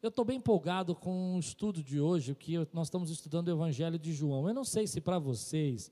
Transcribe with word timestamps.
Eu 0.00 0.10
estou 0.10 0.24
bem 0.24 0.36
empolgado 0.36 0.94
com 0.94 1.34
o 1.34 1.40
estudo 1.40 1.82
de 1.82 2.00
hoje, 2.00 2.32
que 2.32 2.56
nós 2.72 2.86
estamos 2.86 3.10
estudando 3.10 3.48
o 3.48 3.50
Evangelho 3.50 3.98
de 3.98 4.12
João. 4.12 4.46
Eu 4.46 4.54
não 4.54 4.62
sei 4.62 4.86
se 4.86 5.00
para 5.00 5.18
vocês 5.18 5.90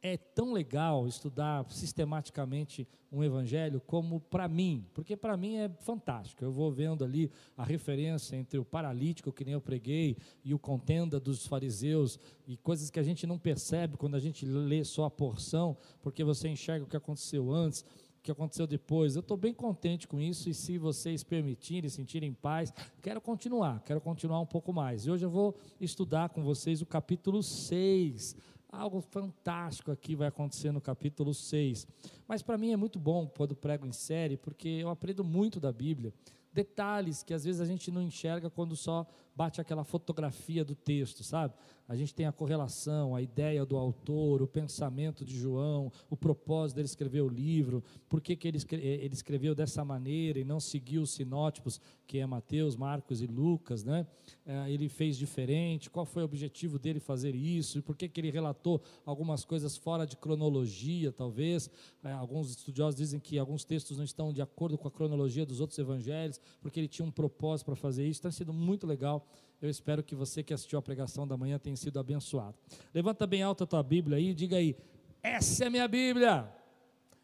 é 0.00 0.16
tão 0.16 0.52
legal 0.52 1.08
estudar 1.08 1.68
sistematicamente 1.68 2.86
um 3.10 3.22
evangelho 3.22 3.80
como 3.80 4.20
para 4.20 4.48
mim, 4.48 4.86
porque 4.94 5.16
para 5.16 5.36
mim 5.36 5.56
é 5.56 5.68
fantástico. 5.80 6.44
Eu 6.44 6.52
vou 6.52 6.70
vendo 6.70 7.04
ali 7.04 7.30
a 7.56 7.64
referência 7.64 8.36
entre 8.36 8.58
o 8.58 8.64
paralítico, 8.64 9.32
que 9.32 9.44
nem 9.44 9.54
eu 9.54 9.60
preguei, 9.60 10.16
e 10.44 10.54
o 10.54 10.58
contenda 10.58 11.18
dos 11.18 11.44
fariseus, 11.44 12.20
e 12.46 12.56
coisas 12.56 12.90
que 12.90 13.00
a 13.00 13.02
gente 13.02 13.26
não 13.26 13.38
percebe 13.38 13.96
quando 13.96 14.14
a 14.14 14.20
gente 14.20 14.46
lê 14.46 14.84
só 14.84 15.04
a 15.04 15.10
porção, 15.10 15.76
porque 16.00 16.22
você 16.22 16.48
enxerga 16.48 16.84
o 16.84 16.88
que 16.88 16.96
aconteceu 16.96 17.52
antes, 17.52 17.84
que 18.22 18.30
aconteceu 18.30 18.66
depois. 18.66 19.16
Eu 19.16 19.20
estou 19.20 19.36
bem 19.36 19.52
contente 19.52 20.06
com 20.06 20.20
isso, 20.20 20.48
e 20.48 20.54
se 20.54 20.78
vocês 20.78 21.24
permitirem, 21.24 21.90
sentirem 21.90 22.32
paz, 22.32 22.72
quero 23.02 23.20
continuar, 23.20 23.82
quero 23.84 24.00
continuar 24.00 24.40
um 24.40 24.46
pouco 24.46 24.72
mais. 24.72 25.06
E 25.06 25.10
hoje 25.10 25.26
eu 25.26 25.30
vou 25.30 25.56
estudar 25.80 26.28
com 26.28 26.42
vocês 26.42 26.80
o 26.80 26.86
capítulo 26.86 27.42
6 27.42 28.36
Algo 28.72 29.02
fantástico 29.02 29.92
aqui 29.92 30.16
vai 30.16 30.28
acontecer 30.28 30.72
no 30.72 30.80
capítulo 30.80 31.34
6. 31.34 31.86
Mas 32.26 32.40
para 32.40 32.56
mim 32.56 32.72
é 32.72 32.76
muito 32.76 32.98
bom 32.98 33.26
quando 33.26 33.54
prego 33.54 33.86
em 33.86 33.92
série, 33.92 34.38
porque 34.38 34.66
eu 34.66 34.88
aprendo 34.88 35.22
muito 35.22 35.60
da 35.60 35.70
Bíblia. 35.70 36.10
Detalhes 36.50 37.22
que 37.22 37.34
às 37.34 37.44
vezes 37.44 37.60
a 37.60 37.66
gente 37.66 37.90
não 37.90 38.00
enxerga 38.00 38.48
quando 38.48 38.74
só 38.74 39.06
bate 39.34 39.60
aquela 39.60 39.84
fotografia 39.84 40.64
do 40.64 40.74
texto, 40.74 41.24
sabe? 41.24 41.54
A 41.88 41.96
gente 41.96 42.14
tem 42.14 42.26
a 42.26 42.32
correlação, 42.32 43.14
a 43.14 43.20
ideia 43.20 43.66
do 43.66 43.76
autor, 43.76 44.40
o 44.40 44.46
pensamento 44.46 45.24
de 45.24 45.36
João, 45.36 45.92
o 46.08 46.16
propósito 46.16 46.76
dele 46.76 46.86
escrever 46.86 47.20
o 47.20 47.28
livro, 47.28 47.82
por 48.08 48.20
que, 48.20 48.36
que 48.36 48.48
ele, 48.48 48.58
ele 48.72 49.12
escreveu 49.12 49.54
dessa 49.54 49.84
maneira 49.84 50.38
e 50.38 50.44
não 50.44 50.60
seguiu 50.60 51.02
os 51.02 51.10
sinótipos, 51.10 51.80
que 52.06 52.18
é 52.18 52.26
Mateus, 52.26 52.76
Marcos 52.76 53.20
e 53.20 53.26
Lucas, 53.26 53.84
né? 53.84 54.06
É, 54.46 54.70
ele 54.70 54.88
fez 54.88 55.16
diferente, 55.16 55.90
qual 55.90 56.06
foi 56.06 56.22
o 56.22 56.24
objetivo 56.24 56.78
dele 56.78 57.00
fazer 57.00 57.34
isso, 57.34 57.78
e 57.78 57.82
por 57.82 57.96
que, 57.96 58.08
que 58.08 58.20
ele 58.20 58.30
relatou 58.30 58.80
algumas 59.04 59.44
coisas 59.44 59.76
fora 59.76 60.06
de 60.06 60.16
cronologia, 60.16 61.12
talvez. 61.12 61.70
É, 62.02 62.12
alguns 62.12 62.50
estudiosos 62.50 62.96
dizem 62.96 63.20
que 63.20 63.38
alguns 63.38 63.64
textos 63.64 63.96
não 63.96 64.04
estão 64.04 64.32
de 64.32 64.40
acordo 64.40 64.78
com 64.78 64.88
a 64.88 64.90
cronologia 64.90 65.44
dos 65.44 65.60
outros 65.60 65.78
evangelhos, 65.78 66.40
porque 66.60 66.80
ele 66.80 66.88
tinha 66.88 67.06
um 67.06 67.10
propósito 67.10 67.66
para 67.66 67.76
fazer 67.76 68.06
isso. 68.06 68.22
Tem 68.22 68.30
sido 68.30 68.52
muito 68.52 68.86
legal 68.86 69.26
eu 69.62 69.70
espero 69.70 70.02
que 70.02 70.14
você 70.14 70.42
que 70.42 70.52
assistiu 70.52 70.78
a 70.78 70.82
pregação 70.82 71.26
da 71.26 71.36
manhã 71.36 71.58
tenha 71.58 71.76
sido 71.76 72.00
abençoado. 72.00 72.56
Levanta 72.92 73.26
bem 73.26 73.42
alta 73.42 73.62
a 73.62 73.66
tua 73.66 73.82
Bíblia 73.82 74.18
aí 74.18 74.30
e 74.30 74.34
diga 74.34 74.56
aí: 74.56 74.76
essa 75.22 75.66
é 75.66 75.70
minha 75.70 75.86
Bíblia. 75.86 76.52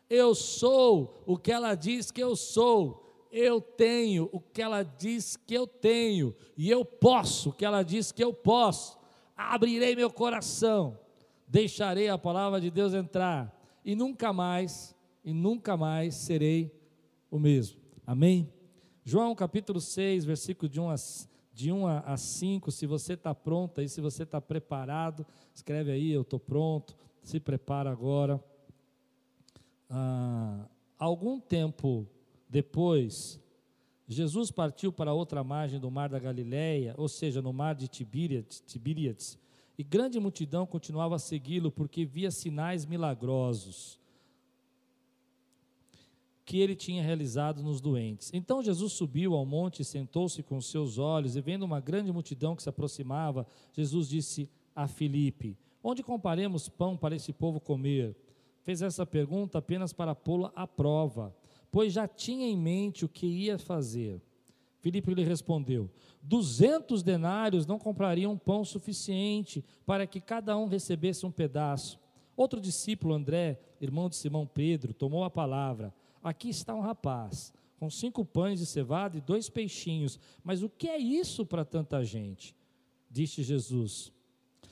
Eu 0.08 0.34
sou 0.34 1.22
o 1.27 1.36
que 1.36 1.50
ela 1.50 1.75
diz 1.75 2.11
que 2.12 2.22
eu 2.22 2.36
sou. 2.36 3.05
Eu 3.31 3.61
tenho 3.61 4.31
o 4.33 4.41
que 4.41 4.62
ela 4.62 4.83
diz 4.83 5.36
que 5.36 5.53
eu 5.53 5.66
tenho. 5.66 6.34
E 6.56 6.70
eu 6.70 6.84
posso 6.84 7.50
o 7.50 7.53
que 7.53 7.64
ela 7.64 7.83
diz 7.83 8.12
que 8.12 8.22
eu 8.22 8.33
posso. 8.33 8.97
Abrirei 9.36 9.97
meu 9.97 10.11
coração. 10.11 10.98
Deixarei 11.47 12.09
a 12.09 12.16
palavra 12.16 12.61
de 12.61 12.70
Deus 12.70 12.94
entrar. 12.94 13.55
E 13.84 13.94
nunca 13.94 14.33
mais, 14.33 14.94
e 15.25 15.33
nunca 15.33 15.77
mais 15.77 16.14
serei 16.14 16.72
o 17.31 17.39
mesmo. 17.39 17.81
Amém? 18.06 18.50
João 19.05 19.34
capítulo 19.34 19.81
6, 19.81 20.25
versículo 20.25 20.69
de 20.69 20.81
1 20.81 20.91
a 20.91 20.97
de 21.58 21.72
1 21.72 21.88
a 21.88 22.16
5, 22.16 22.70
se 22.70 22.86
você 22.86 23.14
está 23.14 23.34
pronto 23.34 23.80
aí, 23.80 23.88
se 23.88 24.00
você 24.00 24.22
está 24.22 24.40
preparado, 24.40 25.26
escreve 25.52 25.90
aí, 25.90 26.12
eu 26.12 26.22
estou 26.22 26.38
pronto, 26.38 26.96
se 27.20 27.40
prepara 27.40 27.90
agora. 27.90 28.40
Ah, 29.90 30.68
algum 30.96 31.40
tempo 31.40 32.06
depois, 32.48 33.40
Jesus 34.06 34.52
partiu 34.52 34.92
para 34.92 35.12
outra 35.12 35.42
margem 35.42 35.80
do 35.80 35.90
mar 35.90 36.08
da 36.08 36.20
Galileia, 36.20 36.94
ou 36.96 37.08
seja, 37.08 37.42
no 37.42 37.52
mar 37.52 37.74
de 37.74 37.88
Tibíriades 37.88 39.36
e 39.76 39.82
grande 39.82 40.20
multidão 40.20 40.64
continuava 40.64 41.16
a 41.16 41.18
segui-lo 41.18 41.72
porque 41.72 42.04
via 42.04 42.30
sinais 42.30 42.86
milagrosos 42.86 43.98
que 46.48 46.59
ele 46.59 46.75
tinha 46.75 47.03
realizado 47.03 47.62
nos 47.62 47.78
doentes. 47.78 48.31
Então 48.32 48.62
Jesus 48.62 48.94
subiu 48.94 49.34
ao 49.34 49.44
monte 49.44 49.82
e 49.82 49.84
sentou-se 49.84 50.42
com 50.42 50.59
seus 50.62 50.97
olhos, 50.97 51.36
e 51.36 51.42
vendo 51.42 51.62
uma 51.62 51.78
grande 51.78 52.10
multidão 52.10 52.56
que 52.56 52.62
se 52.62 52.70
aproximava, 52.70 53.47
Jesus 53.75 54.09
disse 54.09 54.48
a 54.75 54.88
Filipe: 54.88 55.59
Onde 55.84 56.03
comparemos 56.03 56.66
pão 56.66 56.97
para 56.97 57.14
esse 57.14 57.34
povo 57.34 57.60
comer? 57.60 58.16
Fez 58.62 58.81
essa 58.81 59.04
pergunta 59.04 59.59
apenas 59.59 59.92
para 59.92 60.14
pô-la 60.14 60.50
à 60.56 60.66
prova, 60.66 61.36
pois 61.70 61.92
já 61.92 62.09
tinha 62.09 62.47
em 62.47 62.56
mente 62.56 63.04
o 63.04 63.10
que 63.10 63.26
ia 63.26 63.59
fazer. 63.59 64.19
Filipe 64.80 65.12
lhe 65.12 65.25
respondeu: 65.25 65.91
Duzentos 66.22 67.03
denários 67.03 67.66
não 67.66 67.78
comprariam 67.78 68.38
pão 68.38 68.65
suficiente 68.65 69.62
para 69.84 70.06
que 70.06 70.19
cada 70.19 70.56
um 70.56 70.66
recebesse 70.66 71.26
um 71.26 71.30
pedaço. 71.30 72.00
Outro 72.34 72.59
discípulo, 72.59 73.12
André, 73.12 73.60
irmão 73.82 74.09
de 74.09 74.16
Simão 74.16 74.47
Pedro, 74.47 74.94
tomou 74.94 75.25
a 75.25 75.30
palavra. 75.30 75.92
Aqui 76.28 76.50
está 76.50 76.75
um 76.75 76.81
rapaz 76.81 77.55
com 77.78 77.89
cinco 77.89 78.22
pães 78.22 78.59
de 78.59 78.66
cevada 78.66 79.16
e 79.16 79.21
dois 79.21 79.49
peixinhos. 79.49 80.21
Mas 80.44 80.62
o 80.62 80.69
que 80.69 80.87
é 80.89 80.99
isso 80.99 81.47
para 81.47 81.65
tanta 81.65 82.05
gente? 82.05 82.55
Disse 83.11 83.43
Jesus. 83.43 84.12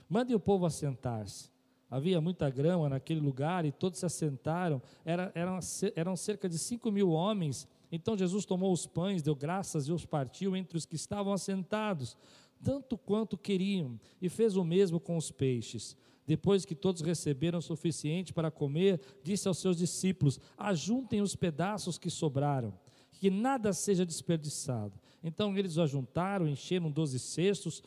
Mande 0.07 0.35
o 0.35 0.41
povo 0.41 0.67
assentar-se. 0.67 1.51
Havia 1.91 2.21
muita 2.21 2.51
grama 2.51 2.91
naquele 2.91 3.21
lugar 3.21 3.65
e 3.65 3.73
todos 3.73 4.01
se 4.01 4.05
assentaram. 4.05 4.83
Era, 5.03 5.33
eram, 5.35 5.59
eram 5.95 6.15
cerca 6.15 6.47
de 6.47 6.59
cinco 6.59 6.93
mil 6.93 7.09
homens. 7.11 7.67
Então 7.91 8.19
Jesus 8.19 8.45
tomou 8.45 8.71
os 8.71 8.87
pães, 8.87 9.23
deu 9.23 9.35
graças 9.35 9.89
e 9.89 9.93
os 9.93 10.05
partiu 10.05 10.55
entre 10.55 10.77
os 10.77 10.85
que 10.85 10.97
estavam 10.97 11.33
assentados, 11.33 12.19
tanto 12.63 12.99
quanto 12.99 13.39
queriam, 13.39 13.99
e 14.21 14.29
fez 14.29 14.57
o 14.57 14.65
mesmo 14.65 15.01
com 15.01 15.17
os 15.17 15.31
peixes. 15.31 15.97
Depois 16.27 16.65
que 16.65 16.75
todos 16.75 17.03
receberam 17.03 17.61
o 17.61 17.63
suficiente 17.63 18.33
para 18.33 18.51
comer, 18.51 19.01
disse 19.23 19.47
aos 19.47 19.59
seus 19.59 19.77
discípulos: 19.77 20.41
Ajuntem 20.59 21.23
os 21.23 21.37
pedaços 21.37 21.99
que 21.99 22.11
sobraram, 22.11 22.75
que 23.13 23.31
nada 23.31 23.73
seja 23.73 24.05
desperdiçado. 24.05 24.99
Então 25.23 25.57
eles 25.57 25.77
o 25.77 25.83
ajuntaram, 25.83 26.49
encheram 26.49 26.91
doze 26.91 27.19
cestos 27.19 27.83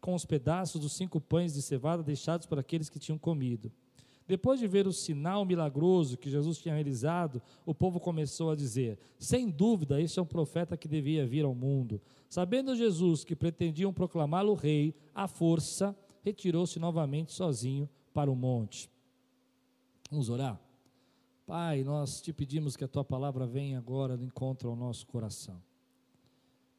com 0.00 0.14
os 0.14 0.24
pedaços 0.24 0.80
dos 0.80 0.92
cinco 0.92 1.20
pães 1.20 1.52
de 1.52 1.62
cevada 1.62 2.02
deixados 2.02 2.46
para 2.46 2.60
aqueles 2.60 2.88
que 2.88 2.98
tinham 2.98 3.18
comido. 3.18 3.70
Depois 4.26 4.60
de 4.60 4.66
ver 4.66 4.86
o 4.86 4.92
sinal 4.92 5.44
milagroso 5.46 6.18
que 6.18 6.28
Jesus 6.28 6.58
tinha 6.58 6.74
realizado, 6.74 7.40
o 7.64 7.74
povo 7.74 7.98
começou 7.98 8.50
a 8.50 8.54
dizer: 8.54 8.98
Sem 9.18 9.48
dúvida, 9.48 10.00
este 10.00 10.18
é 10.18 10.22
um 10.22 10.26
profeta 10.26 10.76
que 10.76 10.86
devia 10.86 11.26
vir 11.26 11.46
ao 11.46 11.54
mundo. 11.54 12.00
Sabendo 12.28 12.76
Jesus 12.76 13.24
que 13.24 13.34
pretendiam 13.34 13.92
proclamá-lo 13.92 14.52
rei 14.52 14.94
à 15.14 15.26
força, 15.26 15.96
retirou-se 16.22 16.78
novamente 16.78 17.32
sozinho 17.32 17.88
para 18.12 18.30
o 18.30 18.36
monte. 18.36 18.90
Vamos 20.10 20.28
orar? 20.28 20.60
Pai, 21.46 21.82
nós 21.82 22.20
te 22.20 22.32
pedimos 22.32 22.76
que 22.76 22.84
a 22.84 22.88
tua 22.88 23.04
palavra 23.04 23.46
venha 23.46 23.78
agora 23.78 24.18
de 24.18 24.24
encontro 24.24 24.68
ao 24.68 24.76
nosso 24.76 25.06
coração. 25.06 25.62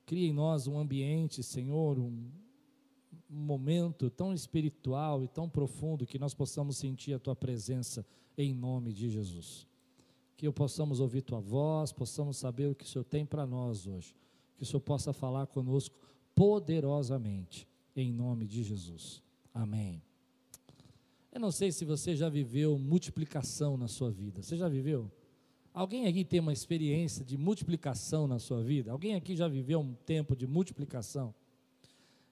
Cria 0.05 0.27
em 0.27 0.33
nós 0.33 0.67
um 0.67 0.77
ambiente, 0.77 1.41
Senhor, 1.41 1.97
um 1.97 2.29
momento 3.29 4.09
tão 4.09 4.33
espiritual 4.33 5.23
e 5.23 5.27
tão 5.27 5.47
profundo 5.47 6.05
que 6.05 6.19
nós 6.19 6.33
possamos 6.33 6.77
sentir 6.77 7.13
a 7.13 7.19
tua 7.19 7.35
presença 7.35 8.05
em 8.37 8.53
nome 8.53 8.91
de 8.91 9.09
Jesus. 9.09 9.67
Que 10.35 10.47
eu 10.47 10.53
possamos 10.53 10.99
ouvir 10.99 11.21
tua 11.21 11.39
voz, 11.39 11.91
possamos 11.91 12.37
saber 12.37 12.67
o 12.67 12.75
que 12.75 12.85
o 12.85 12.87
Senhor 12.87 13.03
tem 13.03 13.25
para 13.25 13.45
nós 13.45 13.85
hoje. 13.85 14.15
Que 14.55 14.63
o 14.63 14.65
Senhor 14.65 14.81
possa 14.81 15.13
falar 15.13 15.47
conosco 15.47 15.95
poderosamente, 16.33 17.67
em 17.95 18.11
nome 18.11 18.47
de 18.47 18.63
Jesus. 18.63 19.21
Amém. 19.59 20.01
Eu 21.33 21.39
não 21.41 21.51
sei 21.51 21.69
se 21.69 21.83
você 21.83 22.15
já 22.15 22.29
viveu 22.29 22.79
multiplicação 22.79 23.75
na 23.75 23.89
sua 23.89 24.09
vida. 24.09 24.41
Você 24.41 24.55
já 24.55 24.69
viveu? 24.69 25.11
Alguém 25.73 26.07
aqui 26.07 26.23
tem 26.23 26.39
uma 26.39 26.53
experiência 26.53 27.25
de 27.25 27.37
multiplicação 27.37 28.25
na 28.25 28.39
sua 28.39 28.63
vida? 28.63 28.89
Alguém 28.89 29.15
aqui 29.15 29.35
já 29.35 29.49
viveu 29.49 29.81
um 29.81 29.93
tempo 29.93 30.33
de 30.33 30.47
multiplicação? 30.47 31.35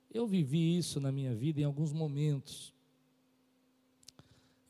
Eu 0.10 0.26
vivi 0.26 0.78
isso 0.78 1.02
na 1.02 1.12
minha 1.12 1.36
vida 1.36 1.60
em 1.60 1.66
alguns 1.66 1.92
momentos. 1.92 2.74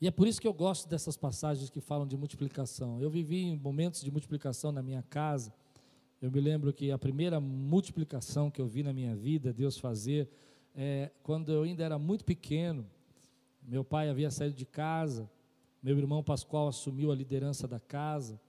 E 0.00 0.08
é 0.08 0.10
por 0.10 0.26
isso 0.26 0.40
que 0.40 0.48
eu 0.48 0.52
gosto 0.52 0.88
dessas 0.88 1.16
passagens 1.16 1.70
que 1.70 1.80
falam 1.80 2.08
de 2.08 2.16
multiplicação. 2.16 3.00
Eu 3.00 3.08
vivi 3.08 3.56
momentos 3.56 4.02
de 4.02 4.10
multiplicação 4.10 4.72
na 4.72 4.82
minha 4.82 5.02
casa. 5.02 5.54
Eu 6.20 6.28
me 6.28 6.40
lembro 6.40 6.72
que 6.72 6.90
a 6.90 6.98
primeira 6.98 7.38
multiplicação 7.38 8.50
que 8.50 8.60
eu 8.60 8.66
vi 8.66 8.82
na 8.82 8.92
minha 8.92 9.14
vida, 9.14 9.52
Deus 9.52 9.78
fazer, 9.78 10.28
é, 10.74 11.10
quando 11.22 11.52
eu 11.52 11.62
ainda 11.62 11.84
era 11.84 11.98
muito 11.98 12.24
pequeno, 12.24 12.86
meu 13.62 13.84
pai 13.84 14.08
havia 14.08 14.30
saído 14.30 14.54
de 14.54 14.64
casa, 14.64 15.30
meu 15.82 15.96
irmão 15.98 16.22
Pascoal 16.22 16.68
assumiu 16.68 17.12
a 17.12 17.14
liderança 17.14 17.66
da 17.66 17.78
casa, 17.78 18.40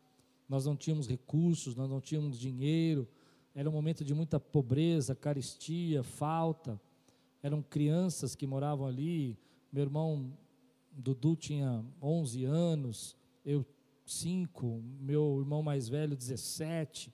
nós 0.47 0.65
não 0.65 0.75
tínhamos 0.75 1.07
recursos, 1.07 1.75
nós 1.75 1.89
não 1.89 2.01
tínhamos 2.01 2.39
dinheiro, 2.39 3.07
era 3.53 3.69
um 3.69 3.73
momento 3.73 4.03
de 4.03 4.13
muita 4.13 4.39
pobreza, 4.39 5.15
caristia, 5.15 6.03
falta, 6.03 6.79
eram 7.41 7.61
crianças 7.61 8.35
que 8.35 8.47
moravam 8.47 8.87
ali, 8.87 9.37
meu 9.71 9.83
irmão 9.83 10.31
Dudu 10.91 11.35
tinha 11.35 11.85
11 12.01 12.45
anos, 12.45 13.15
eu 13.45 13.65
5, 14.05 14.83
meu 14.99 15.39
irmão 15.39 15.61
mais 15.61 15.87
velho 15.87 16.15
17, 16.15 17.13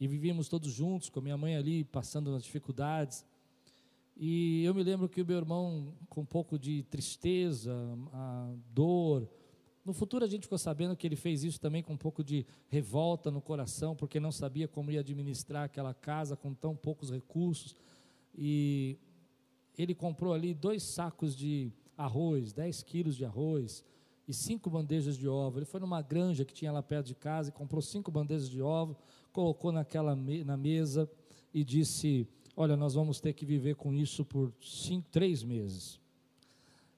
e 0.00 0.08
vivíamos 0.08 0.48
todos 0.48 0.72
juntos, 0.72 1.08
com 1.08 1.20
minha 1.20 1.36
mãe 1.36 1.56
ali 1.56 1.84
passando 1.84 2.34
as 2.34 2.42
dificuldades. 2.42 3.24
E 4.16 4.64
eu 4.64 4.74
me 4.74 4.82
lembro 4.82 5.08
que 5.08 5.22
o 5.22 5.26
meu 5.26 5.36
irmão, 5.36 5.92
com 6.08 6.20
um 6.20 6.26
pouco 6.26 6.58
de 6.58 6.84
tristeza, 6.84 7.74
dor, 8.72 9.28
no 9.84 9.92
futuro 9.92 10.24
a 10.24 10.28
gente 10.28 10.42
ficou 10.42 10.56
sabendo 10.56 10.96
que 10.96 11.06
ele 11.06 11.16
fez 11.16 11.42
isso 11.42 11.60
também 11.60 11.82
com 11.82 11.92
um 11.92 11.98
pouco 11.98 12.22
de 12.22 12.46
revolta 12.68 13.30
no 13.30 13.42
coração, 13.42 13.94
porque 13.94 14.20
não 14.20 14.32
sabia 14.32 14.66
como 14.68 14.90
ia 14.90 15.00
administrar 15.00 15.64
aquela 15.64 15.92
casa 15.92 16.36
com 16.36 16.54
tão 16.54 16.74
poucos 16.74 17.10
recursos. 17.10 17.76
E 18.34 18.96
ele 19.76 19.94
comprou 19.94 20.32
ali 20.32 20.54
dois 20.54 20.82
sacos 20.84 21.36
de 21.36 21.72
arroz, 21.96 22.52
10 22.52 22.82
quilos 22.82 23.16
de 23.16 23.24
arroz 23.24 23.84
e 24.26 24.32
cinco 24.32 24.70
bandejas 24.70 25.16
de 25.16 25.28
ovo. 25.28 25.58
Ele 25.58 25.66
foi 25.66 25.80
numa 25.80 26.00
granja 26.00 26.44
que 26.44 26.54
tinha 26.54 26.72
lá 26.72 26.82
perto 26.82 27.08
de 27.08 27.14
casa 27.14 27.50
e 27.50 27.52
comprou 27.52 27.82
cinco 27.82 28.10
bandejas 28.10 28.48
de 28.48 28.62
ovo, 28.62 28.96
colocou 29.32 29.70
naquela 29.70 30.16
na 30.16 30.56
mesa 30.56 31.10
e 31.52 31.62
disse: 31.62 32.26
Olha, 32.56 32.76
nós 32.76 32.94
vamos 32.94 33.20
ter 33.20 33.32
que 33.32 33.44
viver 33.44 33.74
com 33.74 33.92
isso 33.92 34.24
por 34.24 34.52
cinco, 34.60 35.08
três 35.10 35.42
meses. 35.42 36.00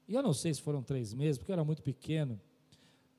E 0.06 0.14
eu 0.14 0.22
não 0.22 0.32
sei 0.32 0.52
se 0.52 0.60
foram 0.60 0.82
três 0.82 1.14
meses, 1.14 1.38
porque 1.38 1.50
eu 1.50 1.54
era 1.54 1.64
muito 1.64 1.82
pequeno. 1.82 2.38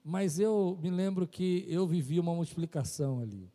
Mas 0.03 0.39
eu 0.39 0.77
me 0.81 0.89
lembro 0.89 1.27
que 1.27 1.65
eu 1.67 1.85
vivi 1.87 2.19
uma 2.19 2.33
multiplicação 2.33 3.19
ali. 3.19 3.49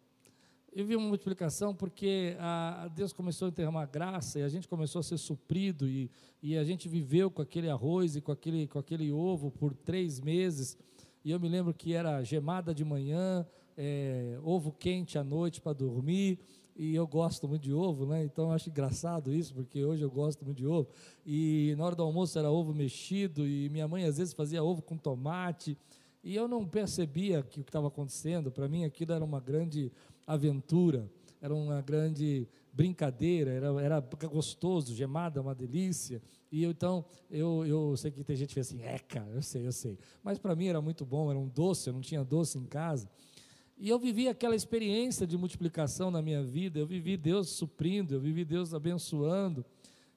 Eu 0.75 0.85
vi 0.87 0.97
uma 0.97 1.07
multiplicação 1.07 1.75
porque 1.75 2.37
a, 2.41 2.89
Deus 2.89 3.13
começou 3.13 3.49
a 3.49 3.51
derramar 3.51 3.87
graça 3.87 4.39
e 4.39 4.43
a 4.43 4.49
gente 4.49 4.67
começou 4.67 5.01
a 5.01 5.03
ser 5.03 5.19
suprido 5.19 5.89
e, 5.89 6.11
e 6.43 6.57
a 6.57 6.65
gente 6.65 6.89
viveu 6.89 7.31
com 7.31 7.41
aquele 7.41 7.69
arroz 7.69 8.17
e 8.17 8.21
com 8.21 8.33
aquele, 8.33 8.67
com 8.67 8.79
aquele 8.79 9.13
ovo 9.13 9.51
por 9.51 9.75
três 9.75 10.19
meses. 10.19 10.77
E 11.25 11.31
eu 11.31 11.39
me 11.39 11.49
lembro 11.49 11.73
que 11.73 11.93
era 11.93 12.23
gemada 12.25 12.75
de 12.75 12.85
manhã, 12.85 13.47
é, 13.77 14.39
ovo 14.43 14.73
quente 14.73 15.19
à 15.19 15.23
noite 15.23 15.61
para 15.61 15.73
dormir. 15.73 16.39
E 16.75 16.95
eu 16.95 17.07
gosto 17.07 17.47
muito 17.47 17.63
de 17.63 17.73
ovo, 17.73 18.07
né? 18.07 18.25
Então 18.25 18.47
eu 18.47 18.53
acho 18.53 18.71
engraçado 18.71 19.33
isso, 19.33 19.55
porque 19.55 19.85
hoje 19.85 20.03
eu 20.03 20.11
gosto 20.11 20.45
muito 20.45 20.59
de 20.59 20.67
ovo. 20.67 20.89
E 21.25 21.75
na 21.77 21.85
hora 21.85 21.95
do 21.95 22.03
almoço 22.03 22.39
era 22.39 22.51
ovo 22.51 22.75
mexido 22.75 23.47
e 23.47 23.69
minha 23.69 23.87
mãe 23.87 24.05
às 24.05 24.19
vezes 24.19 24.33
fazia 24.33 24.63
ovo 24.63 24.81
com 24.81 24.97
tomate. 24.97 25.77
E 26.25 26.35
eu 26.35 26.47
não 26.49 26.67
percebia 26.67 27.43
que 27.43 27.61
o 27.61 27.65
que 27.65 27.69
estava 27.69 27.89
acontecendo, 27.89 28.51
para 28.51 28.69
mim 28.69 28.85
aquilo 28.85 29.13
era 29.13 29.25
uma 29.25 29.41
grande 29.41 29.93
aventura, 30.27 31.11
era 31.41 31.55
uma 31.55 31.81
grande 31.83 32.49
brincadeira, 32.73 33.51
era, 33.51 33.83
era 33.83 34.01
gostoso, 34.31 34.95
gemada, 34.95 35.41
uma 35.41 35.55
delícia. 35.55 36.23
E 36.51 36.63
eu, 36.63 36.71
então, 36.71 37.05
eu, 37.31 37.67
eu 37.67 37.97
sei 37.97 38.11
que 38.11 38.23
tem 38.23 38.37
gente 38.37 38.49
que 38.49 38.55
fez 38.55 38.69
assim, 38.69 38.81
cara, 39.09 39.31
eu 39.31 39.43
sei, 39.43 39.67
eu 39.67 39.73
sei. 39.73 39.99
Mas 40.23 40.39
para 40.39 40.55
mim 40.55 40.69
era 40.69 40.81
muito 40.81 41.05
bom, 41.05 41.29
era 41.31 41.39
um 41.39 41.49
doce, 41.49 41.89
eu 41.89 41.93
não 41.93 42.01
tinha 42.01 42.25
doce 42.25 42.57
em 42.57 42.65
casa. 42.65 43.09
E 43.77 43.89
eu 43.89 43.99
vivi 43.99 44.29
aquela 44.29 44.55
experiência 44.55 45.27
de 45.27 45.37
multiplicação 45.37 46.11
na 46.11 46.23
minha 46.23 46.43
vida, 46.43 46.79
eu 46.79 46.87
vivi 46.87 47.17
Deus 47.17 47.51
suprindo, 47.51 48.15
eu 48.15 48.21
vivi 48.21 48.45
Deus 48.45 48.73
abençoando, 48.75 49.65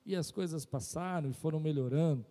e 0.06 0.16
as 0.16 0.32
coisas 0.32 0.66
passaram 0.66 1.30
e 1.30 1.34
foram 1.34 1.60
melhorando. 1.60 2.26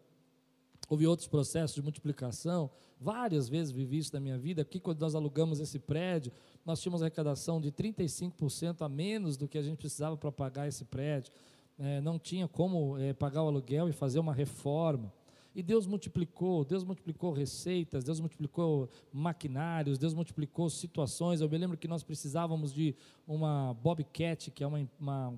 Houve 0.89 1.07
outros 1.07 1.27
processos 1.27 1.75
de 1.75 1.83
multiplicação, 1.83 2.71
várias 3.01 3.49
vezes 3.49 3.73
vivi 3.73 3.99
isso 3.99 4.13
na 4.13 4.21
minha 4.21 4.39
vida. 4.39 4.63
Aqui, 4.63 4.79
quando 4.79 5.01
nós 5.01 5.15
alugamos 5.15 5.59
esse 5.59 5.79
prédio, 5.79 6.31
nós 6.65 6.81
tínhamos 6.81 7.03
arrecadação 7.03 7.61
de 7.61 7.73
35% 7.73 8.83
a 8.83 8.89
menos 8.89 9.37
do 9.37 9.49
que 9.49 9.59
a 9.59 9.63
gente 9.63 9.79
precisava 9.79 10.17
para 10.17 10.31
pagar 10.31 10.69
esse 10.69 10.85
prédio. 10.85 11.33
É, 11.79 12.01
não 12.01 12.19
tinha 12.19 12.47
como 12.47 12.99
é, 12.99 13.13
pagar 13.13 13.43
o 13.43 13.49
aluguel 13.49 13.89
e 13.89 13.93
fazer 13.93 14.19
uma 14.19 14.33
reforma. 14.33 15.13
E 15.55 15.63
Deus 15.63 15.87
multiplicou, 15.87 16.65
Deus 16.65 16.83
multiplicou 16.83 17.33
receitas, 17.33 18.03
Deus 18.03 18.19
multiplicou 18.19 18.89
maquinários, 19.13 19.99
Deus 19.99 20.13
multiplicou 20.13 20.69
situações. 20.69 21.41
Eu 21.41 21.49
me 21.49 21.57
lembro 21.57 21.77
que 21.77 21.87
nós 21.87 22.03
precisávamos 22.03 22.73
de 22.73 22.95
uma 23.27 23.75
Bobcat, 23.75 24.51
que 24.51 24.65
é 24.65 24.67
uma, 24.67 24.89
uma 24.99 25.35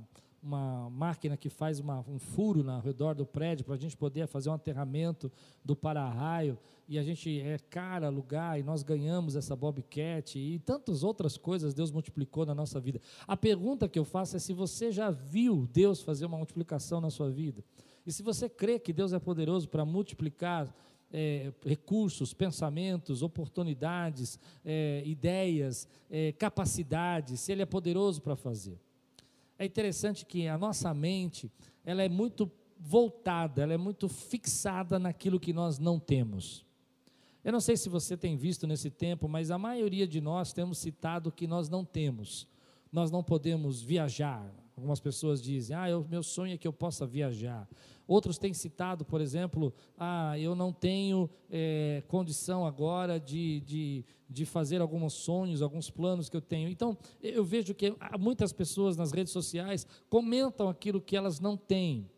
uma 0.46 0.88
máquina 0.90 1.36
que 1.36 1.48
faz 1.48 1.80
uma, 1.80 2.04
um 2.08 2.20
furo 2.20 2.70
ao 2.70 2.80
redor 2.80 3.14
do 3.14 3.26
prédio 3.26 3.64
para 3.64 3.74
a 3.74 3.78
gente 3.78 3.96
poder 3.96 4.28
fazer 4.28 4.48
um 4.48 4.52
aterramento 4.52 5.30
do 5.64 5.74
para-raio 5.74 6.56
e 6.88 6.98
a 6.98 7.02
gente 7.02 7.40
é 7.40 7.58
cara 7.58 8.06
alugar 8.06 8.58
e 8.58 8.62
nós 8.62 8.84
ganhamos 8.84 9.34
essa 9.34 9.56
Bobcat 9.56 10.38
e 10.38 10.60
tantas 10.60 11.02
outras 11.02 11.36
coisas 11.36 11.74
Deus 11.74 11.90
multiplicou 11.90 12.46
na 12.46 12.54
nossa 12.54 12.78
vida. 12.78 13.00
A 13.26 13.36
pergunta 13.36 13.88
que 13.88 13.98
eu 13.98 14.04
faço 14.04 14.36
é 14.36 14.38
se 14.38 14.52
você 14.52 14.92
já 14.92 15.10
viu 15.10 15.68
Deus 15.72 16.00
fazer 16.00 16.26
uma 16.26 16.36
multiplicação 16.36 17.00
na 17.00 17.10
sua 17.10 17.28
vida 17.28 17.64
e 18.06 18.12
se 18.12 18.22
você 18.22 18.48
crê 18.48 18.78
que 18.78 18.92
Deus 18.92 19.12
é 19.12 19.18
poderoso 19.18 19.68
para 19.68 19.84
multiplicar 19.84 20.72
é, 21.12 21.52
recursos, 21.64 22.32
pensamentos, 22.32 23.22
oportunidades, 23.22 24.38
é, 24.64 25.02
ideias, 25.04 25.88
é, 26.10 26.32
capacidades, 26.32 27.40
se 27.40 27.52
Ele 27.52 27.62
é 27.62 27.66
poderoso 27.66 28.22
para 28.22 28.36
fazer. 28.36 28.78
É 29.58 29.64
interessante 29.64 30.24
que 30.24 30.46
a 30.46 30.58
nossa 30.58 30.92
mente, 30.94 31.50
ela 31.84 32.02
é 32.02 32.08
muito 32.08 32.50
voltada, 32.78 33.62
ela 33.62 33.72
é 33.72 33.78
muito 33.78 34.08
fixada 34.08 34.98
naquilo 34.98 35.40
que 35.40 35.52
nós 35.52 35.78
não 35.78 35.98
temos. 35.98 36.64
Eu 37.42 37.52
não 37.52 37.60
sei 37.60 37.76
se 37.76 37.88
você 37.88 38.16
tem 38.16 38.36
visto 38.36 38.66
nesse 38.66 38.90
tempo, 38.90 39.28
mas 39.28 39.50
a 39.50 39.58
maioria 39.58 40.06
de 40.06 40.20
nós 40.20 40.52
temos 40.52 40.78
citado 40.78 41.32
que 41.32 41.46
nós 41.46 41.68
não 41.68 41.84
temos. 41.84 42.46
Nós 42.92 43.10
não 43.10 43.22
podemos 43.22 43.80
viajar. 43.80 44.52
Algumas 44.76 45.00
pessoas 45.00 45.40
dizem: 45.40 45.74
"Ah, 45.74 45.98
o 45.98 46.06
meu 46.08 46.22
sonho 46.22 46.52
é 46.52 46.58
que 46.58 46.68
eu 46.68 46.72
possa 46.72 47.06
viajar". 47.06 47.66
Outros 48.06 48.38
têm 48.38 48.54
citado, 48.54 49.04
por 49.04 49.20
exemplo, 49.20 49.74
ah, 49.98 50.38
eu 50.38 50.54
não 50.54 50.72
tenho 50.72 51.28
é, 51.50 52.04
condição 52.06 52.64
agora 52.64 53.18
de, 53.18 53.60
de, 53.60 54.04
de 54.30 54.44
fazer 54.44 54.80
alguns 54.80 55.14
sonhos, 55.14 55.60
alguns 55.60 55.90
planos 55.90 56.28
que 56.28 56.36
eu 56.36 56.40
tenho. 56.40 56.68
Então, 56.68 56.96
eu 57.20 57.44
vejo 57.44 57.74
que 57.74 57.92
muitas 58.20 58.52
pessoas 58.52 58.96
nas 58.96 59.10
redes 59.10 59.32
sociais 59.32 59.86
comentam 60.08 60.68
aquilo 60.68 61.00
que 61.00 61.16
elas 61.16 61.40
não 61.40 61.56
têm, 61.56 62.08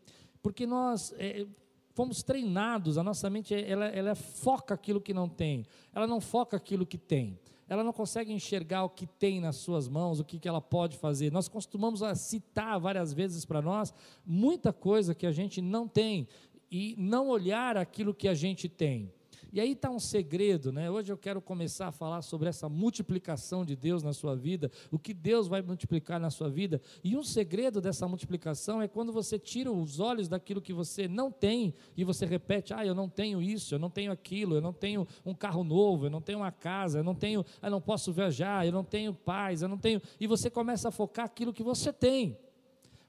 porque 0.43 0.67
nós 0.67 1.11
é, 1.17 1.47
fomos 1.95 2.21
treinados, 2.21 2.97
a 2.97 3.03
nossa 3.03 3.27
mente 3.29 3.55
ela, 3.55 3.87
ela 3.87 4.15
foca 4.15 4.75
aquilo 4.75 5.01
que 5.01 5.13
não 5.13 5.27
tem, 5.27 5.65
ela 5.91 6.05
não 6.05 6.21
foca 6.21 6.55
aquilo 6.55 6.85
que 6.85 6.97
tem 6.97 7.39
ela 7.69 7.83
não 7.83 7.93
consegue 7.93 8.33
enxergar 8.33 8.83
o 8.83 8.89
que 8.89 9.05
tem 9.05 9.39
nas 9.39 9.57
suas 9.57 9.87
mãos, 9.87 10.19
o 10.19 10.25
que, 10.25 10.39
que 10.39 10.49
ela 10.49 10.59
pode 10.59 10.97
fazer. 10.97 11.31
Nós 11.31 11.47
costumamos 11.47 12.01
citar 12.19 12.79
várias 12.79 13.13
vezes 13.13 13.45
para 13.45 13.61
nós 13.61 13.93
muita 14.25 14.73
coisa 14.73 15.13
que 15.13 15.27
a 15.27 15.31
gente 15.31 15.61
não 15.61 15.87
tem 15.87 16.27
e 16.71 16.95
não 16.97 17.29
olhar 17.29 17.77
aquilo 17.77 18.13
que 18.13 18.27
a 18.27 18.33
gente 18.33 18.67
tem. 18.67 19.13
E 19.51 19.59
aí 19.59 19.71
está 19.71 19.89
um 19.89 19.99
segredo, 19.99 20.71
né? 20.71 20.91
Hoje 20.91 21.11
eu 21.11 21.17
quero 21.17 21.41
começar 21.41 21.87
a 21.87 21.91
falar 21.91 22.21
sobre 22.21 22.47
essa 22.47 22.69
multiplicação 22.69 23.65
de 23.65 23.75
Deus 23.75 24.03
na 24.03 24.13
sua 24.13 24.35
vida, 24.35 24.71
o 24.91 24.99
que 24.99 25.11
Deus 25.13 25.47
vai 25.47 25.61
multiplicar 25.61 26.19
na 26.19 26.29
sua 26.29 26.49
vida. 26.49 26.79
E 27.03 27.17
um 27.17 27.23
segredo 27.23 27.81
dessa 27.81 28.07
multiplicação 28.07 28.79
é 28.79 28.87
quando 28.87 29.11
você 29.11 29.39
tira 29.39 29.71
os 29.71 29.99
olhos 29.99 30.27
daquilo 30.27 30.61
que 30.61 30.71
você 30.71 31.07
não 31.07 31.31
tem 31.31 31.73
e 31.97 32.03
você 32.03 32.27
repete: 32.27 32.73
ah, 32.73 32.85
eu 32.85 32.93
não 32.93 33.09
tenho 33.09 33.41
isso, 33.41 33.73
eu 33.73 33.79
não 33.79 33.89
tenho 33.89 34.11
aquilo, 34.11 34.55
eu 34.55 34.61
não 34.61 34.73
tenho 34.73 35.07
um 35.25 35.33
carro 35.33 35.63
novo, 35.63 36.05
eu 36.05 36.09
não 36.11 36.21
tenho 36.21 36.39
uma 36.39 36.51
casa, 36.51 36.99
eu 36.99 37.03
não 37.03 37.15
tenho, 37.15 37.43
eu 37.61 37.71
não 37.71 37.81
posso 37.81 38.13
viajar, 38.13 38.67
eu 38.67 38.71
não 38.71 38.83
tenho 38.83 39.15
paz, 39.15 39.63
eu 39.63 39.67
não 39.67 39.77
tenho. 39.77 39.99
E 40.19 40.27
você 40.27 40.49
começa 40.49 40.89
a 40.89 40.91
focar 40.91 41.25
aquilo 41.25 41.51
que 41.51 41.63
você 41.63 41.91
tem. 41.91 42.37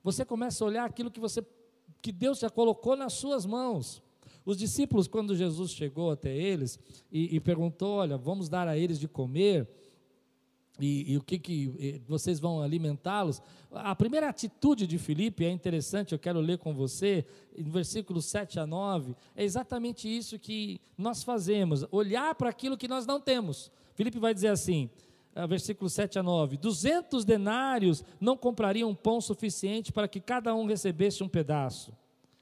Você 0.02 0.24
começa 0.24 0.64
a 0.64 0.66
olhar 0.66 0.84
aquilo 0.86 1.10
que 1.10 1.20
você 1.20 1.44
que 2.00 2.10
Deus 2.12 2.38
já 2.38 2.48
colocou 2.48 2.96
nas 2.96 3.12
suas 3.12 3.44
mãos. 3.44 4.02
Os 4.44 4.56
discípulos, 4.56 5.06
quando 5.06 5.36
Jesus 5.36 5.70
chegou 5.72 6.10
até 6.10 6.34
eles 6.34 6.78
e, 7.10 7.36
e 7.36 7.40
perguntou: 7.40 7.96
Olha, 7.96 8.16
vamos 8.16 8.48
dar 8.48 8.66
a 8.68 8.76
eles 8.76 8.98
de 8.98 9.08
comer. 9.08 9.68
E, 10.78 11.12
e, 11.12 11.16
o 11.18 11.20
que, 11.20 11.38
que 11.38 12.02
vocês 12.08 12.40
vão 12.40 12.62
alimentá-los. 12.62 13.42
A 13.70 13.94
primeira 13.94 14.30
atitude 14.30 14.86
de 14.86 14.96
Filipe 14.96 15.44
é 15.44 15.50
interessante, 15.50 16.12
eu 16.12 16.18
quero 16.18 16.40
ler 16.40 16.56
com 16.56 16.74
você, 16.74 17.26
no 17.58 17.70
versículos 17.70 18.24
7 18.24 18.58
a 18.58 18.66
9, 18.66 19.14
é 19.36 19.44
exatamente 19.44 20.08
isso 20.08 20.38
que 20.38 20.80
nós 20.96 21.22
fazemos, 21.22 21.84
olhar 21.90 22.34
para 22.34 22.48
aquilo 22.48 22.78
que 22.78 22.88
nós 22.88 23.04
não 23.04 23.20
temos. 23.20 23.70
Filipe 23.94 24.18
vai 24.18 24.32
dizer 24.32 24.48
assim, 24.48 24.88
versículos 25.48 25.92
7 25.92 26.18
a 26.18 26.22
9: 26.22 26.56
200 26.56 27.24
denários 27.24 28.02
não 28.20 28.36
comprariam 28.36 28.94
pão 28.94 29.20
suficiente 29.20 29.92
para 29.92 30.08
que 30.08 30.20
cada 30.20 30.54
um 30.54 30.66
recebesse 30.66 31.22
um 31.22 31.28
pedaço. 31.28 31.92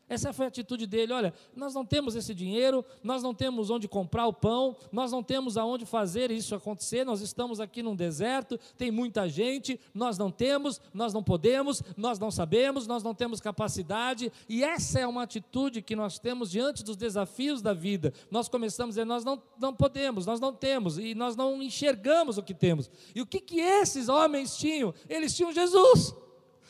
Essa 0.09 0.33
foi 0.33 0.47
a 0.47 0.49
atitude 0.49 0.87
dele. 0.87 1.13
Olha, 1.13 1.35
nós 1.55 1.75
não 1.75 1.85
temos 1.85 2.15
esse 2.15 2.35
dinheiro, 2.35 2.85
nós 3.03 3.23
não 3.23 3.35
temos 3.35 3.69
onde 3.69 3.87
comprar 3.87 4.27
o 4.27 4.33
pão, 4.33 4.75
nós 4.91 5.13
não 5.13 5.23
temos 5.23 5.57
aonde 5.57 5.85
fazer 5.85 6.31
isso 6.31 6.55
acontecer. 6.55 7.05
Nós 7.05 7.21
estamos 7.21 7.61
aqui 7.61 7.83
num 7.83 7.95
deserto, 7.95 8.59
tem 8.77 8.91
muita 8.91 9.29
gente, 9.29 9.79
nós 9.93 10.17
não 10.17 10.31
temos, 10.31 10.81
nós 10.95 11.13
não 11.13 11.23
podemos, 11.23 11.83
nós 11.97 12.19
não 12.19 12.31
sabemos, 12.31 12.87
nós 12.87 13.03
não 13.03 13.15
temos 13.15 13.41
capacidade. 13.41 14.33
E 14.49 14.65
essa 14.65 14.99
é 14.99 15.07
uma 15.07 15.25
atitude 15.25 15.83
que 15.83 15.95
nós 15.95 16.19
temos 16.19 16.51
diante 16.51 16.83
dos 16.83 16.97
desafios 16.97 17.61
da 17.61 17.75
vida. 17.75 18.13
Nós 18.31 18.49
começamos 18.49 18.97
a 18.97 19.03
dizer, 19.03 19.05
nós 19.05 19.25
não, 19.25 19.43
não 19.61 19.75
podemos, 19.75 20.25
nós 20.25 20.41
não 20.41 20.53
temos, 20.53 20.99
e 20.99 21.15
nós 21.15 21.37
não 21.37 21.63
enxergamos 21.63 22.39
o 22.39 22.43
que 22.43 22.55
temos. 22.55 22.91
E 23.15 23.21
o 23.21 23.27
que, 23.27 23.41
que 23.41 23.61
esses 23.61 24.09
homens 24.09 24.57
tinham? 24.57 24.95
Eles 25.09 25.37
tinham 25.37 25.53
Jesus. 25.53 26.15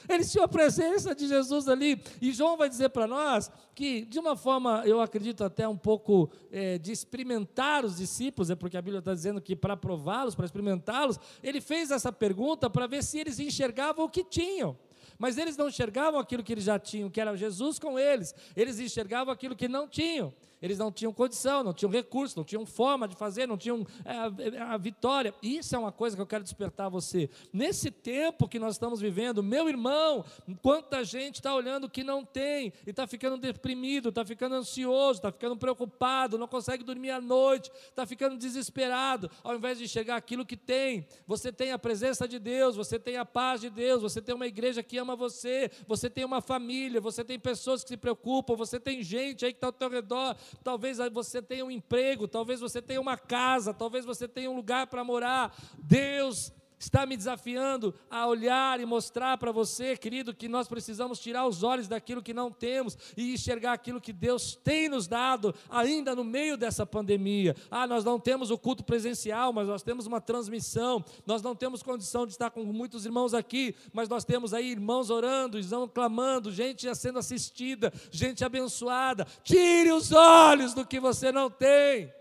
Eles 0.09 0.31
tinham 0.31 0.45
a 0.45 0.49
presença 0.49 1.15
de 1.15 1.27
Jesus 1.27 1.69
ali. 1.69 2.03
E 2.21 2.33
João 2.33 2.57
vai 2.57 2.69
dizer 2.69 2.91
para 2.91 3.07
nós 3.07 3.51
que, 3.75 4.03
de 4.03 4.19
uma 4.19 4.37
forma, 4.37 4.83
eu 4.85 5.01
acredito 5.01 5.45
até 5.45 5.67
um 5.67 5.77
pouco 5.77 6.31
é, 6.51 6.79
de 6.79 6.93
experimentar 6.93 7.85
os 7.85 7.97
discípulos, 7.97 8.51
é 8.51 8.55
porque 8.55 8.77
a 8.77 8.83
Bíblia 8.83 8.99
está 8.99 9.15
dizendo 9.15 9.41
que 9.41 9.57
para 9.57 9.77
prová-los, 9.77 10.35
para 10.35 10.45
experimentá-los, 10.45 11.19
ele 11.43 11.61
fez 11.61 11.91
essa 11.91 12.13
pergunta 12.13 12.69
para 12.69 12.87
ver 12.87 13.03
se 13.03 13.19
eles 13.19 13.39
enxergavam 13.39 14.05
o 14.05 14.09
que 14.09 14.25
tinham. 14.25 14.77
Mas 15.19 15.37
eles 15.37 15.57
não 15.57 15.69
enxergavam 15.69 16.21
aquilo 16.21 16.45
que 16.45 16.53
eles 16.53 16.65
já 16.65 16.79
tinham, 16.79 17.11
que 17.11 17.21
era 17.21 17.37
Jesus 17.37 17.79
com 17.79 17.99
eles. 17.99 18.33
Eles 18.57 18.79
enxergavam 18.79 19.33
aquilo 19.33 19.57
que 19.57 19.67
não 19.67 19.89
tinham. 19.89 20.33
Eles 20.61 20.79
não 20.79 20.91
tinham 20.91 21.13
condição, 21.13 21.63
não 21.63 21.73
tinham 21.73 21.91
recurso, 21.91 22.37
não 22.37 22.45
tinham 22.45 22.67
forma 22.67 23.07
de 23.07 23.15
fazer, 23.15 23.47
não 23.47 23.57
tinham 23.57 23.87
é, 24.05 24.59
a, 24.59 24.75
a 24.75 24.77
vitória. 24.77 25.33
Isso 25.43 25.75
é 25.75 25.79
uma 25.79 25.93
coisa 25.93 26.17
que 26.17 26.23
eu 26.23 26.27
quero 26.27 26.43
despertar 26.43 26.89
você. 26.89 27.31
Nesse 27.53 27.91
tempo 27.91 28.49
que 28.49 28.59
nós 28.59 28.75
estamos 28.75 29.01
vivendo, 29.01 29.43
meu 29.43 29.69
irmão, 29.69 30.25
quanta 30.61 31.05
gente 31.05 31.37
está 31.37 31.55
olhando 31.55 31.89
que 31.89 32.03
não 32.03 32.25
tem 32.25 32.73
e 32.87 32.91
está 32.91 33.07
ficando 33.07 33.39
deprimido, 33.39 34.09
está 34.09 34.25
ficando 34.25 34.57
ansioso, 34.57 35.19
está 35.19 35.31
ficando 35.31 35.57
preocupado, 35.57 36.39
não 36.39 36.49
consegue 36.49 36.83
dormir 36.83 37.11
à 37.11 37.21
noite, 37.21 37.71
está 37.89 38.05
ficando 38.05 38.37
desesperado, 38.37 39.31
ao 39.45 39.55
invés 39.55 39.79
de 39.79 39.87
chegar 39.87 40.17
aquilo 40.17 40.45
que 40.45 40.57
tem. 40.57 41.07
Você 41.27 41.53
tem 41.53 41.73
a 41.73 41.79
presença 41.79 42.27
de 42.27 42.39
Deus, 42.39 42.75
você 42.75 42.99
tem 42.99 43.17
a 43.17 43.25
paz 43.25 43.61
de 43.61 43.71
Deus, 43.71 44.03
você 44.03 44.21
tem 44.21 44.35
uma 44.35 44.47
igreja 44.47 44.83
que 44.83 44.99
ama 44.99 45.15
você, 45.15 45.71
você 45.87 46.11
tem 46.11 46.25
uma 46.25 46.41
família, 46.41 47.01
você 47.01 47.25
tem 47.25 47.39
pessoas 47.39 47.83
que 47.83 47.91
se 47.91 47.97
preocupam, 47.97 48.57
você 48.57 48.81
tem 48.81 49.03
gente 49.03 49.45
aí 49.45 49.53
que 49.53 49.59
está 49.59 49.69
ao 49.69 49.73
teu 49.73 49.89
redor 49.89 50.37
talvez 50.63 50.99
você 51.13 51.41
tenha 51.41 51.65
um 51.65 51.71
emprego, 51.71 52.29
talvez 52.29 52.61
você 52.61 52.81
tenha 52.83 53.01
uma 53.01 53.17
casa, 53.17 53.75
talvez 53.75 54.05
você 54.05 54.27
tenha 54.29 54.51
um 54.51 54.57
lugar 54.57 54.87
para 54.87 55.05
morar. 55.05 55.55
Deus 55.79 56.53
está 56.79 57.05
me 57.05 57.17
desafiando 57.17 57.95
a 58.11 58.27
olhar 58.27 58.81
e 58.81 58.87
mostrar 58.87 59.37
para 59.39 59.53
você, 59.53 59.97
querido, 59.97 60.35
que 60.35 60.49
nós 60.49 60.69
precisamos 60.69 61.19
tirar 61.19 61.47
os 61.47 61.63
olhos 61.63 61.89
daquilo 61.89 62.23
que 62.23 62.35
não 62.35 62.51
temos 62.51 62.97
e 63.17 63.35
enxergar 63.35 63.73
aquilo 63.73 64.01
que 64.01 64.13
Deus 64.13 64.55
tem 64.63 64.89
nos 64.89 65.07
dado, 65.07 65.55
ainda 65.69 66.15
no 66.15 66.25
meio 66.25 66.57
dessa 66.57 66.87
pandemia. 66.87 67.57
Ah, 67.71 67.87
nós 67.87 68.05
não 68.05 68.19
temos 68.21 68.51
o 68.51 68.59
culto 68.59 68.85
presencial, 68.85 69.53
mas 69.53 69.67
nós 69.67 69.83
temos 69.83 70.07
uma 70.07 70.21
transmissão, 70.21 71.05
nós 71.27 71.43
não 71.43 71.55
temos 71.55 71.83
condição 71.83 72.27
de 72.27 72.33
estar 72.33 72.51
com 72.51 72.65
muitos 72.65 73.05
irmãos 73.05 73.35
aqui, 73.35 73.75
mas 73.93 74.09
nós 74.09 74.25
temos 74.25 74.55
aí 74.55 74.71
irmãos 74.71 75.11
orando, 75.11 75.59
irmãos 75.59 75.91
clamando, 75.93 76.53
gente 76.53 76.89
sendo 76.95 77.19
assistida, 77.19 77.93
gente 78.11 78.45
abençoada. 78.45 79.27
Tire 79.43 79.93
os 79.93 80.13
olhos 80.13 80.75
do 80.75 80.87
que 80.87 81.01
você 81.01 81.33
não 81.33 81.51
tem 81.51 82.13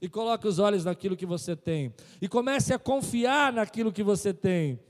e 0.00 0.08
coloque 0.08 0.46
os 0.46 0.58
olhos 0.58 0.84
naquilo 0.84 1.16
que 1.16 1.26
você 1.26 1.54
tem. 1.54 1.94
E 2.20 2.28
comece 2.28 2.72
a 2.72 2.78
confiar 2.78 3.52
naquilo 3.52 3.92
que 3.92 4.02
você 4.02 4.32
tem. 4.32 4.80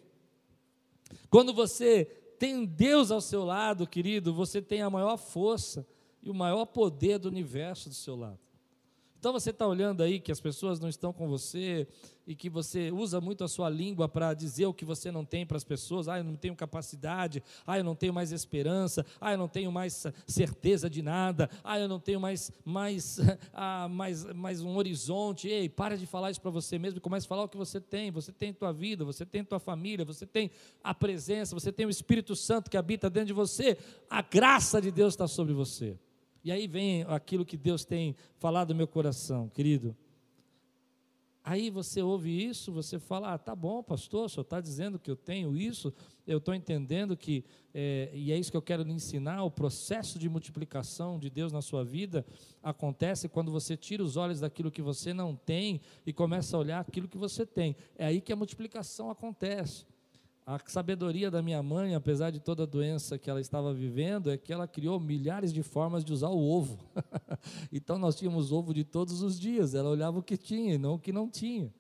Quando 1.28 1.52
você 1.52 2.04
tem 2.38 2.64
Deus 2.64 3.10
ao 3.10 3.20
seu 3.20 3.44
lado, 3.44 3.86
querido, 3.86 4.32
você 4.32 4.62
tem 4.62 4.82
a 4.82 4.90
maior 4.90 5.16
força 5.16 5.86
e 6.22 6.30
o 6.30 6.34
maior 6.34 6.66
poder 6.66 7.18
do 7.18 7.28
universo 7.28 7.88
do 7.88 7.94
seu 7.94 8.16
lado. 8.16 8.38
Então 9.20 9.34
você 9.34 9.50
está 9.50 9.66
olhando 9.66 10.02
aí 10.02 10.18
que 10.18 10.32
as 10.32 10.40
pessoas 10.40 10.80
não 10.80 10.88
estão 10.88 11.12
com 11.12 11.28
você 11.28 11.86
e 12.26 12.34
que 12.34 12.48
você 12.48 12.90
usa 12.90 13.20
muito 13.20 13.44
a 13.44 13.48
sua 13.48 13.68
língua 13.68 14.08
para 14.08 14.32
dizer 14.32 14.64
o 14.64 14.72
que 14.72 14.82
você 14.82 15.12
não 15.12 15.26
tem 15.26 15.44
para 15.44 15.58
as 15.58 15.64
pessoas. 15.64 16.08
Ah, 16.08 16.16
eu 16.16 16.24
não 16.24 16.36
tenho 16.36 16.56
capacidade. 16.56 17.42
Ah, 17.66 17.76
eu 17.76 17.84
não 17.84 17.94
tenho 17.94 18.14
mais 18.14 18.32
esperança. 18.32 19.04
Ah, 19.20 19.32
eu 19.32 19.36
não 19.36 19.46
tenho 19.46 19.70
mais 19.70 20.06
certeza 20.26 20.88
de 20.88 21.02
nada. 21.02 21.50
Ah, 21.62 21.78
eu 21.78 21.86
não 21.86 22.00
tenho 22.00 22.18
mais, 22.18 22.50
mais, 22.64 23.18
ah, 23.52 23.88
mais, 23.90 24.24
mais 24.32 24.62
um 24.62 24.74
horizonte. 24.74 25.48
Ei, 25.48 25.68
para 25.68 25.98
de 25.98 26.06
falar 26.06 26.30
isso 26.30 26.40
para 26.40 26.50
você 26.50 26.78
mesmo 26.78 26.96
e 26.96 27.00
comece 27.02 27.26
a 27.26 27.28
falar 27.28 27.42
o 27.42 27.48
que 27.48 27.58
você 27.58 27.78
tem. 27.78 28.10
Você 28.10 28.32
tem 28.32 28.54
tua 28.54 28.72
vida, 28.72 29.04
você 29.04 29.26
tem 29.26 29.44
tua 29.44 29.58
família, 29.58 30.02
você 30.02 30.26
tem 30.26 30.50
a 30.82 30.94
presença, 30.94 31.54
você 31.54 31.70
tem 31.70 31.84
o 31.84 31.90
Espírito 31.90 32.34
Santo 32.34 32.70
que 32.70 32.76
habita 32.78 33.10
dentro 33.10 33.26
de 33.26 33.34
você. 33.34 33.76
A 34.08 34.22
graça 34.22 34.80
de 34.80 34.90
Deus 34.90 35.12
está 35.12 35.28
sobre 35.28 35.52
você. 35.52 35.98
E 36.42 36.50
aí 36.50 36.66
vem 36.66 37.04
aquilo 37.08 37.44
que 37.44 37.56
Deus 37.56 37.84
tem 37.84 38.16
falado 38.38 38.70
no 38.70 38.76
meu 38.76 38.88
coração, 38.88 39.48
querido. 39.48 39.96
Aí 41.42 41.70
você 41.70 42.02
ouve 42.02 42.30
isso, 42.44 42.70
você 42.70 42.98
fala: 42.98 43.32
ah, 43.32 43.38
tá 43.38 43.54
bom, 43.56 43.82
pastor, 43.82 44.28
senhor 44.28 44.42
está 44.42 44.60
dizendo 44.60 44.98
que 44.98 45.10
eu 45.10 45.16
tenho 45.16 45.56
isso, 45.56 45.92
eu 46.26 46.38
estou 46.38 46.54
entendendo 46.54 47.16
que, 47.16 47.44
é, 47.72 48.10
e 48.12 48.30
é 48.30 48.38
isso 48.38 48.50
que 48.50 48.56
eu 48.56 48.62
quero 48.62 48.82
lhe 48.82 48.92
ensinar: 48.92 49.42
o 49.42 49.50
processo 49.50 50.18
de 50.18 50.28
multiplicação 50.28 51.18
de 51.18 51.30
Deus 51.30 51.50
na 51.50 51.62
sua 51.62 51.82
vida 51.82 52.26
acontece 52.62 53.28
quando 53.28 53.50
você 53.50 53.76
tira 53.76 54.02
os 54.02 54.16
olhos 54.16 54.40
daquilo 54.40 54.70
que 54.70 54.82
você 54.82 55.14
não 55.14 55.34
tem 55.34 55.80
e 56.04 56.12
começa 56.12 56.56
a 56.56 56.60
olhar 56.60 56.80
aquilo 56.80 57.08
que 57.08 57.18
você 57.18 57.46
tem. 57.46 57.74
É 57.96 58.06
aí 58.06 58.20
que 58.20 58.32
a 58.32 58.36
multiplicação 58.36 59.10
acontece. 59.10 59.86
A 60.50 60.58
sabedoria 60.66 61.30
da 61.30 61.40
minha 61.40 61.62
mãe, 61.62 61.94
apesar 61.94 62.32
de 62.32 62.40
toda 62.40 62.64
a 62.64 62.66
doença 62.66 63.16
que 63.16 63.30
ela 63.30 63.40
estava 63.40 63.72
vivendo, 63.72 64.32
é 64.32 64.36
que 64.36 64.52
ela 64.52 64.66
criou 64.66 64.98
milhares 64.98 65.52
de 65.52 65.62
formas 65.62 66.04
de 66.04 66.12
usar 66.12 66.30
o 66.30 66.40
ovo. 66.40 66.76
então 67.72 67.96
nós 67.96 68.16
tínhamos 68.16 68.50
ovo 68.50 68.74
de 68.74 68.82
todos 68.82 69.22
os 69.22 69.38
dias. 69.38 69.76
Ela 69.76 69.88
olhava 69.88 70.18
o 70.18 70.22
que 70.24 70.36
tinha 70.36 70.74
e 70.74 70.78
não 70.78 70.94
o 70.94 70.98
que 70.98 71.12
não 71.12 71.30
tinha. 71.30 71.72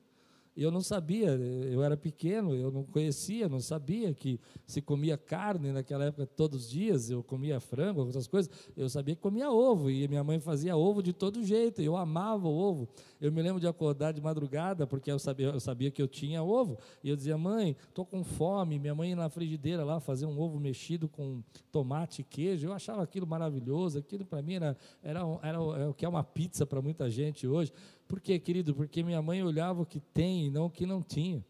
Eu 0.56 0.70
não 0.70 0.80
sabia, 0.80 1.30
eu 1.30 1.82
era 1.82 1.96
pequeno, 1.96 2.54
eu 2.54 2.70
não 2.72 2.84
conhecia, 2.84 3.48
não 3.48 3.60
sabia 3.60 4.12
que 4.12 4.38
se 4.66 4.82
comia 4.82 5.16
carne 5.16 5.70
naquela 5.70 6.06
época 6.06 6.26
todos 6.26 6.64
os 6.64 6.70
dias, 6.70 7.08
eu 7.08 7.22
comia 7.22 7.60
frango, 7.60 8.00
outras 8.00 8.26
coisas, 8.26 8.50
eu 8.76 8.88
sabia 8.88 9.14
que 9.14 9.22
comia 9.22 9.50
ovo, 9.50 9.88
e 9.90 10.08
minha 10.08 10.24
mãe 10.24 10.40
fazia 10.40 10.76
ovo 10.76 11.02
de 11.02 11.12
todo 11.12 11.42
jeito, 11.44 11.80
eu 11.80 11.96
amava 11.96 12.48
o 12.48 12.52
ovo. 12.52 12.88
Eu 13.20 13.30
me 13.30 13.40
lembro 13.40 13.60
de 13.60 13.68
acordar 13.68 14.12
de 14.12 14.20
madrugada, 14.20 14.86
porque 14.86 15.10
eu 15.10 15.18
sabia, 15.18 15.46
eu 15.46 15.60
sabia 15.60 15.90
que 15.90 16.02
eu 16.02 16.08
tinha 16.08 16.42
ovo, 16.42 16.78
e 17.02 17.08
eu 17.08 17.16
dizia, 17.16 17.38
mãe, 17.38 17.76
estou 17.88 18.04
com 18.04 18.24
fome, 18.24 18.78
minha 18.78 18.94
mãe 18.94 19.10
ia 19.10 19.16
na 19.16 19.28
frigideira 19.28 19.84
lá 19.84 20.00
fazer 20.00 20.26
um 20.26 20.38
ovo 20.38 20.58
mexido 20.58 21.08
com 21.08 21.42
tomate 21.70 22.22
e 22.22 22.24
queijo, 22.24 22.66
eu 22.66 22.72
achava 22.72 23.02
aquilo 23.02 23.26
maravilhoso, 23.26 23.98
aquilo 23.98 24.24
para 24.24 24.42
mim 24.42 24.54
era, 24.54 24.76
era, 25.02 25.20
era, 25.42 25.58
era 25.58 25.90
o 25.90 25.94
que 25.94 26.04
é 26.04 26.08
uma 26.08 26.24
pizza 26.24 26.66
para 26.66 26.82
muita 26.82 27.08
gente 27.08 27.46
hoje. 27.46 27.72
Por 28.10 28.20
quê, 28.20 28.40
querido? 28.40 28.74
Porque 28.74 29.04
minha 29.04 29.22
mãe 29.22 29.40
olhava 29.40 29.82
o 29.82 29.86
que 29.86 30.00
tem 30.00 30.46
e 30.46 30.50
não 30.50 30.66
o 30.66 30.70
que 30.70 30.84
não 30.84 31.00
tinha. 31.00 31.46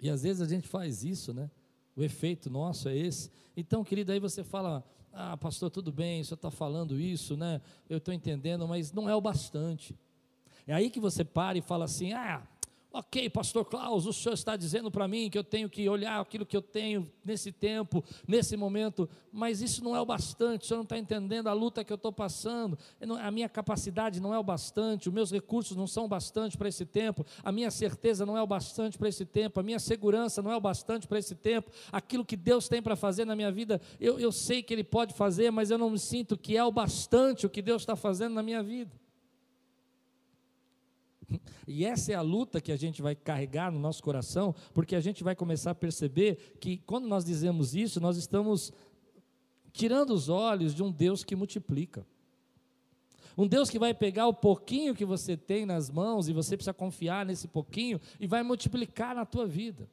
E 0.00 0.08
às 0.08 0.22
vezes 0.22 0.40
a 0.40 0.46
gente 0.46 0.66
faz 0.66 1.04
isso, 1.04 1.34
né? 1.34 1.50
O 1.94 2.02
efeito 2.02 2.48
nosso 2.48 2.88
é 2.88 2.96
esse. 2.96 3.30
Então, 3.54 3.84
querido, 3.84 4.12
aí 4.12 4.18
você 4.18 4.42
fala, 4.42 4.82
ah, 5.12 5.36
pastor, 5.36 5.68
tudo 5.70 5.92
bem, 5.92 6.22
o 6.22 6.24
senhor 6.24 6.36
está 6.36 6.50
falando 6.50 6.98
isso, 6.98 7.36
né? 7.36 7.60
Eu 7.86 7.98
estou 7.98 8.14
entendendo, 8.14 8.66
mas 8.66 8.94
não 8.94 9.10
é 9.10 9.14
o 9.14 9.20
bastante. 9.20 9.94
É 10.66 10.72
aí 10.72 10.88
que 10.88 10.98
você 10.98 11.22
para 11.22 11.58
e 11.58 11.60
fala 11.60 11.84
assim, 11.84 12.14
ah, 12.14 12.42
Ok, 12.92 13.30
pastor 13.30 13.64
Klaus, 13.64 14.04
o 14.04 14.12
senhor 14.12 14.34
está 14.34 14.56
dizendo 14.56 14.90
para 14.90 15.06
mim 15.06 15.30
que 15.30 15.38
eu 15.38 15.44
tenho 15.44 15.70
que 15.70 15.88
olhar 15.88 16.20
aquilo 16.20 16.44
que 16.44 16.56
eu 16.56 16.62
tenho 16.62 17.08
nesse 17.24 17.52
tempo, 17.52 18.04
nesse 18.26 18.56
momento, 18.56 19.08
mas 19.30 19.62
isso 19.62 19.84
não 19.84 19.94
é 19.94 20.00
o 20.00 20.04
bastante, 20.04 20.64
o 20.64 20.66
senhor 20.66 20.78
não 20.78 20.82
está 20.82 20.98
entendendo 20.98 21.46
a 21.46 21.52
luta 21.52 21.84
que 21.84 21.92
eu 21.92 21.94
estou 21.94 22.12
passando, 22.12 22.76
a 23.22 23.30
minha 23.30 23.48
capacidade 23.48 24.20
não 24.20 24.34
é 24.34 24.38
o 24.40 24.42
bastante, 24.42 25.08
os 25.08 25.14
meus 25.14 25.30
recursos 25.30 25.76
não 25.76 25.86
são 25.86 26.06
o 26.06 26.08
bastante 26.08 26.58
para 26.58 26.68
esse 26.68 26.84
tempo, 26.84 27.24
a 27.44 27.52
minha 27.52 27.70
certeza 27.70 28.26
não 28.26 28.36
é 28.36 28.42
o 28.42 28.46
bastante 28.46 28.98
para 28.98 29.08
esse 29.08 29.24
tempo, 29.24 29.60
a 29.60 29.62
minha 29.62 29.78
segurança 29.78 30.42
não 30.42 30.50
é 30.50 30.56
o 30.56 30.60
bastante 30.60 31.06
para 31.06 31.20
esse 31.20 31.36
tempo, 31.36 31.70
aquilo 31.92 32.24
que 32.24 32.36
Deus 32.36 32.68
tem 32.68 32.82
para 32.82 32.96
fazer 32.96 33.24
na 33.24 33.36
minha 33.36 33.52
vida, 33.52 33.80
eu, 34.00 34.18
eu 34.18 34.32
sei 34.32 34.64
que 34.64 34.74
Ele 34.74 34.82
pode 34.82 35.14
fazer, 35.14 35.52
mas 35.52 35.70
eu 35.70 35.78
não 35.78 35.90
me 35.90 35.98
sinto 35.98 36.36
que 36.36 36.56
é 36.56 36.64
o 36.64 36.72
bastante 36.72 37.46
o 37.46 37.50
que 37.50 37.62
Deus 37.62 37.82
está 37.82 37.94
fazendo 37.94 38.34
na 38.34 38.42
minha 38.42 38.64
vida. 38.64 38.90
E 41.66 41.84
essa 41.84 42.12
é 42.12 42.14
a 42.14 42.22
luta 42.22 42.60
que 42.60 42.72
a 42.72 42.76
gente 42.76 43.00
vai 43.02 43.14
carregar 43.14 43.70
no 43.70 43.78
nosso 43.78 44.02
coração, 44.02 44.54
porque 44.74 44.96
a 44.96 45.00
gente 45.00 45.22
vai 45.22 45.34
começar 45.36 45.72
a 45.72 45.74
perceber 45.74 46.56
que 46.60 46.78
quando 46.78 47.06
nós 47.06 47.24
dizemos 47.24 47.74
isso, 47.74 48.00
nós 48.00 48.16
estamos 48.16 48.72
tirando 49.72 50.10
os 50.10 50.28
olhos 50.28 50.74
de 50.74 50.82
um 50.82 50.90
Deus 50.90 51.22
que 51.22 51.36
multiplica. 51.36 52.06
Um 53.36 53.46
Deus 53.46 53.70
que 53.70 53.78
vai 53.78 53.94
pegar 53.94 54.26
o 54.26 54.34
pouquinho 54.34 54.94
que 54.94 55.04
você 55.04 55.36
tem 55.36 55.64
nas 55.64 55.88
mãos 55.88 56.28
e 56.28 56.32
você 56.32 56.56
precisa 56.56 56.74
confiar 56.74 57.24
nesse 57.24 57.48
pouquinho 57.48 58.00
e 58.18 58.26
vai 58.26 58.42
multiplicar 58.42 59.14
na 59.14 59.24
tua 59.24 59.46
vida. 59.46 59.88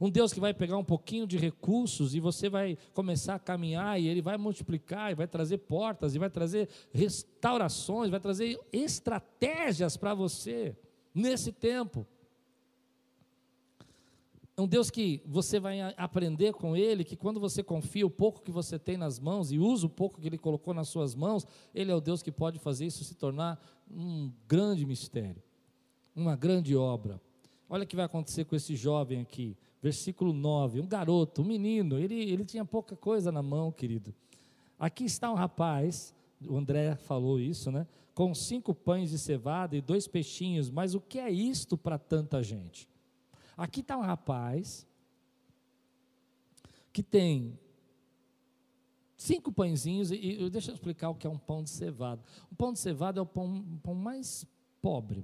Um 0.00 0.10
Deus 0.10 0.32
que 0.32 0.40
vai 0.40 0.52
pegar 0.52 0.76
um 0.76 0.84
pouquinho 0.84 1.26
de 1.26 1.38
recursos 1.38 2.14
e 2.14 2.20
você 2.20 2.48
vai 2.48 2.76
começar 2.92 3.36
a 3.36 3.38
caminhar 3.38 4.00
e 4.00 4.08
Ele 4.08 4.20
vai 4.20 4.36
multiplicar 4.36 5.12
e 5.12 5.14
vai 5.14 5.26
trazer 5.26 5.58
portas 5.58 6.14
e 6.14 6.18
vai 6.18 6.30
trazer 6.30 6.68
restaurações, 6.92 8.10
vai 8.10 8.20
trazer 8.20 8.60
estratégias 8.72 9.96
para 9.96 10.14
você 10.14 10.76
nesse 11.14 11.52
tempo. 11.52 12.06
É 14.56 14.62
um 14.62 14.68
Deus 14.68 14.88
que 14.88 15.20
você 15.26 15.58
vai 15.58 15.80
aprender 15.96 16.52
com 16.52 16.76
Ele, 16.76 17.02
que 17.02 17.16
quando 17.16 17.40
você 17.40 17.62
confia 17.62 18.06
o 18.06 18.10
pouco 18.10 18.40
que 18.40 18.52
você 18.52 18.78
tem 18.78 18.96
nas 18.96 19.18
mãos 19.18 19.50
e 19.50 19.58
usa 19.58 19.86
o 19.86 19.90
pouco 19.90 20.20
que 20.20 20.26
Ele 20.28 20.38
colocou 20.38 20.72
nas 20.72 20.88
suas 20.88 21.14
mãos, 21.14 21.46
Ele 21.74 21.90
é 21.90 21.94
o 21.94 22.00
Deus 22.00 22.22
que 22.22 22.30
pode 22.30 22.58
fazer 22.60 22.86
isso 22.86 23.04
se 23.04 23.16
tornar 23.16 23.60
um 23.90 24.30
grande 24.46 24.86
mistério, 24.86 25.42
uma 26.14 26.36
grande 26.36 26.76
obra. 26.76 27.20
Olha 27.68 27.82
o 27.82 27.86
que 27.86 27.96
vai 27.96 28.04
acontecer 28.04 28.44
com 28.44 28.54
esse 28.54 28.76
jovem 28.76 29.20
aqui 29.20 29.56
versículo 29.84 30.32
9, 30.32 30.80
um 30.80 30.86
garoto, 30.86 31.42
um 31.42 31.44
menino, 31.44 31.98
ele, 31.98 32.14
ele 32.14 32.42
tinha 32.42 32.64
pouca 32.64 32.96
coisa 32.96 33.30
na 33.30 33.42
mão, 33.42 33.70
querido. 33.70 34.14
Aqui 34.78 35.04
está 35.04 35.30
um 35.30 35.34
rapaz, 35.34 36.14
o 36.48 36.56
André 36.56 36.96
falou 36.96 37.38
isso, 37.38 37.70
né? 37.70 37.86
Com 38.14 38.34
cinco 38.34 38.74
pães 38.74 39.10
de 39.10 39.18
cevada 39.18 39.76
e 39.76 39.82
dois 39.82 40.08
peixinhos, 40.08 40.70
mas 40.70 40.94
o 40.94 41.00
que 41.02 41.18
é 41.18 41.30
isto 41.30 41.76
para 41.76 41.98
tanta 41.98 42.42
gente? 42.42 42.88
Aqui 43.58 43.80
está 43.80 43.98
um 43.98 44.00
rapaz 44.00 44.86
que 46.90 47.02
tem 47.02 47.58
cinco 49.18 49.52
pãezinhos, 49.52 50.10
e, 50.10 50.16
e 50.16 50.48
deixa 50.48 50.70
eu 50.70 50.74
explicar 50.76 51.10
o 51.10 51.14
que 51.14 51.26
é 51.26 51.30
um 51.30 51.36
pão 51.36 51.62
de 51.62 51.68
cevada. 51.68 52.22
O 52.50 52.54
pão 52.54 52.72
de 52.72 52.78
cevada 52.78 53.20
é 53.20 53.22
o 53.22 53.26
pão, 53.26 53.58
o 53.58 53.80
pão 53.82 53.94
mais 53.94 54.46
pobre, 54.80 55.22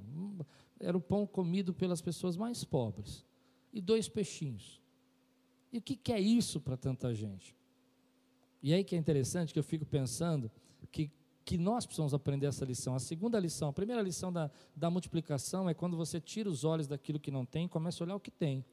era 0.79 0.99
o 0.99 1.01
pão 1.01 1.27
comido 1.27 1.73
pelas 1.73 2.03
pessoas 2.03 2.37
mais 2.37 2.63
pobres, 2.63 3.25
e 3.73 3.81
dois 3.81 4.09
peixinhos. 4.09 4.81
E 5.73 5.79
o 5.79 5.83
que, 5.83 5.97
que 5.97 6.13
é 6.13 6.21
isso 6.21 6.61
para 6.61 6.77
tanta 6.77 7.15
gente? 7.15 7.57
E 8.63 8.75
aí 8.75 8.85
que 8.85 8.95
é 8.95 8.99
interessante 8.99 9.53
que 9.53 9.59
eu 9.59 9.65
fico 9.65 9.87
pensando 9.87 10.51
que, 10.91 11.11
que 11.45 11.57
nós 11.57 11.87
precisamos 11.87 12.13
aprender 12.13 12.47
essa 12.47 12.65
lição. 12.65 12.95
A 12.95 12.99
segunda 12.99 13.39
lição, 13.39 13.69
a 13.69 13.73
primeira 13.73 14.03
lição 14.03 14.33
da, 14.33 14.51
da 14.75 14.91
multiplicação 14.91 15.69
é 15.69 15.75
quando 15.75 15.97
você 15.97 16.21
tira 16.21 16.49
os 16.49 16.65
olhos 16.65 16.87
daquilo 16.87 17.19
que 17.19 17.31
não 17.31 17.45
tem 17.47 17.67
e 17.67 17.69
começa 17.69 18.03
a 18.03 18.05
olhar 18.05 18.17
o 18.17 18.21
que 18.21 18.31
tem. 18.31 18.65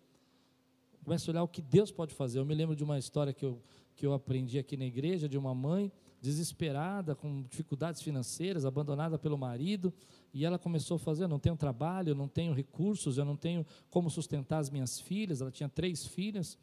Começa 1.03 1.29
a 1.29 1.31
olhar 1.31 1.43
o 1.43 1.47
que 1.47 1.61
Deus 1.61 1.91
pode 1.91 2.13
fazer. 2.13 2.39
Eu 2.39 2.45
me 2.45 2.53
lembro 2.53 2.75
de 2.75 2.83
uma 2.83 2.99
história 2.99 3.31
que 3.31 3.45
eu, 3.45 3.61
que 3.95 4.05
eu 4.05 4.13
aprendi 4.13 4.59
aqui 4.59 4.75
na 4.75 4.85
igreja, 4.85 5.29
de 5.29 5.37
uma 5.37 5.55
mãe 5.55 5.91
desesperada, 6.21 7.15
com 7.15 7.43
dificuldades 7.43 8.01
financeiras, 8.01 8.65
abandonada 8.65 9.17
pelo 9.17 9.37
marido, 9.37 9.93
e 10.33 10.45
ela 10.45 10.57
começou 10.57 10.95
a 10.95 10.99
fazer: 10.99 11.23
eu 11.23 11.27
não 11.27 11.39
tenho 11.39 11.55
trabalho, 11.55 12.09
eu 12.09 12.15
não 12.15 12.27
tenho 12.27 12.53
recursos, 12.53 13.17
eu 13.17 13.25
não 13.25 13.35
tenho 13.35 13.65
como 13.89 14.09
sustentar 14.09 14.59
as 14.59 14.69
minhas 14.69 14.99
filhas. 14.99 15.41
Ela 15.41 15.51
tinha 15.51 15.69
três 15.69 16.05
filhas. 16.05 16.57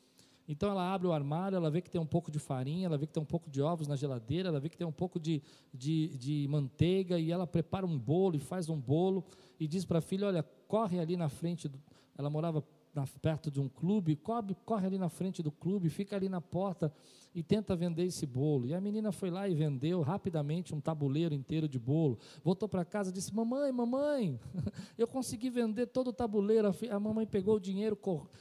Então 0.46 0.70
ela 0.70 0.92
abre 0.92 1.08
o 1.08 1.12
armário, 1.12 1.56
ela 1.56 1.70
vê 1.70 1.80
que 1.80 1.90
tem 1.90 2.00
um 2.00 2.06
pouco 2.06 2.30
de 2.30 2.38
farinha, 2.38 2.86
ela 2.86 2.98
vê 2.98 3.06
que 3.06 3.12
tem 3.12 3.22
um 3.22 3.26
pouco 3.26 3.48
de 3.50 3.62
ovos 3.62 3.88
na 3.88 3.96
geladeira, 3.96 4.50
ela 4.50 4.60
vê 4.60 4.68
que 4.68 4.76
tem 4.76 4.86
um 4.86 4.92
pouco 4.92 5.18
de, 5.18 5.42
de, 5.72 6.08
de 6.18 6.46
manteiga, 6.50 7.18
e 7.18 7.32
ela 7.32 7.46
prepara 7.46 7.86
um 7.86 7.98
bolo 7.98 8.36
e 8.36 8.38
faz 8.38 8.68
um 8.68 8.78
bolo, 8.78 9.24
e 9.58 9.66
diz 9.66 9.86
para 9.86 10.00
a 10.00 10.02
filha: 10.02 10.26
Olha, 10.26 10.42
corre 10.68 10.98
ali 10.98 11.16
na 11.16 11.30
frente. 11.30 11.66
Do... 11.66 11.80
Ela 12.16 12.28
morava 12.28 12.62
na, 12.94 13.06
perto 13.20 13.50
de 13.50 13.60
um 13.60 13.68
clube, 13.68 14.14
corre, 14.16 14.54
corre 14.64 14.86
ali 14.86 14.98
na 14.98 15.08
frente 15.08 15.42
do 15.42 15.50
clube, 15.50 15.90
fica 15.90 16.14
ali 16.14 16.28
na 16.28 16.40
porta 16.40 16.92
e 17.34 17.42
tenta 17.42 17.74
vender 17.74 18.04
esse 18.04 18.24
bolo. 18.24 18.66
E 18.66 18.74
a 18.74 18.80
menina 18.80 19.10
foi 19.10 19.30
lá 19.30 19.48
e 19.48 19.54
vendeu 19.54 20.00
rapidamente 20.02 20.74
um 20.74 20.80
tabuleiro 20.80 21.34
inteiro 21.34 21.68
de 21.68 21.78
bolo. 21.78 22.18
Voltou 22.44 22.68
para 22.68 22.84
casa 22.84 23.10
e 23.10 23.12
disse: 23.12 23.34
Mamãe, 23.34 23.72
mamãe, 23.72 24.38
eu 24.96 25.08
consegui 25.08 25.50
vender 25.50 25.86
todo 25.86 26.08
o 26.08 26.12
tabuleiro. 26.12 26.72
A 26.90 27.00
mamãe 27.00 27.26
pegou 27.26 27.56
o 27.56 27.60
dinheiro, 27.60 27.98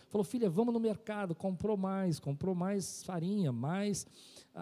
falou: 0.10 0.24
Filha, 0.24 0.50
vamos 0.50 0.74
no 0.74 0.80
mercado. 0.80 1.34
Comprou 1.34 1.76
mais, 1.76 2.20
comprou 2.20 2.54
mais 2.54 3.04
farinha, 3.04 3.52
mais. 3.52 4.06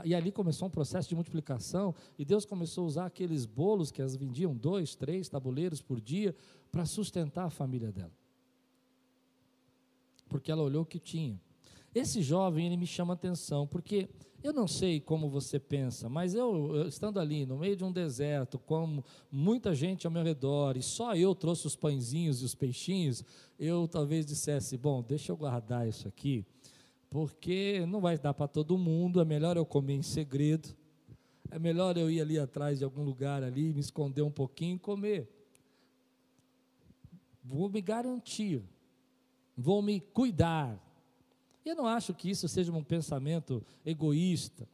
E 0.06 0.16
ali 0.16 0.32
começou 0.32 0.70
um 0.70 0.72
processo 0.72 1.10
de 1.10 1.16
multiplicação. 1.16 1.94
E 2.18 2.24
Deus 2.24 2.46
começou 2.46 2.86
a 2.86 2.88
usar 2.88 3.06
aqueles 3.08 3.46
bolos 3.46 3.92
que 3.92 4.00
elas 4.00 4.16
vendiam, 4.16 4.56
dois, 4.56 4.96
três 4.96 5.28
tabuleiros 5.28 5.82
por 5.82 6.00
dia, 6.00 6.34
para 6.72 6.86
sustentar 6.86 7.46
a 7.46 7.50
família 7.50 7.92
dela. 7.92 8.21
Porque 10.32 10.50
ela 10.50 10.64
olhou 10.64 10.84
o 10.84 10.86
que 10.86 10.98
tinha. 10.98 11.38
Esse 11.94 12.22
jovem, 12.22 12.68
ele 12.68 12.78
me 12.78 12.88
chama 12.88 13.14
atenção, 13.14 13.68
porque 13.68 14.08
eu 14.42 14.54
não 14.54 14.66
sei 14.66 15.02
como 15.02 15.30
você 15.30 15.60
pensa, 15.60 16.08
mas 16.08 16.34
eu, 16.34 16.74
eu, 16.74 16.88
estando 16.88 17.20
ali 17.20 17.46
no 17.46 17.58
meio 17.58 17.76
de 17.76 17.84
um 17.84 17.92
deserto, 17.92 18.58
com 18.58 19.04
muita 19.30 19.76
gente 19.76 20.08
ao 20.08 20.14
meu 20.14 20.24
redor, 20.24 20.78
e 20.78 20.82
só 20.82 21.14
eu 21.16 21.36
trouxe 21.36 21.68
os 21.68 21.76
pãezinhos 21.76 22.42
e 22.42 22.46
os 22.46 22.56
peixinhos, 22.56 23.26
eu 23.60 23.90
talvez 23.90 24.26
dissesse: 24.26 24.78
bom, 24.78 25.04
deixa 25.04 25.34
eu 25.34 25.38
guardar 25.38 25.86
isso 25.86 26.08
aqui, 26.08 26.46
porque 27.10 27.86
não 27.88 28.00
vai 28.00 28.18
dar 28.18 28.34
para 28.34 28.48
todo 28.48 28.78
mundo, 28.78 29.20
é 29.20 29.26
melhor 29.26 29.58
eu 29.58 29.66
comer 29.66 29.96
em 29.96 30.02
segredo, 30.02 30.70
é 31.52 31.60
melhor 31.60 31.98
eu 31.98 32.10
ir 32.10 32.22
ali 32.22 32.40
atrás 32.40 32.80
de 32.80 32.86
algum 32.86 33.04
lugar 33.04 33.44
ali, 33.44 33.74
me 33.74 33.82
esconder 33.82 34.22
um 34.22 34.32
pouquinho 34.32 34.78
e 34.78 34.80
comer. 34.80 35.30
Vou 37.44 37.70
me 37.70 37.82
garantir, 37.82 38.64
vou 39.56 39.82
me 39.82 40.00
cuidar, 40.00 40.80
eu 41.64 41.76
não 41.76 41.86
acho 41.86 42.14
que 42.14 42.30
isso 42.30 42.48
seja 42.48 42.72
um 42.72 42.84
pensamento 42.84 43.64
egoísta, 43.86 44.68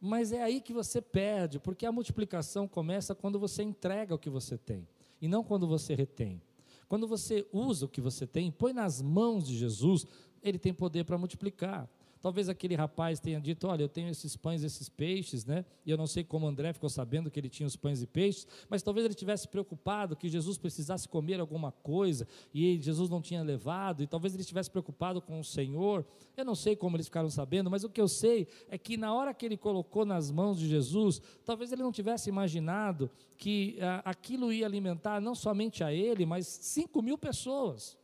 mas 0.00 0.32
é 0.32 0.42
aí 0.42 0.60
que 0.60 0.72
você 0.72 1.00
perde, 1.00 1.60
porque 1.60 1.86
a 1.86 1.92
multiplicação 1.92 2.66
começa 2.66 3.14
quando 3.14 3.38
você 3.38 3.62
entrega 3.62 4.14
o 4.14 4.18
que 4.18 4.30
você 4.30 4.56
tem, 4.56 4.88
e 5.20 5.28
não 5.28 5.44
quando 5.44 5.66
você 5.66 5.94
retém. 5.94 6.40
Quando 6.88 7.06
você 7.06 7.46
usa 7.52 7.86
o 7.86 7.88
que 7.88 8.00
você 8.00 8.26
tem, 8.26 8.50
põe 8.50 8.72
nas 8.72 9.00
mãos 9.00 9.46
de 9.46 9.56
Jesus, 9.56 10.06
ele 10.42 10.58
tem 10.58 10.74
poder 10.74 11.04
para 11.04 11.16
multiplicar. 11.16 11.88
Talvez 12.22 12.48
aquele 12.48 12.76
rapaz 12.76 13.18
tenha 13.18 13.40
dito: 13.40 13.66
Olha, 13.66 13.82
eu 13.82 13.88
tenho 13.88 14.08
esses 14.08 14.36
pães, 14.36 14.62
esses 14.62 14.88
peixes, 14.88 15.44
né? 15.44 15.64
E 15.84 15.90
eu 15.90 15.98
não 15.98 16.06
sei 16.06 16.22
como 16.22 16.46
André 16.46 16.72
ficou 16.72 16.88
sabendo 16.88 17.28
que 17.28 17.40
ele 17.40 17.48
tinha 17.48 17.66
os 17.66 17.74
pães 17.74 18.00
e 18.00 18.06
peixes, 18.06 18.46
mas 18.70 18.80
talvez 18.80 19.04
ele 19.04 19.14
tivesse 19.14 19.48
preocupado 19.48 20.14
que 20.14 20.28
Jesus 20.28 20.56
precisasse 20.56 21.08
comer 21.08 21.40
alguma 21.40 21.72
coisa 21.72 22.28
e 22.54 22.80
Jesus 22.80 23.10
não 23.10 23.20
tinha 23.20 23.42
levado, 23.42 24.04
e 24.04 24.06
talvez 24.06 24.34
ele 24.34 24.42
estivesse 24.42 24.70
preocupado 24.70 25.20
com 25.20 25.40
o 25.40 25.44
Senhor. 25.44 26.06
Eu 26.36 26.44
não 26.44 26.54
sei 26.54 26.76
como 26.76 26.96
eles 26.96 27.06
ficaram 27.06 27.28
sabendo, 27.28 27.68
mas 27.68 27.82
o 27.82 27.90
que 27.90 28.00
eu 28.00 28.08
sei 28.08 28.46
é 28.70 28.78
que 28.78 28.96
na 28.96 29.12
hora 29.12 29.34
que 29.34 29.44
ele 29.44 29.56
colocou 29.56 30.04
nas 30.04 30.30
mãos 30.30 30.60
de 30.60 30.68
Jesus, 30.68 31.20
talvez 31.44 31.72
ele 31.72 31.82
não 31.82 31.90
tivesse 31.90 32.28
imaginado 32.28 33.10
que 33.36 33.78
ah, 33.80 34.00
aquilo 34.04 34.52
ia 34.52 34.64
alimentar 34.64 35.20
não 35.20 35.34
somente 35.34 35.82
a 35.82 35.92
ele, 35.92 36.24
mas 36.24 36.46
cinco 36.46 37.02
mil 37.02 37.18
pessoas. 37.18 38.00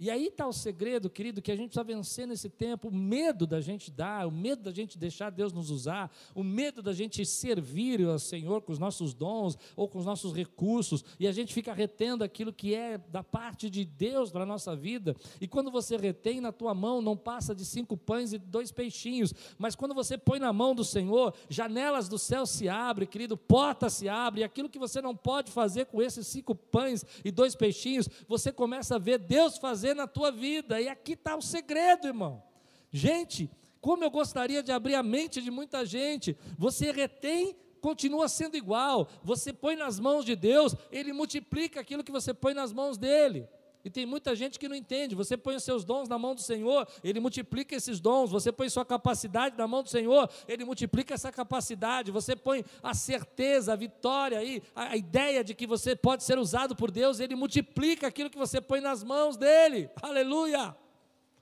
E 0.00 0.08
aí 0.08 0.28
está 0.28 0.46
o 0.46 0.52
segredo, 0.52 1.10
querido, 1.10 1.42
que 1.42 1.52
a 1.52 1.54
gente 1.54 1.68
precisa 1.68 1.84
vencer 1.84 2.26
nesse 2.26 2.48
tempo, 2.48 2.88
o 2.88 2.94
medo 2.94 3.46
da 3.46 3.60
gente 3.60 3.90
dar, 3.90 4.26
o 4.26 4.30
medo 4.30 4.62
da 4.62 4.72
gente 4.72 4.96
deixar 4.96 5.28
Deus 5.28 5.52
nos 5.52 5.68
usar, 5.68 6.10
o 6.34 6.42
medo 6.42 6.80
da 6.80 6.94
gente 6.94 7.22
servir 7.26 8.00
ao 8.08 8.18
Senhor 8.18 8.62
com 8.62 8.72
os 8.72 8.78
nossos 8.78 9.12
dons 9.12 9.58
ou 9.76 9.86
com 9.86 9.98
os 9.98 10.06
nossos 10.06 10.32
recursos, 10.32 11.04
e 11.18 11.28
a 11.28 11.32
gente 11.32 11.52
fica 11.52 11.74
retendo 11.74 12.24
aquilo 12.24 12.50
que 12.50 12.74
é 12.74 12.96
da 12.96 13.22
parte 13.22 13.68
de 13.68 13.84
Deus 13.84 14.30
para 14.30 14.44
a 14.44 14.46
nossa 14.46 14.74
vida. 14.74 15.14
E 15.38 15.46
quando 15.46 15.70
você 15.70 15.98
retém 15.98 16.40
na 16.40 16.50
tua 16.50 16.72
mão, 16.72 17.02
não 17.02 17.14
passa 17.14 17.54
de 17.54 17.66
cinco 17.66 17.94
pães 17.94 18.32
e 18.32 18.38
dois 18.38 18.72
peixinhos, 18.72 19.34
mas 19.58 19.76
quando 19.76 19.94
você 19.94 20.16
põe 20.16 20.38
na 20.38 20.50
mão 20.50 20.74
do 20.74 20.82
Senhor, 20.82 21.34
janelas 21.50 22.08
do 22.08 22.18
céu 22.18 22.46
se 22.46 22.70
abrem, 22.70 23.06
querido, 23.06 23.36
porta 23.36 23.90
se 23.90 24.08
abre, 24.08 24.40
e 24.40 24.44
aquilo 24.44 24.70
que 24.70 24.78
você 24.78 25.02
não 25.02 25.14
pode 25.14 25.52
fazer 25.52 25.84
com 25.84 26.00
esses 26.00 26.26
cinco 26.26 26.54
pães 26.54 27.04
e 27.22 27.30
dois 27.30 27.54
peixinhos, 27.54 28.08
você 28.26 28.50
começa 28.50 28.94
a 28.94 28.98
ver 28.98 29.18
Deus 29.18 29.58
fazer 29.58 29.89
fazer 29.90 29.94
na 29.94 30.06
tua 30.06 30.30
vida. 30.30 30.80
E 30.80 30.88
aqui 30.88 31.12
está 31.12 31.36
o 31.36 31.42
segredo, 31.42 32.06
irmão. 32.06 32.42
Gente, 32.90 33.50
como 33.80 34.04
eu 34.04 34.10
gostaria 34.10 34.62
de 34.62 34.72
abrir 34.72 34.94
a 34.94 35.02
mente 35.02 35.42
de 35.42 35.50
muita 35.50 35.84
gente. 35.84 36.36
Você 36.58 36.90
retém, 36.90 37.56
continua 37.80 38.28
sendo 38.28 38.56
igual. 38.56 39.08
Você 39.22 39.52
põe 39.52 39.76
nas 39.76 39.98
mãos 39.98 40.24
de 40.24 40.36
Deus, 40.36 40.74
Ele 40.90 41.12
multiplica 41.12 41.80
aquilo 41.80 42.04
que 42.04 42.12
você 42.12 42.32
põe 42.34 42.54
nas 42.54 42.72
mãos 42.72 42.96
dele. 42.98 43.48
E 43.84 43.90
tem 43.90 44.04
muita 44.04 44.34
gente 44.34 44.58
que 44.58 44.68
não 44.68 44.76
entende. 44.76 45.14
Você 45.14 45.36
põe 45.36 45.56
os 45.56 45.64
seus 45.64 45.84
dons 45.84 46.08
na 46.08 46.18
mão 46.18 46.34
do 46.34 46.40
Senhor, 46.40 46.86
Ele 47.02 47.18
multiplica 47.20 47.74
esses 47.74 48.00
dons. 48.00 48.30
Você 48.30 48.52
põe 48.52 48.68
sua 48.68 48.84
capacidade 48.84 49.56
na 49.56 49.66
mão 49.66 49.82
do 49.82 49.88
Senhor, 49.88 50.28
Ele 50.46 50.64
multiplica 50.64 51.14
essa 51.14 51.32
capacidade. 51.32 52.10
Você 52.10 52.36
põe 52.36 52.64
a 52.82 52.94
certeza, 52.94 53.72
a 53.72 53.76
vitória 53.76 54.38
aí, 54.38 54.62
a, 54.74 54.96
ideia 54.96 55.42
de 55.42 55.54
que 55.54 55.66
você 55.66 55.96
pode 55.96 56.24
ser 56.24 56.38
usado 56.38 56.76
por 56.76 56.90
Deus, 56.90 57.20
Ele 57.20 57.34
multiplica 57.34 58.06
aquilo 58.06 58.30
que 58.30 58.38
você 58.38 58.60
põe 58.60 58.80
nas 58.80 59.02
mãos 59.02 59.36
dEle. 59.36 59.88
Aleluia! 60.02 60.76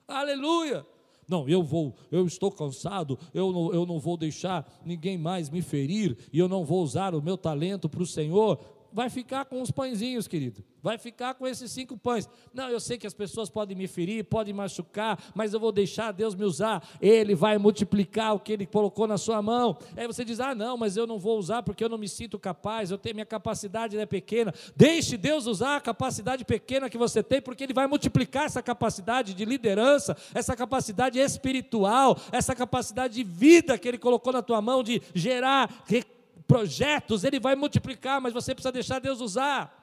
Aleluia! 0.07 0.87
Não, 1.29 1.46
eu 1.46 1.62
vou, 1.62 1.94
eu 2.11 2.27
estou 2.27 2.51
cansado, 2.51 3.18
eu 3.35 3.53
não, 3.53 3.72
eu 3.74 3.85
não 3.85 4.01
vou 4.01 4.16
deixar 4.16 4.66
ninguém 4.83 5.18
mais 5.18 5.51
me 5.51 5.61
ferir, 5.61 6.16
e 6.33 6.38
eu 6.38 6.48
não 6.48 6.64
vou 6.64 6.83
usar 6.83 7.14
o 7.14 7.20
meu 7.20 7.37
talento 7.37 7.87
para 7.87 8.03
o 8.03 8.07
Senhor 8.07 8.59
vai 8.92 9.09
ficar 9.11 9.44
com 9.44 9.61
os 9.61 9.70
pãezinhos, 9.70 10.27
querido. 10.27 10.64
Vai 10.83 10.96
ficar 10.96 11.35
com 11.35 11.46
esses 11.46 11.70
cinco 11.70 11.96
pães. 11.96 12.29
Não, 12.55 12.68
eu 12.68 12.79
sei 12.79 12.96
que 12.96 13.07
as 13.07 13.12
pessoas 13.12 13.51
podem 13.51 13.77
me 13.77 13.87
ferir, 13.87 14.24
podem 14.24 14.55
machucar, 14.55 15.18
mas 15.35 15.53
eu 15.53 15.61
vou 15.61 15.72
deixar 15.72 16.12
Deus 16.12 16.35
me 16.35 16.44
usar. 16.44 16.87
Ele 17.01 17.35
vai 17.35 17.59
multiplicar 17.59 18.35
o 18.35 18.40
que 18.40 18.53
Ele 18.53 18.66
colocou 18.66 19.07
na 19.07 19.18
sua 19.18 19.42
mão. 19.42 19.77
Aí 19.96 20.07
você 20.07 20.24
diz: 20.24 20.40
Ah, 20.40 20.55
não, 20.55 20.77
mas 20.77 20.96
eu 20.96 21.07
não 21.07 21.18
vou 21.18 21.38
usar 21.38 21.62
porque 21.62 21.83
eu 21.83 21.88
não 21.88 21.98
me 21.98 22.09
sinto 22.09 22.38
capaz. 22.38 22.90
Eu 22.90 22.98
tenho 22.98 23.16
minha 23.16 23.27
capacidade 23.27 23.98
é 23.98 24.07
pequena. 24.07 24.55
Deixe 24.77 25.16
Deus 25.16 25.46
usar 25.46 25.77
a 25.77 25.81
capacidade 25.81 26.44
pequena 26.44 26.88
que 26.88 26.96
você 26.96 27.22
tem, 27.22 27.42
porque 27.42 27.64
Ele 27.64 27.74
vai 27.74 27.87
multiplicar 27.87 28.44
essa 28.44 28.62
capacidade 28.62 29.35
de 29.35 29.44
liderança, 29.44 30.16
essa 30.33 30.55
capacidade 30.55 31.18
espiritual, 31.18 32.16
essa 32.31 32.55
capacidade 32.55 33.14
de 33.14 33.24
vida 33.24 33.77
que 33.77 33.88
Ele 33.88 33.98
colocou 33.98 34.33
na 34.33 34.42
tua 34.42 34.62
mão 34.62 34.83
de 34.83 35.03
gerar 35.14 35.83
recursos 35.87 36.17
projetos, 36.49 37.23
Ele 37.23 37.39
vai 37.39 37.55
multiplicar, 37.55 38.21
mas 38.21 38.33
você 38.33 38.55
precisa 38.55 38.73
deixar 38.73 38.99
Deus 38.99 39.21
usar. 39.21 39.77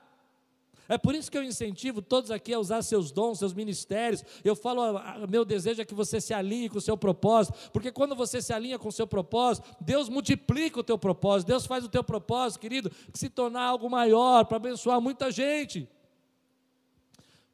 É 0.88 0.98
por 0.98 1.16
isso 1.16 1.32
que 1.32 1.38
eu 1.38 1.44
incentivo 1.44 2.02
todos 2.02 2.30
aqui 2.30 2.54
a 2.54 2.60
usar 2.60 2.82
seus 2.82 3.12
dons, 3.12 3.40
seus 3.40 3.54
ministérios. 3.54 4.24
Eu 4.44 4.56
falo, 4.56 5.00
meu 5.28 5.44
desejo 5.44 5.82
é 5.82 5.86
que 5.86 5.96
você 5.96 6.22
se 6.22 6.34
alinhe 6.34 6.70
com 6.70 6.78
o 6.78 6.82
seu 6.82 6.96
propósito, 6.96 7.72
porque 7.72 7.92
quando 7.92 8.16
você 8.16 8.42
se 8.42 8.54
alinha 8.54 8.78
com 8.78 8.90
o 8.90 8.92
seu 8.92 9.08
propósito, 9.08 9.68
Deus 9.82 10.10
multiplica 10.10 10.80
o 10.80 10.84
teu 10.84 10.98
propósito, 10.98 11.48
Deus 11.48 11.66
faz 11.66 11.84
o 11.86 11.90
teu 11.90 12.04
propósito, 12.04 12.60
querido, 12.60 12.92
se 13.14 13.30
tornar 13.30 13.64
algo 13.64 13.90
maior 13.90 14.46
para 14.46 14.58
abençoar 14.58 15.02
muita 15.02 15.32
gente. 15.32 15.90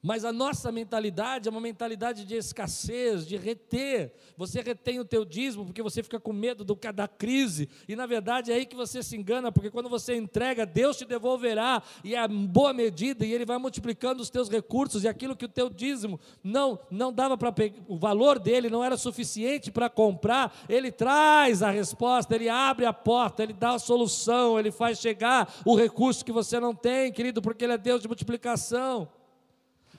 Mas 0.04 0.26
a 0.26 0.34
nossa 0.34 0.72
mentalidade 0.72 1.48
é 1.48 1.52
uma 1.52 1.62
mentalidade 1.62 2.26
de 2.26 2.36
escassez, 2.36 3.28
de 3.28 3.38
reter. 3.38 4.12
Você 4.36 4.60
retém 4.60 5.00
o 5.00 5.06
teu 5.06 5.24
dízimo 5.24 5.64
porque 5.64 5.84
você 5.84 6.02
fica 6.02 6.20
com 6.20 6.34
medo 6.34 6.64
do, 6.64 6.76
da 6.92 7.08
crise. 7.08 7.70
E 7.88 7.96
na 7.96 8.08
verdade 8.08 8.52
é 8.52 8.56
aí 8.56 8.66
que 8.66 8.76
você 8.76 9.04
se 9.04 9.16
engana, 9.16 9.52
porque 9.52 9.70
quando 9.70 9.88
você 9.88 10.16
entrega, 10.16 10.66
Deus 10.66 10.98
te 10.98 11.06
devolverá. 11.06 11.84
E 12.04 12.16
é 12.16 12.28
boa 12.28 12.74
medida, 12.74 13.24
e 13.24 13.32
Ele 13.32 13.46
vai 13.46 13.60
multiplicando 13.60 14.24
os 14.24 14.30
teus 14.32 14.50
recursos. 14.50 15.04
E 15.04 15.08
aquilo 15.08 15.36
que 15.36 15.46
o 15.46 15.50
teu 15.50 15.70
dízimo 15.70 16.20
não, 16.44 16.80
não 16.90 17.14
dava 17.14 17.38
para 17.38 17.54
o 17.88 17.96
valor 17.96 18.40
dele 18.40 18.72
não 18.72 18.84
era 18.84 18.98
suficiente 18.98 19.72
para 19.72 19.88
comprar, 19.88 20.52
Ele 20.68 20.92
traz 20.92 21.62
a 21.62 21.70
resposta, 21.70 22.34
Ele 22.34 22.50
abre 22.50 22.88
a 22.88 22.94
porta, 22.94 23.44
Ele 23.44 23.54
dá 23.54 23.76
a 23.76 23.80
solução, 23.80 24.58
Ele 24.58 24.72
faz 24.72 24.98
chegar 24.98 25.54
o 25.64 25.76
recurso 25.76 26.26
que 26.26 26.32
você 26.32 26.60
não 26.60 26.74
tem, 26.74 27.12
querido, 27.12 27.40
porque 27.40 27.66
Ele 27.66 27.74
é 27.74 27.78
Deus 27.78 28.02
de 28.02 28.08
multiplicação. 28.08 29.08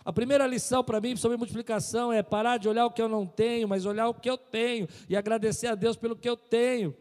A 0.04 0.12
primeira 0.12 0.46
lição 0.46 0.82
para 0.82 1.00
mim 1.00 1.16
sobre 1.16 1.36
multiplicação 1.36 2.12
é 2.12 2.22
parar 2.22 2.56
de 2.56 2.68
olhar 2.68 2.86
o 2.86 2.90
que 2.90 3.00
eu 3.00 3.08
não 3.08 3.26
tenho, 3.26 3.68
mas 3.68 3.86
olhar 3.86 4.08
o 4.08 4.14
que 4.14 4.28
eu 4.28 4.36
tenho 4.36 4.88
e 5.08 5.16
agradecer 5.16 5.68
a 5.68 5.74
Deus 5.74 5.96
pelo 5.96 6.16
que 6.16 6.28
eu 6.28 6.36
tenho. 6.36 6.94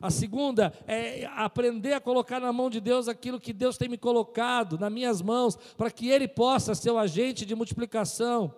A 0.00 0.10
segunda 0.10 0.72
é 0.86 1.26
aprender 1.34 1.94
a 1.94 2.00
colocar 2.00 2.40
na 2.40 2.52
mão 2.52 2.68
de 2.68 2.80
Deus 2.80 3.08
aquilo 3.08 3.40
que 3.40 3.52
Deus 3.52 3.78
tem 3.78 3.88
me 3.88 3.96
colocado 3.96 4.78
nas 4.78 4.92
minhas 4.92 5.22
mãos, 5.22 5.56
para 5.76 5.90
que 5.90 6.10
Ele 6.10 6.28
possa 6.28 6.74
ser 6.74 6.90
o 6.90 6.98
agente 6.98 7.46
de 7.46 7.54
multiplicação. 7.54 8.54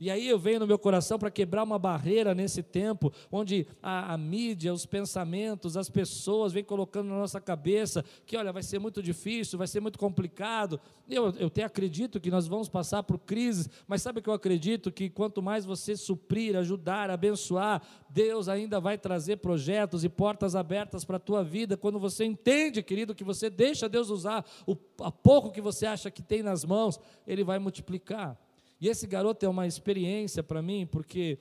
E 0.00 0.10
aí 0.10 0.28
eu 0.28 0.38
venho 0.38 0.60
no 0.60 0.66
meu 0.66 0.78
coração 0.78 1.18
para 1.18 1.30
quebrar 1.30 1.64
uma 1.64 1.78
barreira 1.78 2.32
nesse 2.32 2.62
tempo, 2.62 3.12
onde 3.32 3.66
a, 3.82 4.14
a, 4.14 4.18
mídia, 4.18 4.72
os 4.72 4.86
pensamentos, 4.86 5.76
as 5.76 5.90
pessoas 5.90 6.52
vêm 6.52 6.62
colocando 6.62 7.08
na 7.08 7.16
nossa 7.16 7.40
cabeça 7.40 8.04
que, 8.24 8.36
olha, 8.36 8.52
vai 8.52 8.62
ser 8.62 8.78
muito 8.78 9.02
difícil, 9.02 9.58
vai 9.58 9.66
ser 9.66 9.80
muito 9.80 9.98
complicado. 9.98 10.80
Eu, 11.08 11.30
eu 11.32 11.48
até 11.48 11.64
acredito 11.64 12.20
que 12.20 12.30
nós 12.30 12.46
vamos 12.46 12.68
passar 12.68 13.02
por 13.02 13.18
crises, 13.18 13.68
mas 13.88 14.00
sabe 14.00 14.22
que 14.22 14.28
eu 14.28 14.34
acredito 14.34 14.92
que 14.92 15.10
quanto 15.10 15.42
mais 15.42 15.64
você 15.64 15.96
suprir, 15.96 16.56
ajudar, 16.56 17.10
abençoar, 17.10 17.82
Deus 18.08 18.48
ainda 18.48 18.78
vai 18.78 18.96
trazer 18.96 19.38
projetos 19.38 20.04
e 20.04 20.08
portas 20.08 20.54
abertas 20.54 21.04
para 21.04 21.16
a 21.16 21.20
tua 21.20 21.42
vida, 21.42 21.76
quando 21.76 21.98
você 21.98 22.24
entende, 22.24 22.84
querido, 22.84 23.16
que 23.16 23.24
você 23.24 23.50
deixa 23.50 23.88
Deus 23.88 24.10
usar 24.10 24.44
o 24.64 24.76
a 25.00 25.10
pouco 25.10 25.50
que 25.50 25.60
você 25.60 25.86
acha 25.86 26.10
que 26.10 26.22
tem 26.22 26.42
nas 26.42 26.64
mãos, 26.64 26.98
Ele 27.26 27.44
vai 27.44 27.58
multiplicar. 27.58 28.36
E 28.80 28.88
esse 28.88 29.06
garoto 29.06 29.44
é 29.44 29.48
uma 29.48 29.66
experiência 29.66 30.42
para 30.42 30.62
mim, 30.62 30.86
porque 30.86 31.38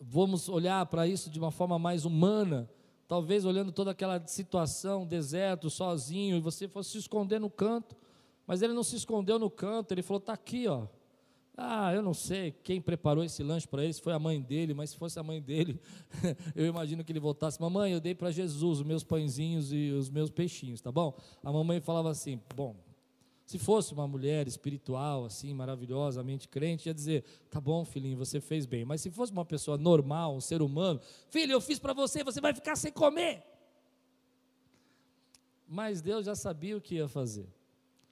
vamos 0.00 0.48
olhar 0.48 0.84
para 0.86 1.06
isso 1.06 1.28
de 1.28 1.38
uma 1.38 1.50
forma 1.50 1.78
mais 1.78 2.04
humana, 2.04 2.70
talvez 3.06 3.44
olhando 3.44 3.72
toda 3.72 3.90
aquela 3.90 4.24
situação, 4.26 5.06
deserto, 5.06 5.68
sozinho, 5.68 6.36
e 6.36 6.40
você 6.40 6.68
fosse 6.68 6.90
se 6.90 6.98
esconder 6.98 7.38
no 7.38 7.50
canto, 7.50 7.96
mas 8.46 8.62
ele 8.62 8.72
não 8.72 8.82
se 8.82 8.96
escondeu 8.96 9.38
no 9.38 9.50
canto, 9.50 9.92
ele 9.92 10.02
falou: 10.02 10.18
está 10.18 10.32
aqui, 10.32 10.66
ó. 10.66 10.86
Ah, 11.60 11.92
eu 11.92 12.00
não 12.00 12.14
sei 12.14 12.52
quem 12.52 12.80
preparou 12.80 13.24
esse 13.24 13.42
lanche 13.42 13.66
para 13.66 13.82
ele, 13.82 13.92
se 13.92 14.00
foi 14.00 14.12
a 14.12 14.18
mãe 14.18 14.40
dele, 14.40 14.72
mas 14.72 14.90
se 14.90 14.96
fosse 14.96 15.18
a 15.18 15.24
mãe 15.24 15.42
dele, 15.42 15.80
eu 16.54 16.64
imagino 16.64 17.02
que 17.02 17.10
ele 17.10 17.18
voltasse: 17.18 17.60
Mamãe, 17.60 17.92
eu 17.92 18.00
dei 18.00 18.14
para 18.14 18.30
Jesus 18.30 18.78
os 18.78 18.86
meus 18.86 19.02
pãezinhos 19.02 19.72
e 19.72 19.90
os 19.90 20.08
meus 20.08 20.30
peixinhos, 20.30 20.80
tá 20.80 20.92
bom? 20.92 21.18
A 21.42 21.52
mamãe 21.52 21.80
falava 21.80 22.10
assim: 22.10 22.40
Bom, 22.54 22.76
se 23.48 23.58
fosse 23.58 23.94
uma 23.94 24.06
mulher 24.06 24.46
espiritual, 24.46 25.24
assim, 25.24 25.54
maravilhosamente 25.54 26.46
crente, 26.46 26.86
ia 26.86 26.92
dizer: 26.92 27.24
tá 27.48 27.58
bom, 27.58 27.82
filhinho, 27.82 28.14
você 28.14 28.42
fez 28.42 28.66
bem. 28.66 28.84
Mas 28.84 29.00
se 29.00 29.10
fosse 29.10 29.32
uma 29.32 29.44
pessoa 29.44 29.78
normal, 29.78 30.36
um 30.36 30.40
ser 30.40 30.60
humano, 30.60 31.00
filho, 31.30 31.52
eu 31.52 31.60
fiz 31.62 31.78
para 31.78 31.94
você, 31.94 32.22
você 32.22 32.42
vai 32.42 32.52
ficar 32.52 32.76
sem 32.76 32.92
comer. 32.92 33.42
Mas 35.66 36.02
Deus 36.02 36.26
já 36.26 36.34
sabia 36.34 36.76
o 36.76 36.80
que 36.80 36.96
ia 36.96 37.08
fazer. 37.08 37.48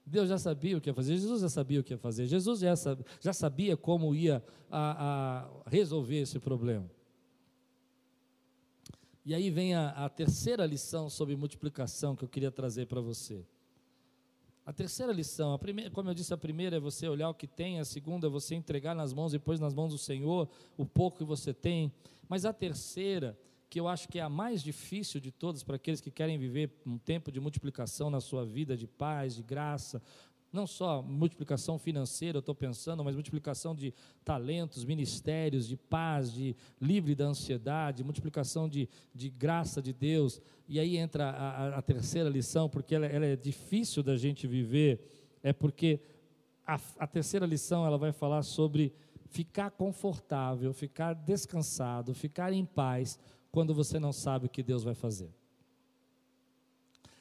Deus 0.07 0.27
já 0.27 0.39
sabia 0.39 0.79
o 0.79 0.81
que 0.81 0.89
ia 0.89 0.95
fazer, 0.95 1.13
Jesus 1.13 1.43
já 1.43 1.51
sabia 1.51 1.81
o 1.81 1.85
que 1.85 1.93
ia 1.93 1.99
fazer, 1.99 2.25
Jesus 2.25 2.61
já 2.61 2.75
sabia, 2.75 3.05
já 3.21 3.33
sabia 3.35 3.77
como 3.77 4.15
ia 4.15 4.43
a, 4.71 5.43
a 5.67 5.69
resolver 5.69 6.17
esse 6.17 6.39
problema. 6.39 6.91
E 9.23 9.35
aí 9.35 9.51
vem 9.51 9.75
a, 9.75 9.91
a 9.91 10.09
terceira 10.09 10.65
lição 10.65 11.11
sobre 11.11 11.37
multiplicação 11.37 12.17
que 12.17 12.25
eu 12.25 12.29
queria 12.29 12.51
trazer 12.51 12.87
para 12.87 13.03
você. 13.03 13.45
A 14.67 14.73
terceira 14.73 15.13
lição, 15.13 15.53
a 15.53 15.59
primeira, 15.61 15.93
como 15.93 16.11
eu 16.11 16.15
disse, 16.15 16.35
a 16.35 16.37
primeira 16.37 16.79
é 16.79 16.81
você 16.81 17.09
olhar 17.09 17.29
o 17.29 17.35
que 17.35 17.47
tem, 17.47 17.79
a 17.79 17.85
segunda 17.85 18.27
é 18.27 18.31
você 18.31 18.57
entregar 18.57 18.97
nas 18.97 19.13
mãos 19.13 19.33
e 19.33 19.39
depois 19.39 19.61
nas 19.61 19.73
mãos 19.73 19.93
do 19.93 19.99
Senhor 19.99 20.49
o 20.77 20.85
pouco 20.85 21.19
que 21.19 21.25
você 21.25 21.55
tem. 21.55 21.93
Mas 22.29 22.45
a 22.45 22.53
terceira, 22.53 23.39
que 23.71 23.79
eu 23.79 23.87
acho 23.87 24.09
que 24.09 24.19
é 24.19 24.23
a 24.23 24.29
mais 24.29 24.65
difícil 24.65 25.21
de 25.21 25.31
todas 25.31 25.63
para 25.63 25.77
aqueles 25.77 26.01
que 26.01 26.11
querem 26.11 26.37
viver 26.37 26.73
um 26.85 26.99
tempo 26.99 27.31
de 27.31 27.39
multiplicação 27.39 28.11
na 28.11 28.21
sua 28.21 28.45
vida, 28.45 28.77
de 28.77 28.89
paz, 28.89 29.37
de 29.37 29.43
graça, 29.45 30.03
não 30.57 30.67
só 30.67 31.03
multiplicação 31.03 31.79
financeira, 31.79 32.39
eu 32.39 32.41
estou 32.41 32.55
pensando, 32.55 33.05
mas 33.05 33.15
multiplicação 33.15 33.75
de 33.75 33.95
talentos, 34.25 34.85
ministérios, 34.85 35.69
de 35.69 35.77
paz, 35.77 36.33
de 36.33 36.57
livre 36.81 37.15
da 37.15 37.27
ansiedade, 37.27 38.03
multiplicação 38.03 38.69
de, 38.69 38.89
de 39.15 39.29
graça 39.31 39.81
de 39.81 39.93
Deus. 39.93 40.41
E 40.67 40.81
aí 40.81 40.97
entra 40.97 41.31
a, 41.31 41.49
a, 41.49 41.79
a 41.79 41.83
terceira 41.83 42.29
lição, 42.29 42.69
porque 42.69 42.95
ela, 42.95 43.07
ela, 43.07 43.27
é 43.27 43.37
difícil 43.37 44.03
da 44.03 44.17
gente 44.17 44.47
viver, 44.47 45.01
é 45.43 45.53
porque 45.53 46.01
a, 46.67 46.81
a 46.99 47.07
terceira 47.07 47.47
lição 47.47 47.87
ela 47.87 47.99
vai 47.99 48.11
falar 48.11 48.43
sobre 48.43 48.93
ficar 49.29 49.71
confortável, 49.71 50.73
ficar 50.73 51.13
descansado, 51.13 52.15
ficar 52.15 52.53
em 52.53 52.65
paz 52.65 53.19
quando 53.53 53.75
você 53.75 53.99
não 53.99 54.13
sabe 54.13 54.47
o 54.47 54.49
que 54.49 54.63
Deus 54.63 54.83
vai 54.83 54.95
fazer. 54.95 55.31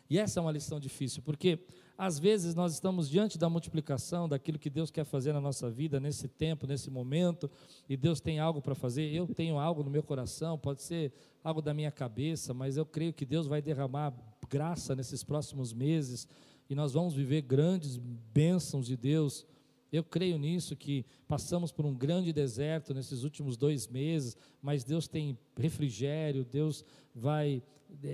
E 0.10 0.18
essa 0.20 0.40
é 0.40 0.42
uma 0.42 0.52
lição 0.52 0.80
difícil, 0.80 1.22
porque 1.24 1.60
às 1.98 2.20
vezes 2.20 2.54
nós 2.54 2.74
estamos 2.74 3.10
diante 3.10 3.38
da 3.38 3.50
multiplicação 3.50 4.28
daquilo 4.28 4.60
que 4.60 4.70
Deus 4.70 4.92
quer 4.92 5.06
fazer 5.06 5.34
na 5.34 5.40
nossa 5.40 5.70
vida, 5.70 6.00
nesse 6.00 6.28
tempo, 6.28 6.68
nesse 6.68 6.90
momento, 6.90 7.50
e 7.88 7.96
Deus 7.96 8.20
tem 8.20 8.40
algo 8.40 8.62
para 8.62 8.76
fazer. 8.76 9.14
Eu 9.14 9.28
tenho 9.28 9.58
algo 9.58 9.84
no 9.84 9.90
meu 9.90 10.04
coração, 10.04 10.58
pode 10.58 10.82
ser 10.82 11.14
algo 11.44 11.62
da 11.62 11.74
minha 11.74 11.92
cabeça, 11.92 12.54
mas 12.54 12.76
eu 12.76 12.86
creio 12.86 13.14
que 13.14 13.26
Deus 13.26 13.48
vai 13.48 13.62
derramar 13.62 14.14
graça 14.50 14.96
nesses 14.96 15.24
próximos 15.24 15.74
meses 15.74 16.28
e 16.70 16.76
nós 16.76 16.94
vamos 16.94 17.14
viver 17.14 17.42
grandes 17.42 17.98
bênçãos 17.98 18.88
de 18.88 18.98
Deus. 18.98 19.46
Eu 19.92 20.04
creio 20.04 20.38
nisso, 20.38 20.76
que 20.76 21.06
passamos 21.28 21.72
por 21.72 21.86
um 21.86 21.94
grande 21.94 22.34
deserto 22.34 22.94
nesses 22.94 23.24
últimos 23.24 23.56
dois 23.56 23.88
meses, 23.88 24.36
mas 24.62 24.84
Deus 24.84 25.08
tem 25.08 25.38
refrigério, 25.56 26.44
Deus 26.44 26.84
vai 27.14 27.64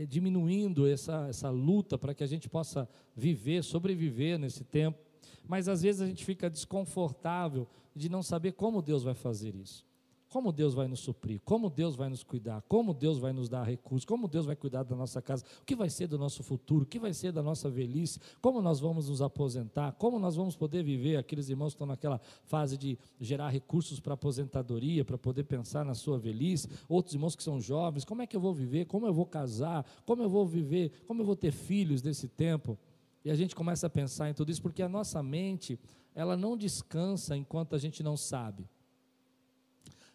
diminuindo 0.07 0.87
essa, 0.87 1.27
essa 1.27 1.49
luta 1.49 1.97
para 1.97 2.13
que 2.13 2.23
a 2.23 2.27
gente 2.27 2.49
possa 2.49 2.87
viver, 3.15 3.63
sobreviver 3.63 4.37
nesse 4.37 4.63
tempo. 4.63 4.99
Mas 5.47 5.67
às 5.67 5.81
vezes 5.81 6.01
a 6.01 6.07
gente 6.07 6.23
fica 6.23 6.49
desconfortável 6.49 7.67
de 7.95 8.09
não 8.09 8.23
saber 8.23 8.53
como 8.53 8.81
Deus 8.81 9.03
vai 9.03 9.13
fazer 9.13 9.55
isso. 9.55 9.85
Como 10.31 10.53
Deus 10.53 10.73
vai 10.73 10.87
nos 10.87 11.01
suprir, 11.01 11.41
como 11.43 11.69
Deus 11.69 11.93
vai 11.93 12.07
nos 12.07 12.23
cuidar, 12.23 12.61
como 12.61 12.93
Deus 12.93 13.17
vai 13.17 13.33
nos 13.33 13.49
dar 13.49 13.63
recursos, 13.63 14.05
como 14.05 14.29
Deus 14.29 14.45
vai 14.45 14.55
cuidar 14.55 14.83
da 14.83 14.95
nossa 14.95 15.21
casa, 15.21 15.43
o 15.61 15.65
que 15.65 15.75
vai 15.75 15.89
ser 15.89 16.07
do 16.07 16.17
nosso 16.17 16.41
futuro, 16.41 16.85
o 16.85 16.87
que 16.87 16.97
vai 16.97 17.13
ser 17.13 17.33
da 17.33 17.43
nossa 17.43 17.69
velhice, 17.69 18.17
como 18.41 18.61
nós 18.61 18.79
vamos 18.79 19.09
nos 19.09 19.21
aposentar, 19.21 19.91
como 19.91 20.17
nós 20.17 20.37
vamos 20.37 20.55
poder 20.55 20.83
viver. 20.83 21.17
Aqueles 21.17 21.49
irmãos 21.49 21.73
que 21.73 21.75
estão 21.75 21.85
naquela 21.85 22.17
fase 22.45 22.77
de 22.77 22.97
gerar 23.19 23.49
recursos 23.49 23.99
para 23.99 24.13
aposentadoria, 24.13 25.03
para 25.03 25.17
poder 25.17 25.43
pensar 25.43 25.83
na 25.83 25.93
sua 25.93 26.17
velhice, 26.17 26.69
outros 26.87 27.13
irmãos 27.13 27.35
que 27.35 27.43
são 27.43 27.59
jovens, 27.59 28.05
como 28.05 28.21
é 28.21 28.25
que 28.25 28.37
eu 28.37 28.39
vou 28.39 28.53
viver, 28.53 28.85
como 28.85 29.05
eu 29.05 29.13
vou 29.13 29.25
casar, 29.25 29.85
como 30.05 30.23
eu 30.23 30.29
vou 30.29 30.47
viver, 30.47 31.03
como 31.07 31.21
eu 31.21 31.25
vou 31.25 31.35
ter 31.35 31.51
filhos 31.51 32.01
nesse 32.01 32.29
tempo. 32.29 32.79
E 33.25 33.29
a 33.29 33.35
gente 33.35 33.53
começa 33.53 33.87
a 33.87 33.89
pensar 33.89 34.29
em 34.29 34.33
tudo 34.33 34.49
isso 34.49 34.61
porque 34.61 34.81
a 34.81 34.87
nossa 34.87 35.21
mente, 35.21 35.77
ela 36.15 36.37
não 36.37 36.55
descansa 36.55 37.35
enquanto 37.35 37.75
a 37.75 37.77
gente 37.77 38.01
não 38.01 38.15
sabe. 38.15 38.65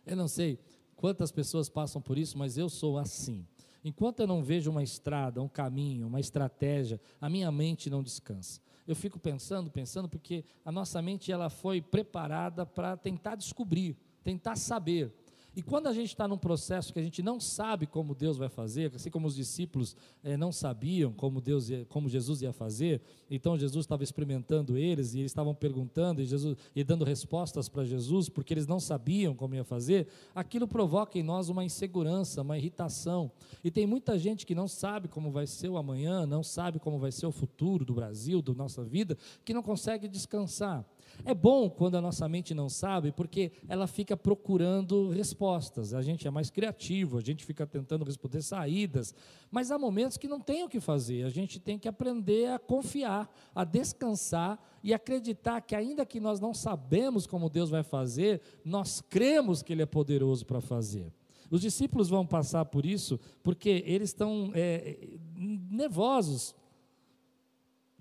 Eu 0.06 0.16
não 0.16 0.28
sei 0.28 0.58
quantas 0.94 1.32
pessoas 1.32 1.68
passam 1.68 2.00
por 2.00 2.16
isso, 2.16 2.38
mas 2.38 2.56
eu 2.56 2.68
sou 2.68 2.96
assim. 2.96 3.44
Enquanto 3.84 4.20
eu 4.20 4.26
não 4.26 4.42
vejo 4.42 4.70
uma 4.70 4.82
estrada, 4.82 5.42
um 5.42 5.48
caminho, 5.48 6.06
uma 6.06 6.20
estratégia, 6.20 7.00
a 7.20 7.28
minha 7.28 7.50
mente 7.52 7.90
não 7.90 8.02
descansa. 8.02 8.60
Eu 8.86 8.94
fico 8.94 9.18
pensando, 9.18 9.70
pensando, 9.70 10.08
porque 10.08 10.44
a 10.64 10.70
nossa 10.70 11.02
mente 11.02 11.30
ela 11.32 11.50
foi 11.50 11.82
preparada 11.82 12.64
para 12.64 12.96
tentar 12.96 13.34
descobrir, 13.34 13.96
tentar 14.22 14.56
saber. 14.56 15.12
E 15.56 15.62
quando 15.62 15.86
a 15.86 15.92
gente 15.94 16.08
está 16.08 16.28
num 16.28 16.36
processo 16.36 16.92
que 16.92 16.98
a 16.98 17.02
gente 17.02 17.22
não 17.22 17.40
sabe 17.40 17.86
como 17.86 18.14
Deus 18.14 18.36
vai 18.36 18.50
fazer, 18.50 18.92
assim 18.94 19.10
como 19.10 19.26
os 19.26 19.34
discípulos 19.34 19.96
eh, 20.22 20.36
não 20.36 20.52
sabiam 20.52 21.14
como 21.14 21.40
Deus, 21.40 21.70
ia, 21.70 21.86
como 21.86 22.10
Jesus 22.10 22.42
ia 22.42 22.52
fazer, 22.52 23.00
então 23.30 23.56
Jesus 23.56 23.86
estava 23.86 24.04
experimentando 24.04 24.76
eles 24.76 25.14
e 25.14 25.20
eles 25.20 25.30
estavam 25.30 25.54
perguntando 25.54 26.20
e 26.20 26.26
Jesus 26.26 26.58
e 26.74 26.84
dando 26.84 27.06
respostas 27.06 27.70
para 27.70 27.84
Jesus 27.84 28.28
porque 28.28 28.52
eles 28.52 28.66
não 28.66 28.78
sabiam 28.78 29.34
como 29.34 29.54
ia 29.54 29.64
fazer. 29.64 30.08
Aquilo 30.34 30.68
provoca 30.68 31.18
em 31.18 31.22
nós 31.22 31.48
uma 31.48 31.64
insegurança, 31.64 32.42
uma 32.42 32.58
irritação. 32.58 33.32
E 33.64 33.70
tem 33.70 33.86
muita 33.86 34.18
gente 34.18 34.44
que 34.44 34.54
não 34.54 34.68
sabe 34.68 35.08
como 35.08 35.30
vai 35.30 35.46
ser 35.46 35.70
o 35.70 35.78
amanhã, 35.78 36.26
não 36.26 36.42
sabe 36.42 36.78
como 36.78 36.98
vai 36.98 37.10
ser 37.10 37.24
o 37.24 37.32
futuro 37.32 37.82
do 37.82 37.94
Brasil, 37.94 38.42
da 38.42 38.52
nossa 38.52 38.84
vida, 38.84 39.16
que 39.42 39.54
não 39.54 39.62
consegue 39.62 40.06
descansar. 40.06 40.84
É 41.24 41.34
bom 41.34 41.68
quando 41.68 41.96
a 41.96 42.00
nossa 42.00 42.28
mente 42.28 42.54
não 42.54 42.68
sabe, 42.68 43.12
porque 43.12 43.52
ela 43.68 43.86
fica 43.86 44.16
procurando 44.16 45.10
respostas. 45.10 45.94
A 45.94 46.02
gente 46.02 46.26
é 46.26 46.30
mais 46.30 46.50
criativo, 46.50 47.18
a 47.18 47.20
gente 47.20 47.44
fica 47.44 47.66
tentando 47.66 48.04
responder 48.04 48.42
saídas, 48.42 49.14
mas 49.50 49.70
há 49.70 49.78
momentos 49.78 50.16
que 50.16 50.28
não 50.28 50.40
tem 50.40 50.64
o 50.64 50.68
que 50.68 50.80
fazer. 50.80 51.24
A 51.24 51.30
gente 51.30 51.58
tem 51.58 51.78
que 51.78 51.88
aprender 51.88 52.50
a 52.50 52.58
confiar, 52.58 53.28
a 53.54 53.64
descansar 53.64 54.58
e 54.82 54.94
acreditar 54.94 55.60
que, 55.60 55.74
ainda 55.74 56.06
que 56.06 56.20
nós 56.20 56.38
não 56.38 56.54
sabemos 56.54 57.26
como 57.26 57.50
Deus 57.50 57.70
vai 57.70 57.82
fazer, 57.82 58.40
nós 58.64 59.00
cremos 59.00 59.62
que 59.62 59.72
Ele 59.72 59.82
é 59.82 59.86
poderoso 59.86 60.44
para 60.46 60.60
fazer. 60.60 61.12
Os 61.50 61.60
discípulos 61.60 62.08
vão 62.08 62.26
passar 62.26 62.64
por 62.64 62.84
isso 62.84 63.20
porque 63.42 63.82
eles 63.86 64.10
estão 64.10 64.50
é, 64.54 65.16
nervosos 65.34 66.54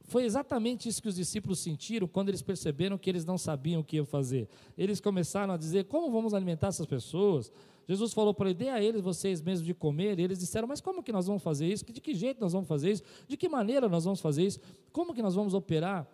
foi 0.07 0.23
exatamente 0.23 0.87
isso 0.87 1.01
que 1.01 1.07
os 1.07 1.15
discípulos 1.15 1.59
sentiram 1.59 2.07
quando 2.07 2.29
eles 2.29 2.41
perceberam 2.41 2.97
que 2.97 3.09
eles 3.09 3.25
não 3.25 3.37
sabiam 3.37 3.81
o 3.81 3.83
que 3.83 3.95
iam 3.95 4.05
fazer. 4.05 4.47
Eles 4.77 4.99
começaram 4.99 5.53
a 5.53 5.57
dizer: 5.57 5.85
Como 5.85 6.11
vamos 6.11 6.33
alimentar 6.33 6.67
essas 6.67 6.85
pessoas? 6.85 7.51
Jesus 7.87 8.13
falou 8.13 8.33
para 8.33 8.49
eles: 8.49 8.57
Dê 8.57 8.69
a 8.69 8.81
eles 8.81 9.01
vocês 9.01 9.41
mesmos 9.41 9.65
de 9.65 9.73
comer. 9.73 10.19
E 10.19 10.23
eles 10.23 10.37
disseram: 10.37 10.67
Mas 10.67 10.79
como 10.79 11.01
que 11.01 11.11
nós 11.11 11.25
vamos 11.25 11.41
fazer 11.41 11.67
isso? 11.67 11.83
De 11.85 11.99
que 11.99 12.13
jeito 12.13 12.39
nós 12.39 12.53
vamos 12.53 12.67
fazer 12.67 12.91
isso? 12.91 13.03
De 13.27 13.35
que 13.35 13.49
maneira 13.49 13.89
nós 13.89 14.03
vamos 14.03 14.21
fazer 14.21 14.45
isso? 14.45 14.59
Como 14.91 15.13
que 15.13 15.23
nós 15.23 15.33
vamos 15.33 15.55
operar? 15.55 16.07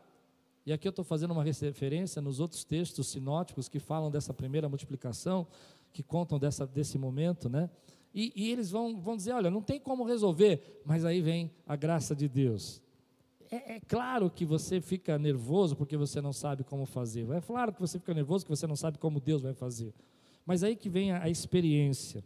E 0.66 0.72
aqui 0.72 0.88
eu 0.88 0.92
estou 0.92 1.04
fazendo 1.04 1.32
uma 1.32 1.44
referência 1.44 2.22
nos 2.22 2.40
outros 2.40 2.64
textos 2.64 3.08
sinóticos 3.08 3.68
que 3.68 3.80
falam 3.80 4.10
dessa 4.10 4.34
primeira 4.34 4.70
multiplicação, 4.70 5.48
que 5.92 6.04
contam 6.04 6.40
dessa, 6.40 6.66
desse 6.66 6.98
momento, 6.98 7.50
né? 7.50 7.70
E, 8.14 8.32
e 8.36 8.52
eles 8.52 8.72
vão, 8.72 9.02
vão 9.02 9.18
dizer: 9.18 9.34
Olha, 9.34 9.52
não 9.52 9.62
tem 9.62 9.82
como 9.82 10.06
resolver, 10.06 10.82
mas 10.86 11.04
aí 11.04 11.20
vem 11.20 11.52
a 11.68 11.76
graça 11.76 12.16
de 12.16 12.30
Deus 12.30 12.82
é, 13.52 13.76
é, 13.76 13.80
claro 13.82 14.30
que 14.30 14.46
você 14.46 14.80
fica 14.80 15.20
nervoso 15.20 15.76
porque 15.76 15.98
você 15.98 16.22
não 16.22 16.32
sabe 16.32 16.64
como 16.64 16.86
fazer. 16.86 17.30
É 17.32 17.42
claro 17.42 17.74
que 17.74 17.82
você 17.82 18.00
fica 18.00 18.14
nervoso 18.14 18.46
porque 18.46 18.56
você 18.56 18.66
não 18.66 18.78
sabe 18.78 18.98
como 18.98 19.20
Deus 19.20 19.42
vai 19.42 19.54
fazer. 19.54 19.94
Mas 20.46 20.64
aí 20.64 20.76
que 20.76 20.90
vem 20.90 21.12
a, 21.12 21.24
a 21.24 21.30
experiência, 21.30 22.24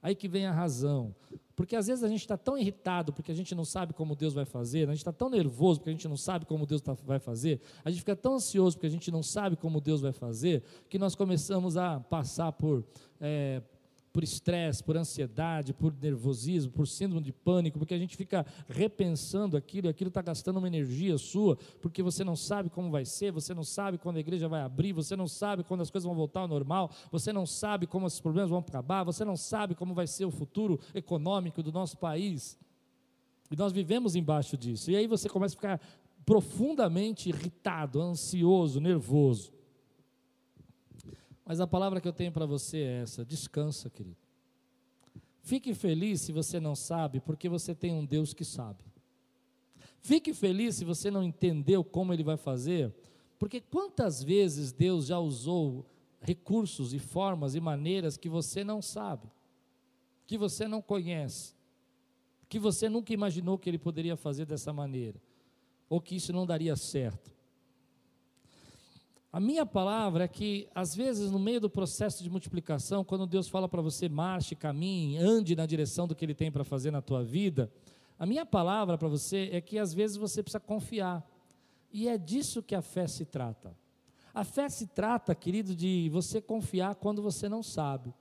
aí 0.00 0.14
que 0.14 0.28
vem 0.28 0.46
a 0.46 0.52
razão. 0.52 1.14
Porque 1.56 1.74
às 1.76 1.88
vezes 1.88 2.04
a 2.04 2.08
gente 2.08 2.20
está 2.20 2.38
tão 2.38 2.56
irritado 2.56 3.12
porque 3.12 3.32
a 3.32 3.34
gente 3.34 3.54
não 3.54 3.64
sabe 3.64 3.92
como 3.92 4.14
Deus 4.14 4.32
vai 4.32 4.44
fazer, 4.44 4.88
a 4.88 4.92
gente 4.92 4.98
está 5.00 5.12
tão 5.12 5.28
nervoso 5.28 5.80
porque 5.80 5.90
a 5.90 5.92
gente 5.92 6.08
não 6.08 6.16
sabe 6.16 6.46
como 6.46 6.64
Deus 6.64 6.80
tá, 6.80 6.94
vai 7.04 7.18
fazer, 7.18 7.60
a 7.84 7.90
gente 7.90 7.98
fica 7.98 8.16
tão 8.16 8.36
ansioso 8.36 8.76
porque 8.76 8.86
a 8.86 8.90
gente 8.90 9.10
não 9.10 9.22
sabe 9.22 9.56
como 9.56 9.80
Deus 9.80 10.00
vai 10.00 10.12
fazer, 10.12 10.62
que 10.88 10.98
nós 10.98 11.14
começamos 11.14 11.76
a 11.76 12.00
passar 12.00 12.52
por. 12.52 12.82
É, 13.20 13.60
por 14.12 14.24
estresse, 14.24 14.82
por 14.82 14.96
ansiedade, 14.96 15.72
por 15.72 15.94
nervosismo, 15.94 16.72
por 16.72 16.86
síndrome 16.86 17.24
de 17.24 17.32
pânico, 17.32 17.78
porque 17.78 17.94
a 17.94 17.98
gente 17.98 18.16
fica 18.16 18.44
repensando 18.68 19.56
aquilo 19.56 19.86
e 19.86 19.90
aquilo 19.90 20.08
está 20.08 20.20
gastando 20.20 20.56
uma 20.58 20.66
energia 20.66 21.16
sua, 21.16 21.56
porque 21.80 22.02
você 22.02 22.24
não 22.24 22.34
sabe 22.34 22.68
como 22.70 22.90
vai 22.90 23.04
ser, 23.04 23.30
você 23.30 23.54
não 23.54 23.62
sabe 23.62 23.98
quando 23.98 24.16
a 24.16 24.20
igreja 24.20 24.48
vai 24.48 24.62
abrir, 24.62 24.92
você 24.92 25.14
não 25.14 25.28
sabe 25.28 25.62
quando 25.62 25.82
as 25.82 25.90
coisas 25.90 26.06
vão 26.06 26.16
voltar 26.16 26.40
ao 26.40 26.48
normal, 26.48 26.90
você 27.10 27.32
não 27.32 27.46
sabe 27.46 27.86
como 27.86 28.06
esses 28.06 28.20
problemas 28.20 28.50
vão 28.50 28.58
acabar, 28.58 29.04
você 29.04 29.24
não 29.24 29.36
sabe 29.36 29.74
como 29.74 29.94
vai 29.94 30.06
ser 30.06 30.24
o 30.24 30.30
futuro 30.30 30.80
econômico 30.94 31.62
do 31.62 31.70
nosso 31.70 31.96
país. 31.96 32.58
E 33.50 33.56
nós 33.56 33.72
vivemos 33.72 34.14
embaixo 34.14 34.56
disso. 34.56 34.90
E 34.90 34.96
aí 34.96 35.06
você 35.06 35.28
começa 35.28 35.54
a 35.54 35.56
ficar 35.56 35.80
profundamente 36.24 37.28
irritado, 37.28 38.00
ansioso, 38.00 38.80
nervoso. 38.80 39.52
Mas 41.50 41.58
a 41.58 41.66
palavra 41.66 42.00
que 42.00 42.06
eu 42.06 42.12
tenho 42.12 42.30
para 42.30 42.46
você 42.46 42.78
é 42.78 43.02
essa: 43.02 43.24
descansa, 43.24 43.90
querido. 43.90 44.16
Fique 45.42 45.74
feliz 45.74 46.20
se 46.20 46.30
você 46.30 46.60
não 46.60 46.76
sabe, 46.76 47.18
porque 47.18 47.48
você 47.48 47.74
tem 47.74 47.92
um 47.92 48.06
Deus 48.06 48.32
que 48.32 48.44
sabe. 48.44 48.84
Fique 50.00 50.32
feliz 50.32 50.76
se 50.76 50.84
você 50.84 51.10
não 51.10 51.24
entendeu 51.24 51.82
como 51.82 52.14
Ele 52.14 52.22
vai 52.22 52.36
fazer, 52.36 52.94
porque 53.36 53.60
quantas 53.60 54.22
vezes 54.22 54.70
Deus 54.70 55.06
já 55.06 55.18
usou 55.18 55.84
recursos 56.20 56.94
e 56.94 57.00
formas 57.00 57.56
e 57.56 57.60
maneiras 57.60 58.16
que 58.16 58.28
você 58.28 58.62
não 58.62 58.80
sabe, 58.80 59.28
que 60.28 60.38
você 60.38 60.68
não 60.68 60.80
conhece, 60.80 61.56
que 62.48 62.60
você 62.60 62.88
nunca 62.88 63.12
imaginou 63.12 63.58
que 63.58 63.68
Ele 63.68 63.76
poderia 63.76 64.16
fazer 64.16 64.46
dessa 64.46 64.72
maneira, 64.72 65.20
ou 65.88 66.00
que 66.00 66.14
isso 66.14 66.32
não 66.32 66.46
daria 66.46 66.76
certo. 66.76 67.39
A 69.32 69.38
minha 69.38 69.64
palavra 69.64 70.24
é 70.24 70.28
que, 70.28 70.68
às 70.74 70.94
vezes, 70.94 71.30
no 71.30 71.38
meio 71.38 71.60
do 71.60 71.70
processo 71.70 72.22
de 72.22 72.28
multiplicação, 72.28 73.04
quando 73.04 73.26
Deus 73.26 73.48
fala 73.48 73.68
para 73.68 73.80
você, 73.80 74.08
marche, 74.08 74.56
caminhe, 74.56 75.18
ande 75.18 75.54
na 75.54 75.66
direção 75.66 76.08
do 76.08 76.16
que 76.16 76.24
Ele 76.24 76.34
tem 76.34 76.50
para 76.50 76.64
fazer 76.64 76.90
na 76.90 77.00
tua 77.00 77.22
vida, 77.22 77.70
a 78.18 78.26
minha 78.26 78.44
palavra 78.44 78.98
para 78.98 79.06
você 79.06 79.48
é 79.52 79.60
que, 79.60 79.78
às 79.78 79.94
vezes, 79.94 80.16
você 80.16 80.42
precisa 80.42 80.58
confiar. 80.58 81.24
E 81.92 82.08
é 82.08 82.18
disso 82.18 82.60
que 82.60 82.74
a 82.74 82.82
fé 82.82 83.06
se 83.06 83.24
trata. 83.24 83.76
A 84.34 84.42
fé 84.42 84.68
se 84.68 84.88
trata, 84.88 85.32
querido, 85.32 85.76
de 85.76 86.08
você 86.10 86.40
confiar 86.40 86.96
quando 86.96 87.22
você 87.22 87.48
não 87.48 87.62
sabe. 87.62 88.12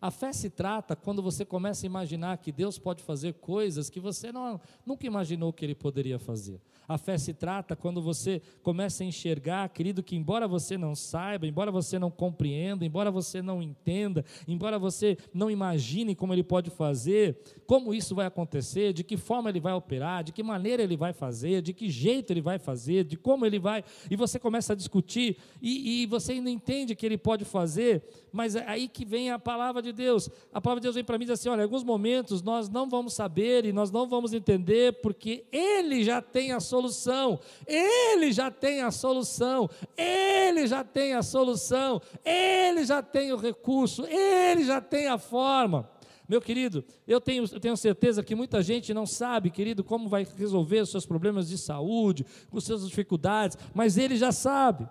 A 0.00 0.10
fé 0.10 0.32
se 0.32 0.48
trata 0.48 0.96
quando 0.96 1.22
você 1.22 1.44
começa 1.44 1.84
a 1.84 1.88
imaginar 1.88 2.38
que 2.38 2.50
Deus 2.50 2.78
pode 2.78 3.02
fazer 3.02 3.34
coisas 3.34 3.90
que 3.90 4.00
você 4.00 4.32
não, 4.32 4.58
nunca 4.86 5.06
imaginou 5.06 5.52
que 5.52 5.62
Ele 5.62 5.74
poderia 5.74 6.18
fazer. 6.18 6.58
A 6.88 6.98
fé 6.98 7.16
se 7.18 7.32
trata 7.32 7.76
quando 7.76 8.02
você 8.02 8.42
começa 8.62 9.04
a 9.04 9.06
enxergar, 9.06 9.68
querido, 9.68 10.02
que 10.02 10.16
embora 10.16 10.48
você 10.48 10.76
não 10.76 10.94
saiba, 10.94 11.46
embora 11.46 11.70
você 11.70 12.00
não 12.00 12.10
compreenda, 12.10 12.84
embora 12.84 13.12
você 13.12 13.40
não 13.40 13.62
entenda, 13.62 14.24
embora 14.48 14.76
você 14.76 15.16
não 15.32 15.50
imagine 15.50 16.16
como 16.16 16.32
ele 16.32 16.42
pode 16.42 16.68
fazer, 16.68 17.38
como 17.64 17.94
isso 17.94 18.12
vai 18.12 18.26
acontecer, 18.26 18.92
de 18.92 19.04
que 19.04 19.16
forma 19.16 19.50
ele 19.50 19.60
vai 19.60 19.72
operar, 19.72 20.24
de 20.24 20.32
que 20.32 20.42
maneira 20.42 20.82
ele 20.82 20.96
vai 20.96 21.12
fazer, 21.12 21.62
de 21.62 21.72
que 21.72 21.88
jeito 21.88 22.32
ele 22.32 22.40
vai 22.40 22.58
fazer, 22.58 23.04
de 23.04 23.16
como 23.16 23.46
ele 23.46 23.60
vai, 23.60 23.84
e 24.10 24.16
você 24.16 24.36
começa 24.38 24.72
a 24.72 24.76
discutir, 24.76 25.36
e, 25.62 26.02
e 26.02 26.06
você 26.06 26.32
ainda 26.32 26.50
entende 26.50 26.96
que 26.96 27.06
ele 27.06 27.18
pode 27.18 27.44
fazer, 27.44 28.02
mas 28.32 28.56
é 28.56 28.66
aí 28.66 28.88
que 28.88 29.04
vem 29.04 29.30
a 29.30 29.38
palavra 29.38 29.80
de 29.80 29.89
Deus. 29.92 30.28
A 30.52 30.60
palavra 30.60 30.80
de 30.80 30.84
Deus 30.84 30.94
vem 30.94 31.04
para 31.04 31.18
mim 31.18 31.24
e 31.24 31.26
diz 31.26 31.38
assim: 31.38 31.48
olha, 31.48 31.60
em 31.60 31.64
alguns 31.64 31.84
momentos 31.84 32.42
nós 32.42 32.68
não 32.68 32.88
vamos 32.88 33.14
saber 33.14 33.64
e 33.64 33.72
nós 33.72 33.90
não 33.90 34.08
vamos 34.08 34.32
entender, 34.32 35.00
porque 35.00 35.44
Ele 35.52 36.02
já 36.04 36.20
tem 36.22 36.52
a 36.52 36.60
solução, 36.60 37.38
Ele 37.66 38.32
já 38.32 38.50
tem 38.50 38.82
a 38.82 38.90
solução, 38.90 39.68
Ele 39.96 40.66
já 40.66 40.84
tem 40.84 41.14
a 41.14 41.22
solução, 41.22 42.00
Ele 42.24 42.84
já 42.84 43.02
tem 43.02 43.32
o 43.32 43.36
recurso, 43.36 44.04
Ele 44.06 44.64
já 44.64 44.80
tem 44.80 45.08
a 45.08 45.18
forma. 45.18 45.88
Meu 46.30 46.40
querido, 46.40 46.84
eu 47.08 47.20
tenho, 47.20 47.44
eu 47.50 47.58
tenho 47.58 47.76
certeza 47.76 48.22
que 48.22 48.36
muita 48.36 48.62
gente 48.62 48.94
não 48.94 49.04
sabe, 49.04 49.50
querido, 49.50 49.82
como 49.82 50.08
vai 50.08 50.24
resolver 50.36 50.78
os 50.78 50.88
seus 50.88 51.04
problemas 51.04 51.48
de 51.48 51.58
saúde, 51.58 52.24
com 52.48 52.60
suas 52.60 52.86
dificuldades, 52.86 53.58
mas 53.74 53.98
ele 53.98 54.16
já 54.16 54.30
sabe. 54.30 54.88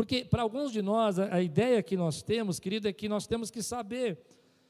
Porque 0.00 0.24
para 0.24 0.40
alguns 0.40 0.72
de 0.72 0.80
nós, 0.80 1.18
a, 1.18 1.34
a 1.34 1.42
ideia 1.42 1.82
que 1.82 1.94
nós 1.94 2.22
temos, 2.22 2.58
querido, 2.58 2.88
é 2.88 2.92
que 2.92 3.06
nós 3.06 3.26
temos 3.26 3.50
que 3.50 3.62
saber. 3.62 4.18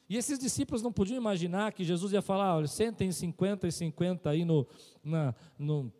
E 0.08 0.16
esses 0.16 0.36
discípulos 0.40 0.82
não 0.82 0.90
podiam 0.90 1.16
imaginar 1.16 1.72
que 1.72 1.84
Jesus 1.84 2.12
ia 2.12 2.20
falar: 2.20 2.56
olha, 2.56 2.66
sentem 2.66 3.12
50 3.12 3.68
e 3.68 3.70
50 3.70 4.28
aí 4.28 4.44
no, 4.44 4.66
na, 5.04 5.32
no, 5.56 5.92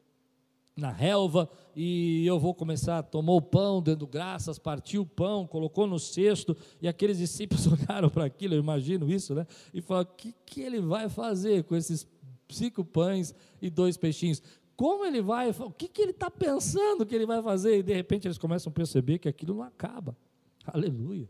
na 0.77 0.90
relva, 0.90 1.49
e 1.77 2.27
eu 2.27 2.40
vou 2.40 2.53
começar, 2.53 3.05
tomou 3.05 3.37
o 3.37 3.43
pão, 3.43 3.81
dando 3.81 4.05
graças, 4.05 4.59
partiu 4.59 5.03
o 5.03 5.07
pão, 5.07 5.47
colocou 5.47 5.87
no 5.87 6.01
cesto, 6.01 6.57
e 6.83 6.88
aqueles 6.88 7.19
discípulos 7.19 7.69
olharam 7.71 8.11
para 8.11 8.25
aquilo, 8.25 8.55
eu 8.55 8.59
imagino 8.59 9.09
isso, 9.09 9.33
né? 9.33 9.47
E 9.73 9.81
falaram: 9.81 10.11
o 10.11 10.16
que, 10.16 10.35
que 10.45 10.61
ele 10.61 10.81
vai 10.81 11.09
fazer 11.09 11.62
com 11.62 11.77
esses 11.77 12.05
cinco 12.49 12.85
pães 12.85 13.33
e 13.62 13.71
dois 13.71 13.97
peixinhos? 13.97 14.43
Como 14.81 15.05
ele 15.05 15.21
vai, 15.21 15.51
o 15.51 15.71
que, 15.71 15.87
que 15.87 16.01
ele 16.01 16.12
está 16.12 16.31
pensando 16.31 17.05
que 17.05 17.14
ele 17.14 17.27
vai 17.27 17.43
fazer, 17.43 17.81
e 17.81 17.83
de 17.83 17.93
repente 17.93 18.27
eles 18.27 18.38
começam 18.38 18.71
a 18.71 18.73
perceber 18.73 19.19
que 19.19 19.29
aquilo 19.29 19.57
não 19.57 19.62
acaba, 19.62 20.16
aleluia, 20.64 21.29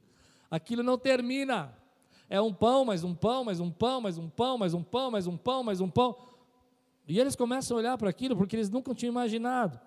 aquilo 0.49 0.85
não 0.85 0.97
termina, 0.97 1.77
é 2.29 2.41
um 2.41 2.55
pão, 2.55 2.85
mais 2.85 3.03
um 3.03 3.13
pão, 3.13 3.43
mais 3.43 3.59
um 3.59 3.69
pão, 3.69 4.01
mais 4.01 4.17
um 4.17 4.29
pão, 4.29 4.57
mais 4.57 4.73
um 4.73 4.85
pão, 4.85 5.11
mais 5.11 5.27
um 5.27 5.37
pão, 5.37 5.65
mais 5.65 5.81
um 5.81 5.91
pão, 5.91 6.17
e 7.09 7.19
eles 7.19 7.35
começam 7.35 7.77
a 7.77 7.81
olhar 7.81 7.99
para 7.99 8.09
aquilo 8.09 8.37
porque 8.37 8.55
eles 8.55 8.71
nunca 8.71 8.95
tinham 8.95 9.11
imaginado. 9.11 9.81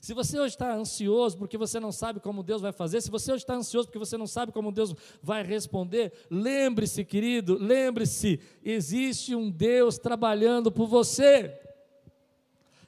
Se 0.00 0.12
você 0.12 0.40
hoje 0.40 0.54
está 0.54 0.74
ansioso 0.74 1.38
porque 1.38 1.56
você 1.56 1.78
não 1.78 1.92
sabe 1.92 2.18
como 2.18 2.42
Deus 2.42 2.60
vai 2.60 2.72
fazer, 2.72 3.00
se 3.00 3.10
você 3.10 3.30
hoje 3.30 3.44
está 3.44 3.54
ansioso 3.54 3.86
porque 3.86 4.00
você 4.00 4.16
não 4.16 4.26
sabe 4.26 4.50
como 4.50 4.72
Deus 4.72 4.92
vai 5.22 5.44
responder, 5.44 6.12
lembre-se, 6.28 7.04
querido, 7.04 7.56
lembre-se, 7.56 8.40
existe 8.64 9.36
um 9.36 9.48
Deus 9.48 9.96
trabalhando 9.96 10.72
por 10.72 10.88
você. 10.88 11.67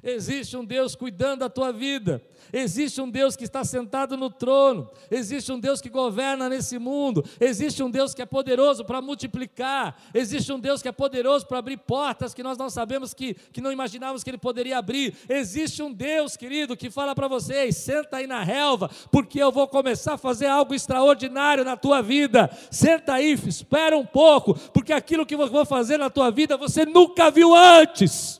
Existe 0.03 0.57
um 0.57 0.65
Deus 0.65 0.95
cuidando 0.95 1.41
da 1.41 1.49
tua 1.49 1.73
vida. 1.73 2.23
Existe 2.53 3.01
um 3.01 3.11
Deus 3.11 3.37
que 3.37 3.45
está 3.45 3.63
sentado 3.65 4.17
no 4.17 4.31
trono. 4.31 4.91
Existe 5.11 5.53
um 5.53 5.61
Deus 5.61 5.81
que 5.81 5.89
governa 5.89 6.49
nesse 6.49 6.79
mundo. 6.79 7.25
Existe 7.39 7.83
um 7.83 7.91
Deus 7.91 8.15
que 8.15 8.23
é 8.23 8.27
poderoso 8.27 8.85
para 8.85 9.03
multiplicar. 9.03 10.01
Existe 10.15 10.53
um 10.53 10.59
Deus 10.59 10.81
que 10.81 10.89
é 10.89 10.93
poderoso 10.93 11.47
para 11.47 11.59
abrir 11.59 11.77
portas 11.77 12.33
que 12.33 12.43
nós 12.43 12.57
não 12.57 12.71
sabemos 12.71 13.13
que, 13.13 13.35
que 13.53 13.61
não 13.61 13.71
imaginávamos 13.71 14.25
que 14.25 14.31
Ele 14.31 14.39
poderia 14.39 14.79
abrir. 14.79 15.15
Existe 15.29 15.83
um 15.83 15.93
Deus, 15.93 16.37
querido, 16.37 16.77
que 16.77 16.91
fala 16.91 17.15
para 17.15 17.29
vocês: 17.29 17.77
senta 17.77 18.17
aí 18.17 18.27
na 18.27 18.43
relva, 18.43 18.91
porque 19.13 19.41
eu 19.41 19.53
vou 19.53 19.69
começar 19.69 20.15
a 20.15 20.19
fazer 20.19 20.47
algo 20.47 20.75
extraordinário 20.75 21.65
na 21.65 21.77
tua 21.77 22.01
vida. 22.01 22.51
Senta 22.71 23.15
aí, 23.15 23.33
espera 23.47 23.97
um 23.97 24.07
pouco, 24.07 24.55
porque 24.73 24.93
aquilo 24.93 25.27
que 25.27 25.35
eu 25.35 25.47
vou 25.47 25.67
fazer 25.67 25.99
na 25.99 26.11
tua 26.11 26.31
vida 26.31 26.57
você 26.57 26.85
nunca 26.87 27.31
viu 27.31 27.55
antes. 27.55 28.40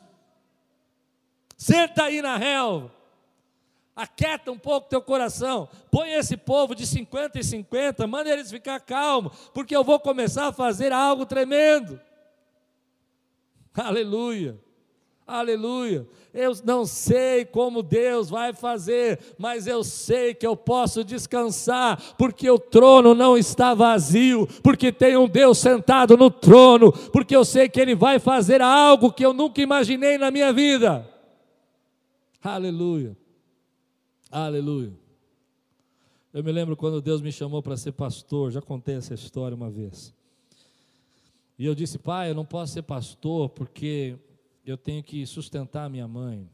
Senta 1.61 2.05
aí 2.05 2.23
na 2.23 2.39
relva. 2.39 2.91
Aquieta 3.95 4.51
um 4.51 4.59
pouco 4.59 4.89
teu 4.89 5.03
coração. 5.03 5.69
Põe 5.91 6.15
esse 6.15 6.35
povo 6.35 6.75
de 6.75 6.87
50 6.87 7.39
e 7.39 7.45
50, 7.45 8.07
manda 8.07 8.31
eles 8.31 8.51
ficar 8.51 8.81
calmos, 8.81 9.51
porque 9.53 9.77
eu 9.77 9.85
vou 9.85 10.01
começar 10.01 10.47
a 10.47 10.53
fazer 10.55 10.91
algo 10.91 11.27
tremendo. 11.27 12.01
Aleluia. 13.75 14.59
Aleluia. 15.27 16.09
Eu 16.33 16.53
não 16.65 16.87
sei 16.87 17.45
como 17.45 17.83
Deus 17.83 18.31
vai 18.31 18.55
fazer, 18.55 19.21
mas 19.37 19.67
eu 19.67 19.85
sei 19.85 20.33
que 20.33 20.47
eu 20.47 20.57
posso 20.57 21.05
descansar, 21.05 22.01
porque 22.17 22.51
o 22.51 22.59
trono 22.59 23.15
não 23.15 23.37
está 23.37 23.75
vazio, 23.75 24.49
porque 24.63 24.91
tem 24.91 25.15
um 25.19 25.29
Deus 25.29 25.59
sentado 25.59 26.17
no 26.17 26.31
trono, 26.31 26.91
porque 26.91 27.37
eu 27.37 27.45
sei 27.45 27.69
que 27.69 27.79
Ele 27.79 27.95
vai 27.95 28.19
fazer 28.19 28.63
algo 28.63 29.13
que 29.13 29.27
eu 29.27 29.35
nunca 29.35 29.61
imaginei 29.61 30.17
na 30.17 30.31
minha 30.31 30.55
vida. 30.55 31.10
Aleluia. 32.43 33.15
Aleluia. 34.31 34.93
Eu 36.33 36.43
me 36.43 36.51
lembro 36.51 36.75
quando 36.75 37.03
Deus 37.03 37.21
me 37.21 37.31
chamou 37.31 37.63
para 37.63 37.77
ser 37.77 37.93
pastor, 37.93 38.51
já 38.51 38.63
contei 38.63 38.95
essa 38.95 39.13
história 39.13 39.55
uma 39.55 39.71
vez. 39.71 40.15
E 41.59 41.67
eu 41.67 41.75
disse, 41.75 41.99
pai, 41.99 42.31
eu 42.31 42.35
não 42.35 42.47
posso 42.47 42.73
ser 42.73 42.83
pastor 42.83 43.51
porque 43.51 44.17
eu 44.65 44.79
tenho 44.79 45.03
que 45.03 45.27
sustentar 45.27 45.85
a 45.85 45.89
minha 45.91 46.09
mãe, 46.09 46.49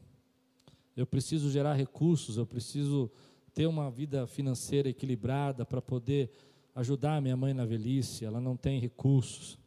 eu 0.95 1.07
preciso 1.07 1.49
gerar 1.49 1.75
recursos, 1.75 2.35
eu 2.35 2.45
preciso 2.45 3.09
ter 3.53 3.65
uma 3.65 3.89
vida 3.89 4.27
financeira 4.27 4.89
equilibrada 4.89 5.65
para 5.65 5.81
poder 5.81 6.29
ajudar 6.75 7.15
a 7.15 7.21
minha 7.21 7.37
mãe 7.37 7.53
na 7.53 7.63
velhice, 7.63 8.25
ela 8.25 8.41
não 8.41 8.57
tem 8.57 8.77
recursos. 8.77 9.57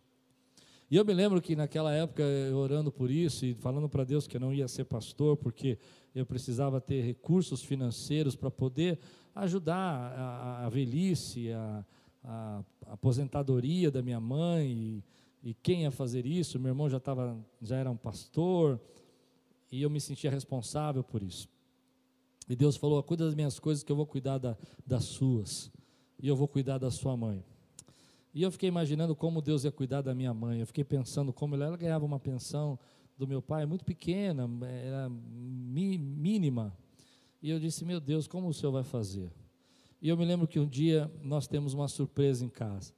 E 0.90 0.96
eu 0.96 1.04
me 1.04 1.14
lembro 1.14 1.40
que 1.40 1.54
naquela 1.54 1.92
época, 1.92 2.22
eu 2.22 2.56
orando 2.56 2.90
por 2.90 3.12
isso 3.12 3.46
e 3.46 3.54
falando 3.54 3.88
para 3.88 4.02
Deus 4.02 4.26
que 4.26 4.36
eu 4.36 4.40
não 4.40 4.52
ia 4.52 4.66
ser 4.66 4.84
pastor, 4.84 5.36
porque 5.36 5.78
eu 6.12 6.26
precisava 6.26 6.80
ter 6.80 7.02
recursos 7.02 7.62
financeiros 7.62 8.34
para 8.34 8.50
poder 8.50 8.98
ajudar 9.32 9.76
a, 9.76 10.66
a 10.66 10.68
velhice, 10.68 11.52
a, 11.52 11.84
a, 12.24 12.64
aposentadoria 12.88 13.88
da 13.88 14.02
minha 14.02 14.18
mãe, 14.18 14.68
e, 15.42 15.50
e 15.50 15.54
quem 15.54 15.82
ia 15.82 15.92
fazer 15.92 16.26
isso? 16.26 16.58
Meu 16.58 16.70
irmão 16.70 16.90
já, 16.90 16.98
tava, 16.98 17.38
já 17.62 17.76
era 17.76 17.88
um 17.88 17.96
pastor, 17.96 18.80
e 19.70 19.82
eu 19.82 19.90
me 19.90 20.00
sentia 20.00 20.28
responsável 20.28 21.04
por 21.04 21.22
isso. 21.22 21.48
E 22.48 22.56
Deus 22.56 22.74
falou: 22.76 23.00
cuida 23.04 23.24
das 23.24 23.36
minhas 23.36 23.60
coisas, 23.60 23.84
que 23.84 23.92
eu 23.92 23.96
vou 23.96 24.06
cuidar 24.06 24.38
da, 24.38 24.56
das 24.84 25.04
suas, 25.04 25.70
e 26.18 26.26
eu 26.26 26.34
vou 26.34 26.48
cuidar 26.48 26.78
da 26.78 26.90
sua 26.90 27.16
mãe. 27.16 27.44
E 28.32 28.42
eu 28.42 28.50
fiquei 28.50 28.68
imaginando 28.68 29.14
como 29.16 29.42
Deus 29.42 29.64
ia 29.64 29.72
cuidar 29.72 30.02
da 30.02 30.14
minha 30.14 30.32
mãe. 30.32 30.60
Eu 30.60 30.66
fiquei 30.66 30.84
pensando 30.84 31.32
como 31.32 31.54
ela, 31.54 31.66
ela 31.66 31.76
ganhava 31.76 32.04
uma 32.04 32.20
pensão 32.20 32.78
do 33.18 33.26
meu 33.26 33.42
pai 33.42 33.66
muito 33.66 33.84
pequena, 33.84 34.48
era 34.66 35.08
mínima. 35.10 36.76
E 37.42 37.50
eu 37.50 37.58
disse: 37.58 37.84
Meu 37.84 38.00
Deus, 38.00 38.26
como 38.26 38.48
o 38.48 38.54
senhor 38.54 38.72
vai 38.72 38.84
fazer? 38.84 39.32
E 40.00 40.08
eu 40.08 40.16
me 40.16 40.24
lembro 40.24 40.46
que 40.46 40.58
um 40.58 40.66
dia 40.66 41.10
nós 41.22 41.46
temos 41.46 41.74
uma 41.74 41.88
surpresa 41.88 42.44
em 42.44 42.48
casa. 42.48 42.94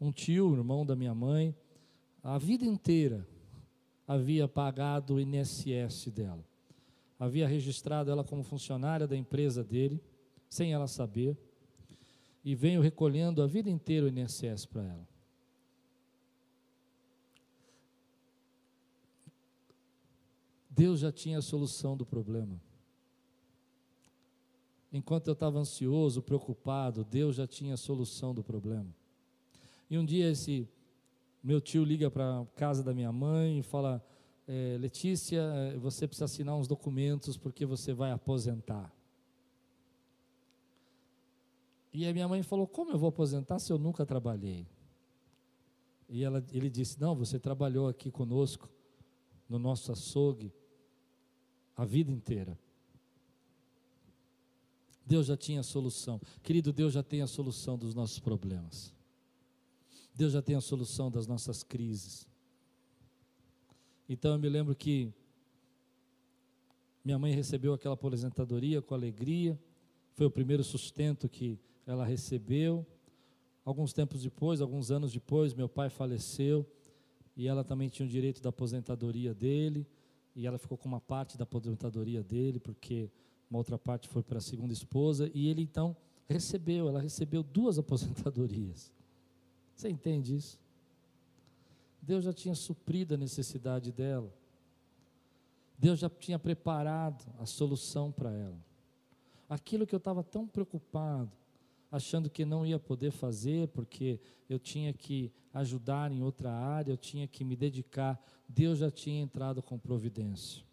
Um 0.00 0.12
tio, 0.12 0.54
irmão 0.54 0.84
da 0.84 0.94
minha 0.94 1.14
mãe, 1.14 1.56
a 2.22 2.38
vida 2.38 2.64
inteira 2.64 3.26
havia 4.06 4.46
pagado 4.46 5.14
o 5.14 5.20
INSS 5.20 6.10
dela. 6.12 6.44
Havia 7.18 7.48
registrado 7.48 8.10
ela 8.10 8.22
como 8.22 8.42
funcionária 8.42 9.06
da 9.06 9.16
empresa 9.16 9.64
dele, 9.64 10.00
sem 10.48 10.72
ela 10.72 10.86
saber, 10.86 11.36
e 12.44 12.54
veio 12.54 12.80
recolhendo 12.80 13.42
a 13.42 13.46
vida 13.46 13.70
inteira 13.70 14.06
o 14.06 14.08
INSS 14.08 14.66
para 14.66 14.82
ela. 14.82 15.08
Deus 20.68 21.00
já 21.00 21.12
tinha 21.12 21.38
a 21.38 21.42
solução 21.42 21.96
do 21.96 22.04
problema. 22.04 22.60
Enquanto 24.92 25.28
eu 25.28 25.32
estava 25.32 25.58
ansioso, 25.58 26.20
preocupado, 26.20 27.04
Deus 27.04 27.36
já 27.36 27.46
tinha 27.46 27.74
a 27.74 27.76
solução 27.76 28.34
do 28.34 28.44
problema. 28.44 28.94
E 29.88 29.96
um 29.96 30.04
dia 30.04 30.30
esse 30.30 30.68
meu 31.42 31.60
tio 31.60 31.84
liga 31.84 32.10
para 32.10 32.40
a 32.40 32.46
casa 32.56 32.82
da 32.82 32.92
minha 32.92 33.12
mãe 33.12 33.58
e 33.60 33.62
fala: 33.62 34.04
é, 34.46 34.76
Letícia, 34.78 35.40
é, 35.40 35.76
você 35.78 36.06
precisa 36.06 36.26
assinar 36.26 36.56
uns 36.56 36.66
documentos 36.66 37.36
porque 37.36 37.64
você 37.64 37.92
vai 37.92 38.10
aposentar. 38.10 38.92
E 41.94 42.04
a 42.08 42.12
minha 42.12 42.26
mãe 42.26 42.42
falou: 42.42 42.66
Como 42.66 42.90
eu 42.90 42.98
vou 42.98 43.08
aposentar 43.08 43.60
se 43.60 43.72
eu 43.72 43.78
nunca 43.78 44.04
trabalhei? 44.04 44.66
E 46.08 46.24
ela, 46.24 46.44
ele 46.52 46.68
disse: 46.68 47.00
Não, 47.00 47.14
você 47.14 47.38
trabalhou 47.38 47.86
aqui 47.86 48.10
conosco, 48.10 48.68
no 49.48 49.60
nosso 49.60 49.92
açougue, 49.92 50.52
a 51.76 51.84
vida 51.84 52.10
inteira. 52.10 52.58
Deus 55.06 55.26
já 55.26 55.36
tinha 55.36 55.60
a 55.60 55.62
solução. 55.62 56.20
Querido, 56.42 56.72
Deus 56.72 56.92
já 56.92 57.02
tem 57.02 57.22
a 57.22 57.26
solução 57.28 57.78
dos 57.78 57.94
nossos 57.94 58.18
problemas. 58.18 58.92
Deus 60.14 60.32
já 60.32 60.42
tem 60.42 60.56
a 60.56 60.60
solução 60.60 61.10
das 61.10 61.28
nossas 61.28 61.62
crises. 61.62 62.26
Então 64.08 64.32
eu 64.32 64.38
me 64.38 64.48
lembro 64.48 64.74
que 64.74 65.12
minha 67.04 67.18
mãe 67.18 67.32
recebeu 67.32 67.72
aquela 67.72 67.94
aposentadoria 67.94 68.80
com 68.80 68.94
alegria, 68.94 69.58
foi 70.14 70.26
o 70.26 70.30
primeiro 70.30 70.64
sustento 70.64 71.28
que 71.28 71.58
ela 71.86 72.04
recebeu. 72.04 72.86
Alguns 73.64 73.92
tempos 73.92 74.22
depois, 74.22 74.60
alguns 74.60 74.90
anos 74.90 75.12
depois, 75.12 75.54
meu 75.54 75.68
pai 75.68 75.88
faleceu 75.88 76.66
e 77.36 77.48
ela 77.48 77.64
também 77.64 77.88
tinha 77.88 78.06
o 78.06 78.08
direito 78.08 78.42
da 78.42 78.50
aposentadoria 78.50 79.34
dele 79.34 79.86
e 80.36 80.46
ela 80.46 80.58
ficou 80.58 80.76
com 80.76 80.88
uma 80.88 81.00
parte 81.00 81.38
da 81.38 81.44
aposentadoria 81.44 82.22
dele 82.22 82.58
porque 82.60 83.10
uma 83.50 83.58
outra 83.58 83.78
parte 83.78 84.08
foi 84.08 84.22
para 84.22 84.38
a 84.38 84.40
segunda 84.40 84.72
esposa 84.72 85.30
e 85.34 85.48
ele 85.48 85.62
então 85.62 85.96
recebeu, 86.28 86.88
ela 86.88 87.00
recebeu 87.00 87.42
duas 87.42 87.78
aposentadorias. 87.78 88.92
Você 89.74 89.88
entende 89.88 90.36
isso? 90.36 90.58
Deus 92.00 92.24
já 92.24 92.32
tinha 92.32 92.54
suprido 92.54 93.14
a 93.14 93.16
necessidade 93.16 93.90
dela. 93.90 94.32
Deus 95.78 95.98
já 95.98 96.08
tinha 96.08 96.38
preparado 96.38 97.24
a 97.38 97.46
solução 97.46 98.12
para 98.12 98.30
ela. 98.32 98.58
Aquilo 99.48 99.86
que 99.86 99.94
eu 99.94 99.98
estava 99.98 100.22
tão 100.22 100.46
preocupado, 100.46 101.30
achando 101.94 102.28
que 102.28 102.44
não 102.44 102.66
ia 102.66 102.76
poder 102.76 103.12
fazer, 103.12 103.68
porque 103.68 104.18
eu 104.50 104.58
tinha 104.58 104.92
que 104.92 105.30
ajudar 105.52 106.10
em 106.10 106.24
outra 106.24 106.50
área, 106.50 106.90
eu 106.90 106.96
tinha 106.96 107.28
que 107.28 107.44
me 107.44 107.54
dedicar, 107.54 108.20
Deus 108.48 108.80
já 108.80 108.90
tinha 108.90 109.22
entrado 109.22 109.62
com 109.62 109.78
providência. 109.78 110.64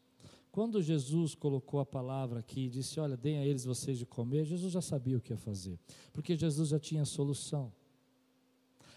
Quando 0.52 0.82
Jesus 0.82 1.36
colocou 1.36 1.80
a 1.80 1.86
palavra 1.86 2.40
aqui 2.40 2.62
e 2.62 2.70
disse: 2.70 3.00
Olha, 3.00 3.16
deem 3.16 3.38
a 3.38 3.46
eles 3.46 3.64
vocês 3.66 4.00
de 4.00 4.06
comer, 4.06 4.46
Jesus 4.46 4.74
já 4.74 4.82
sabia 4.82 5.16
o 5.16 5.22
que 5.22 5.32
ia 5.32 5.38
fazer, 5.38 5.78
porque 6.12 6.36
Jesus 6.36 6.70
já 6.70 6.80
tinha 6.80 7.04
a 7.04 7.06
solução. 7.06 7.72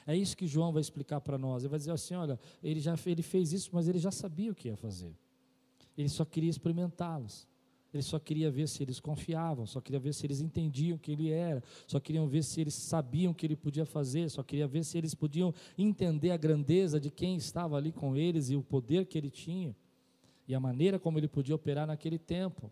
É 0.07 0.17
isso 0.17 0.35
que 0.35 0.47
João 0.47 0.73
vai 0.73 0.81
explicar 0.81 1.21
para 1.21 1.37
nós. 1.37 1.63
Ele 1.63 1.69
vai 1.69 1.79
dizer 1.79 1.93
assim: 1.93 2.15
olha, 2.15 2.41
ele 2.63 2.81
já 2.81 2.97
ele 3.05 3.23
fez 3.23 3.53
isso, 3.53 3.69
mas 3.71 3.87
ele 3.87 3.99
já 3.99 4.11
sabia 4.11 4.51
o 4.51 4.55
que 4.55 4.69
ia 4.69 4.77
fazer. 4.77 5.15
Ele 5.97 6.09
só 6.09 6.25
queria 6.25 6.51
experimentá-los. 6.51 7.47
Ele 7.95 8.03
só 8.03 8.19
queria 8.19 8.51
ver 8.51 8.69
se 8.69 8.83
eles 8.83 9.01
confiavam, 9.01 9.67
só 9.67 9.81
queria 9.81 10.01
ver 10.01 10.13
se 10.13 10.27
eles 10.27 10.41
entendiam 10.41 10.99
que 10.99 11.13
ele 11.13 11.31
era, 11.31 11.63
só 11.87 11.99
queriam 11.99 12.27
ver 12.27 12.43
se 12.43 12.61
eles 12.61 12.75
sabiam 12.75 13.33
o 13.33 13.35
que 13.35 13.47
ele 13.47 13.57
podia 13.57 13.87
fazer, 13.87 14.29
só 14.29 14.43
queria 14.43 14.67
ver 14.67 14.85
se 14.85 14.99
eles 14.99 15.15
podiam 15.15 15.55
entender 15.79 16.33
a 16.33 16.37
grandeza 16.37 17.01
de 17.01 17.11
quem 17.11 17.37
estava 17.37 17.77
ali 17.77 17.93
com 17.93 18.17
eles 18.17 18.51
e 18.51 18.57
o 18.57 18.63
poder 18.63 19.07
que 19.07 19.17
ele 19.17 19.31
tinha 19.31 19.75
e 20.47 20.55
a 20.55 20.61
maneira 20.61 20.99
como 20.99 21.19
ele 21.19 21.29
podia 21.29 21.55
operar 21.55 21.87
naquele 21.87 22.19
tempo. 22.19 22.71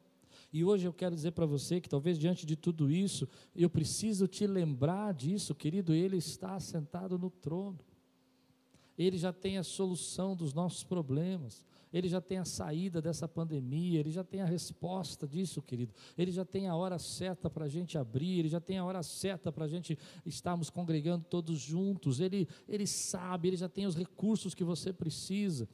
E 0.53 0.65
hoje 0.65 0.87
eu 0.87 0.93
quero 0.93 1.15
dizer 1.15 1.33
para 1.33 1.47
você 1.47 1.81
que 1.81 1.89
talvez 1.89 2.19
diante 2.19 2.45
de 2.45 2.57
tudo 2.57 2.91
isso, 2.91 3.27
eu 3.57 3.71
preciso 3.71 4.29
te 4.29 4.47
lembrar 4.47 5.15
disso, 5.15 5.55
querido, 5.55 5.95
ele 5.95 6.19
está 6.19 6.61
sentado 6.61 7.19
no 7.19 7.31
trono. 7.31 7.79
Ele 8.99 9.17
já 9.17 9.33
tem 9.33 9.57
a 9.57 9.63
solução 9.63 10.37
dos 10.37 10.53
nossos 10.53 10.85
problemas. 10.85 11.65
Ele 11.93 12.09
já 12.09 12.21
tem 12.21 12.39
a 12.39 12.45
saída 12.45 13.03
dessa 13.03 13.29
pandemia, 13.29 14.01
ele 14.01 14.11
já 14.11 14.25
tem 14.25 14.41
a 14.41 14.47
resposta 14.47 15.29
disso, 15.29 15.61
querido. 15.61 15.93
Ele 16.17 16.33
já 16.33 16.45
tem 16.45 16.67
a 16.67 16.75
hora 16.75 16.99
certa 16.99 17.51
para 17.51 17.67
a 17.67 17.69
gente 17.69 17.99
abrir, 17.99 18.39
ele 18.39 18.49
já 18.49 18.61
tem 18.61 18.79
a 18.79 18.85
hora 18.85 19.03
certa 19.03 19.53
para 19.53 19.67
a 19.67 19.69
gente 19.69 19.99
estarmos 20.25 20.71
congregando 20.71 21.25
todos 21.29 21.59
juntos. 21.59 22.21
Ele, 22.21 22.49
ele 22.67 22.87
sabe, 22.87 23.49
ele 23.49 23.57
já 23.57 23.69
tem 23.69 23.87
os 23.87 23.95
recursos 23.95 24.55
que 24.55 24.65
você 24.65 24.93
precisa. 24.93 25.69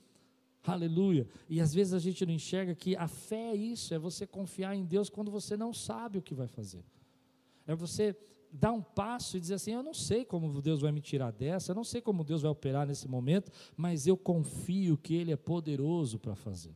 Aleluia. 0.65 1.27
E 1.49 1.61
às 1.61 1.73
vezes 1.73 1.95
a 1.95 1.99
gente 1.99 2.27
não 2.27 2.33
enxerga 2.33 2.75
que 2.75 2.97
a 2.97 3.07
fé 3.07 3.53
é 3.53 3.57
isso, 3.57 3.95
é 3.95 3.99
você 3.99 4.27
confiar 4.27 4.75
em 4.75 4.85
Deus 4.85 5.09
quando 5.09 5.31
você 5.31 5.57
não 5.57 5.73
sabe 5.73 6.19
o 6.19 6.23
que 6.23 6.35
vai 6.35 6.49
fazer. 6.49 6.85
É 7.67 7.75
você 7.75 8.17
dar 8.53 8.73
um 8.73 8.83
passo 8.83 9.37
e 9.37 9.41
dizer 9.41 9.55
assim: 9.55 9.73
Eu 9.73 9.83
não 9.83 9.95
sei 9.95 10.25
como 10.25 10.61
Deus 10.61 10.81
vai 10.81 10.93
me 10.93 11.01
tirar 11.01 11.31
dessa, 11.31 11.73
eu 11.73 11.77
não 11.77 11.85
sei 11.85 12.01
como 12.01 12.25
Deus 12.25 12.43
vai 12.43 12.51
operar 12.51 12.87
nesse 12.87 13.09
momento, 13.09 13.51
mas 13.77 14.07
eu 14.07 14.17
confio 14.17 14.97
que 14.97 15.15
Ele 15.15 15.33
é 15.33 15.37
poderoso 15.37 16.19
para 16.19 16.35
fazer. 16.35 16.75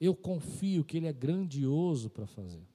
Eu 0.00 0.14
confio 0.14 0.84
que 0.84 0.96
Ele 0.96 1.06
é 1.06 1.12
grandioso 1.12 2.10
para 2.10 2.26
fazer. 2.26 2.66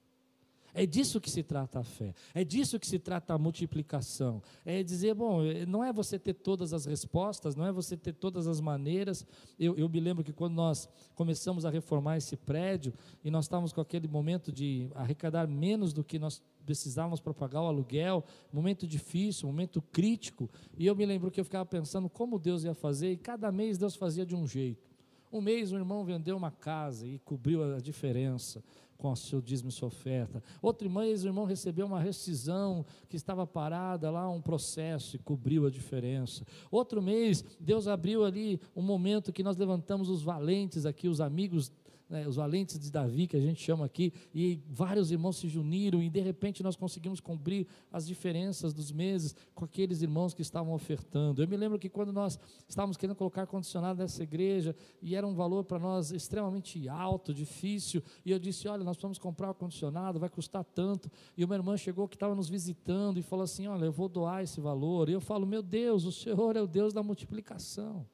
É 0.72 0.86
disso 0.86 1.20
que 1.20 1.30
se 1.30 1.42
trata 1.42 1.80
a 1.80 1.84
fé, 1.84 2.14
é 2.32 2.44
disso 2.44 2.78
que 2.78 2.86
se 2.86 2.98
trata 2.98 3.34
a 3.34 3.38
multiplicação. 3.38 4.42
É 4.64 4.82
dizer, 4.82 5.14
bom, 5.14 5.40
não 5.66 5.82
é 5.82 5.92
você 5.92 6.18
ter 6.18 6.34
todas 6.34 6.72
as 6.72 6.86
respostas, 6.86 7.56
não 7.56 7.66
é 7.66 7.72
você 7.72 7.96
ter 7.96 8.12
todas 8.12 8.46
as 8.46 8.60
maneiras. 8.60 9.26
Eu, 9.58 9.76
eu 9.76 9.88
me 9.88 10.00
lembro 10.00 10.22
que 10.22 10.32
quando 10.32 10.54
nós 10.54 10.88
começamos 11.14 11.64
a 11.64 11.70
reformar 11.70 12.16
esse 12.16 12.36
prédio 12.36 12.94
e 13.24 13.30
nós 13.30 13.46
estávamos 13.46 13.72
com 13.72 13.80
aquele 13.80 14.06
momento 14.06 14.52
de 14.52 14.88
arrecadar 14.94 15.48
menos 15.48 15.92
do 15.92 16.04
que 16.04 16.18
nós 16.18 16.42
precisávamos 16.70 17.18
para 17.18 17.34
pagar 17.34 17.62
o 17.62 17.66
aluguel, 17.66 18.22
momento 18.52 18.86
difícil, 18.86 19.48
momento 19.48 19.82
crítico, 19.82 20.48
e 20.78 20.86
eu 20.86 20.94
me 20.94 21.04
lembro 21.04 21.28
que 21.28 21.40
eu 21.40 21.44
ficava 21.44 21.66
pensando 21.66 22.08
como 22.08 22.38
Deus 22.38 22.62
ia 22.62 22.74
fazer, 22.74 23.10
e 23.10 23.16
cada 23.16 23.50
mês 23.50 23.76
Deus 23.76 23.96
fazia 23.96 24.24
de 24.24 24.36
um 24.36 24.46
jeito. 24.46 24.88
Um 25.32 25.40
mês 25.40 25.72
o 25.72 25.76
irmão 25.76 26.04
vendeu 26.04 26.36
uma 26.36 26.52
casa 26.52 27.08
e 27.08 27.18
cobriu 27.18 27.74
a 27.74 27.80
diferença 27.80 28.62
com 28.96 29.10
o 29.10 29.16
seu 29.16 29.40
dízimo 29.40 29.70
e 29.70 29.72
sua 29.72 29.88
oferta. 29.88 30.40
Outro 30.62 30.88
mês 30.88 31.24
o 31.24 31.26
irmão 31.26 31.44
recebeu 31.44 31.86
uma 31.86 31.98
rescisão 31.98 32.86
que 33.08 33.16
estava 33.16 33.44
parada 33.46 34.10
lá, 34.10 34.28
um 34.28 34.40
processo 34.40 35.16
e 35.16 35.18
cobriu 35.18 35.66
a 35.66 35.70
diferença. 35.70 36.46
Outro 36.70 37.02
mês, 37.02 37.44
Deus 37.58 37.88
abriu 37.88 38.24
ali 38.24 38.60
um 38.76 38.82
momento 38.82 39.32
que 39.32 39.42
nós 39.42 39.56
levantamos 39.56 40.08
os 40.08 40.22
valentes 40.22 40.86
aqui, 40.86 41.08
os 41.08 41.20
amigos 41.20 41.72
né, 42.10 42.26
os 42.26 42.34
valentes 42.34 42.78
de 42.78 42.90
Davi, 42.90 43.28
que 43.28 43.36
a 43.36 43.40
gente 43.40 43.62
chama 43.62 43.86
aqui, 43.86 44.12
e 44.34 44.60
vários 44.68 45.12
irmãos 45.12 45.36
se 45.36 45.46
uniram, 45.56 46.02
e 46.02 46.10
de 46.10 46.20
repente 46.20 46.60
nós 46.62 46.74
conseguimos 46.74 47.20
cobrir 47.20 47.68
as 47.92 48.04
diferenças 48.06 48.74
dos 48.74 48.90
meses 48.90 49.34
com 49.54 49.64
aqueles 49.64 50.02
irmãos 50.02 50.34
que 50.34 50.42
estavam 50.42 50.74
ofertando. 50.74 51.40
Eu 51.40 51.46
me 51.46 51.56
lembro 51.56 51.78
que 51.78 51.88
quando 51.88 52.12
nós 52.12 52.38
estávamos 52.68 52.96
querendo 52.96 53.14
colocar 53.14 53.42
ar-condicionado 53.42 54.00
nessa 54.00 54.24
igreja, 54.24 54.74
e 55.00 55.14
era 55.14 55.26
um 55.26 55.34
valor 55.34 55.64
para 55.64 55.78
nós 55.78 56.10
extremamente 56.10 56.88
alto, 56.88 57.32
difícil, 57.32 58.02
e 58.26 58.32
eu 58.32 58.38
disse: 58.38 58.66
Olha, 58.66 58.82
nós 58.82 58.96
vamos 58.96 59.18
comprar 59.18 59.46
o 59.46 59.50
ar-condicionado, 59.50 60.18
vai 60.18 60.28
custar 60.28 60.64
tanto. 60.64 61.08
E 61.36 61.44
uma 61.44 61.54
irmã 61.54 61.76
chegou 61.76 62.08
que 62.08 62.16
estava 62.16 62.34
nos 62.34 62.48
visitando 62.48 63.18
e 63.18 63.22
falou 63.22 63.44
assim: 63.44 63.68
Olha, 63.68 63.84
eu 63.84 63.92
vou 63.92 64.08
doar 64.08 64.42
esse 64.42 64.60
valor. 64.60 65.08
E 65.08 65.12
eu 65.12 65.20
falo: 65.20 65.46
Meu 65.46 65.62
Deus, 65.62 66.04
o 66.04 66.12
Senhor 66.12 66.56
é 66.56 66.62
o 66.62 66.66
Deus 66.66 66.92
da 66.92 67.02
multiplicação. 67.02 68.04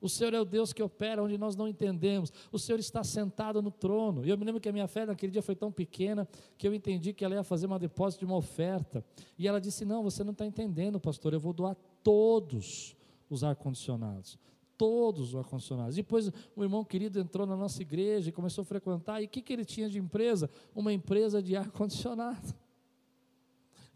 O 0.00 0.08
Senhor 0.08 0.32
é 0.32 0.40
o 0.40 0.44
Deus 0.44 0.72
que 0.72 0.82
opera 0.82 1.22
onde 1.22 1.36
nós 1.36 1.56
não 1.56 1.66
entendemos. 1.66 2.32
O 2.52 2.58
Senhor 2.58 2.78
está 2.78 3.02
sentado 3.02 3.60
no 3.60 3.70
trono. 3.70 4.24
E 4.24 4.30
eu 4.30 4.38
me 4.38 4.44
lembro 4.44 4.60
que 4.60 4.68
a 4.68 4.72
minha 4.72 4.86
fé 4.86 5.04
naquele 5.04 5.32
dia 5.32 5.42
foi 5.42 5.56
tão 5.56 5.72
pequena 5.72 6.28
que 6.56 6.68
eu 6.68 6.74
entendi 6.74 7.12
que 7.12 7.24
ela 7.24 7.34
ia 7.34 7.42
fazer 7.42 7.66
uma 7.66 7.78
depósito 7.78 8.20
de 8.20 8.26
uma 8.26 8.36
oferta. 8.36 9.04
E 9.36 9.48
ela 9.48 9.60
disse: 9.60 9.84
Não, 9.84 10.02
você 10.02 10.22
não 10.22 10.32
está 10.32 10.46
entendendo, 10.46 11.00
pastor. 11.00 11.32
Eu 11.32 11.40
vou 11.40 11.52
doar 11.52 11.76
todos 12.02 12.96
os 13.28 13.42
ar-condicionados. 13.42 14.38
Todos 14.76 15.30
os 15.30 15.34
ar-condicionados. 15.34 15.96
Depois 15.96 16.30
o 16.54 16.62
irmão 16.62 16.84
querido 16.84 17.18
entrou 17.18 17.44
na 17.44 17.56
nossa 17.56 17.82
igreja 17.82 18.28
e 18.28 18.32
começou 18.32 18.62
a 18.62 18.64
frequentar. 18.64 19.20
E 19.20 19.24
o 19.24 19.28
que, 19.28 19.42
que 19.42 19.52
ele 19.52 19.64
tinha 19.64 19.88
de 19.88 19.98
empresa? 19.98 20.48
Uma 20.74 20.92
empresa 20.92 21.42
de 21.42 21.56
ar-condicionado. 21.56 22.54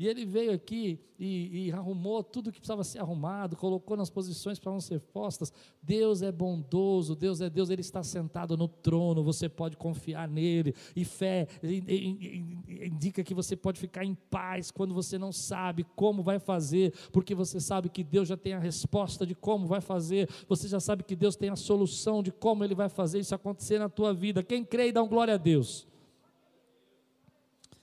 E 0.03 0.09
ele 0.09 0.27
veio 0.27 0.53
aqui 0.53 0.99
e, 1.17 1.69
e, 1.69 1.73
arrumou 1.73 2.25
tudo 2.25 2.51
que 2.51 2.59
precisava 2.59 2.83
ser 2.83 2.99
arrumado, 2.99 3.55
colocou 3.55 3.97
nas 3.97 4.11
posições 4.11 4.59
para 4.59 4.73
não 4.73 4.81
ser 4.81 4.99
postas. 4.99 5.53
Deus 5.81 6.23
é 6.23 6.33
bondoso, 6.33 7.15
Deus 7.15 7.41
é 7.41 7.49
Deus, 7.49 7.71
Ele 7.71 7.83
está 7.83 8.03
sentado 8.03 8.57
no 8.57 8.67
trono, 8.67 9.23
você 9.23 9.49
pode 9.49 9.77
confiar 9.77 10.27
nele. 10.27 10.75
E 10.97 11.05
fé 11.05 11.47
indica 11.63 13.23
que 13.23 13.33
você 13.33 13.55
pode 13.55 13.79
ficar 13.79 14.05
em 14.05 14.17
paz 14.29 14.73
quando 14.73 14.93
você 14.93 15.17
não 15.17 15.31
sabe 15.31 15.87
como 15.95 16.21
vai 16.21 16.41
fazer, 16.41 16.93
porque 17.13 17.33
você 17.33 17.61
sabe 17.61 17.89
que 17.89 18.03
Deus 18.03 18.27
já 18.27 18.37
tem 18.37 18.55
a 18.55 18.59
resposta 18.59 19.25
de 19.25 19.37
como 19.37 19.69
vai 19.69 19.81
fazer, 19.81 20.29
você 20.49 20.67
já 20.67 20.81
sabe 20.81 21.05
que 21.05 21.15
Deus 21.15 21.37
tem 21.37 21.49
a 21.49 21.55
solução 21.55 22.25
de 22.25 22.33
como 22.33 22.65
Ele 22.65 22.75
vai 22.75 22.89
fazer 22.89 23.21
isso 23.21 23.37
acontecer 23.37 23.79
na 23.79 23.89
tua 23.89 24.13
vida. 24.13 24.43
Quem 24.43 24.65
crê 24.65 24.89
e 24.89 24.93
dá 24.93 25.01
um 25.01 25.09
glória 25.09 25.35
a 25.35 25.39
Deus. 25.39 25.87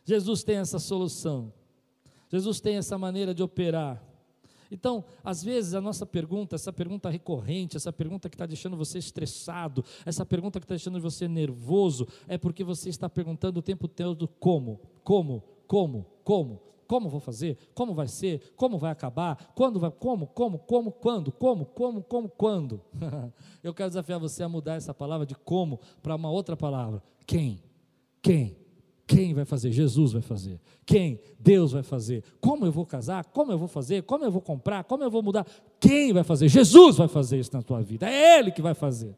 Jesus 0.03 0.43
tem 0.43 0.57
essa 0.57 0.79
solução. 0.79 1.57
Jesus 2.29 2.59
tem 2.59 2.77
essa 2.77 2.97
maneira 2.97 3.33
de 3.33 3.43
operar. 3.43 4.03
Então, 4.71 5.03
às 5.23 5.43
vezes, 5.43 5.73
a 5.73 5.81
nossa 5.81 6.05
pergunta, 6.05 6.55
essa 6.55 6.71
pergunta 6.71 7.09
recorrente, 7.09 7.75
essa 7.75 7.91
pergunta 7.91 8.29
que 8.29 8.35
está 8.35 8.45
deixando 8.45 8.77
você 8.77 8.99
estressado, 8.99 9.83
essa 10.05 10.25
pergunta 10.25 10.59
que 10.59 10.65
está 10.65 10.75
deixando 10.75 11.01
você 11.01 11.27
nervoso, 11.27 12.07
é 12.27 12.37
porque 12.37 12.63
você 12.63 12.89
está 12.89 13.09
perguntando 13.09 13.59
o 13.59 13.63
tempo 13.63 13.87
todo 13.87 14.27
como, 14.27 14.79
como, 15.03 15.43
como, 15.65 16.05
como, 16.23 16.61
como 16.87 17.09
vou 17.09 17.19
fazer, 17.19 17.57
como 17.73 17.95
vai 17.95 18.07
ser, 18.07 18.53
como 18.55 18.77
vai 18.77 18.91
acabar, 18.91 19.51
quando 19.55 19.79
vai, 19.79 19.91
como, 19.91 20.27
como, 20.27 20.59
como, 20.59 20.91
quando, 20.91 21.31
como, 21.31 21.65
como, 21.65 22.03
como, 22.03 22.29
quando. 22.29 22.81
Eu 23.63 23.73
quero 23.73 23.89
desafiar 23.89 24.19
você 24.19 24.43
a 24.43 24.49
mudar 24.49 24.75
essa 24.75 24.93
palavra 24.93 25.25
de 25.25 25.33
como 25.33 25.79
para 26.03 26.15
uma 26.15 26.29
outra 26.29 26.55
palavra. 26.55 27.01
Quem? 27.25 27.63
Quem? 28.21 28.55
Quem 29.09 29.33
vai 29.33 29.43
fazer? 29.43 29.71
Jesus 29.71 30.11
vai 30.11 30.21
fazer. 30.21 30.59
Quem? 30.85 31.19
Deus 31.39 31.71
vai 31.71 31.81
fazer. 31.81 32.23
Como 32.39 32.63
eu 32.63 32.71
vou 32.71 32.85
casar? 32.85 33.25
Como 33.25 33.51
eu 33.51 33.57
vou 33.57 33.67
fazer? 33.67 34.03
Como 34.03 34.23
eu 34.23 34.29
vou 34.29 34.39
comprar? 34.39 34.83
Como 34.83 35.03
eu 35.03 35.09
vou 35.09 35.23
mudar? 35.23 35.47
Quem 35.79 36.13
vai 36.13 36.23
fazer? 36.23 36.47
Jesus 36.47 36.97
vai 36.97 37.07
fazer 37.07 37.39
isso 37.39 37.49
na 37.51 37.63
tua 37.63 37.81
vida. 37.81 38.07
É 38.07 38.37
Ele 38.37 38.51
que 38.51 38.61
vai 38.61 38.75
fazer. 38.75 39.15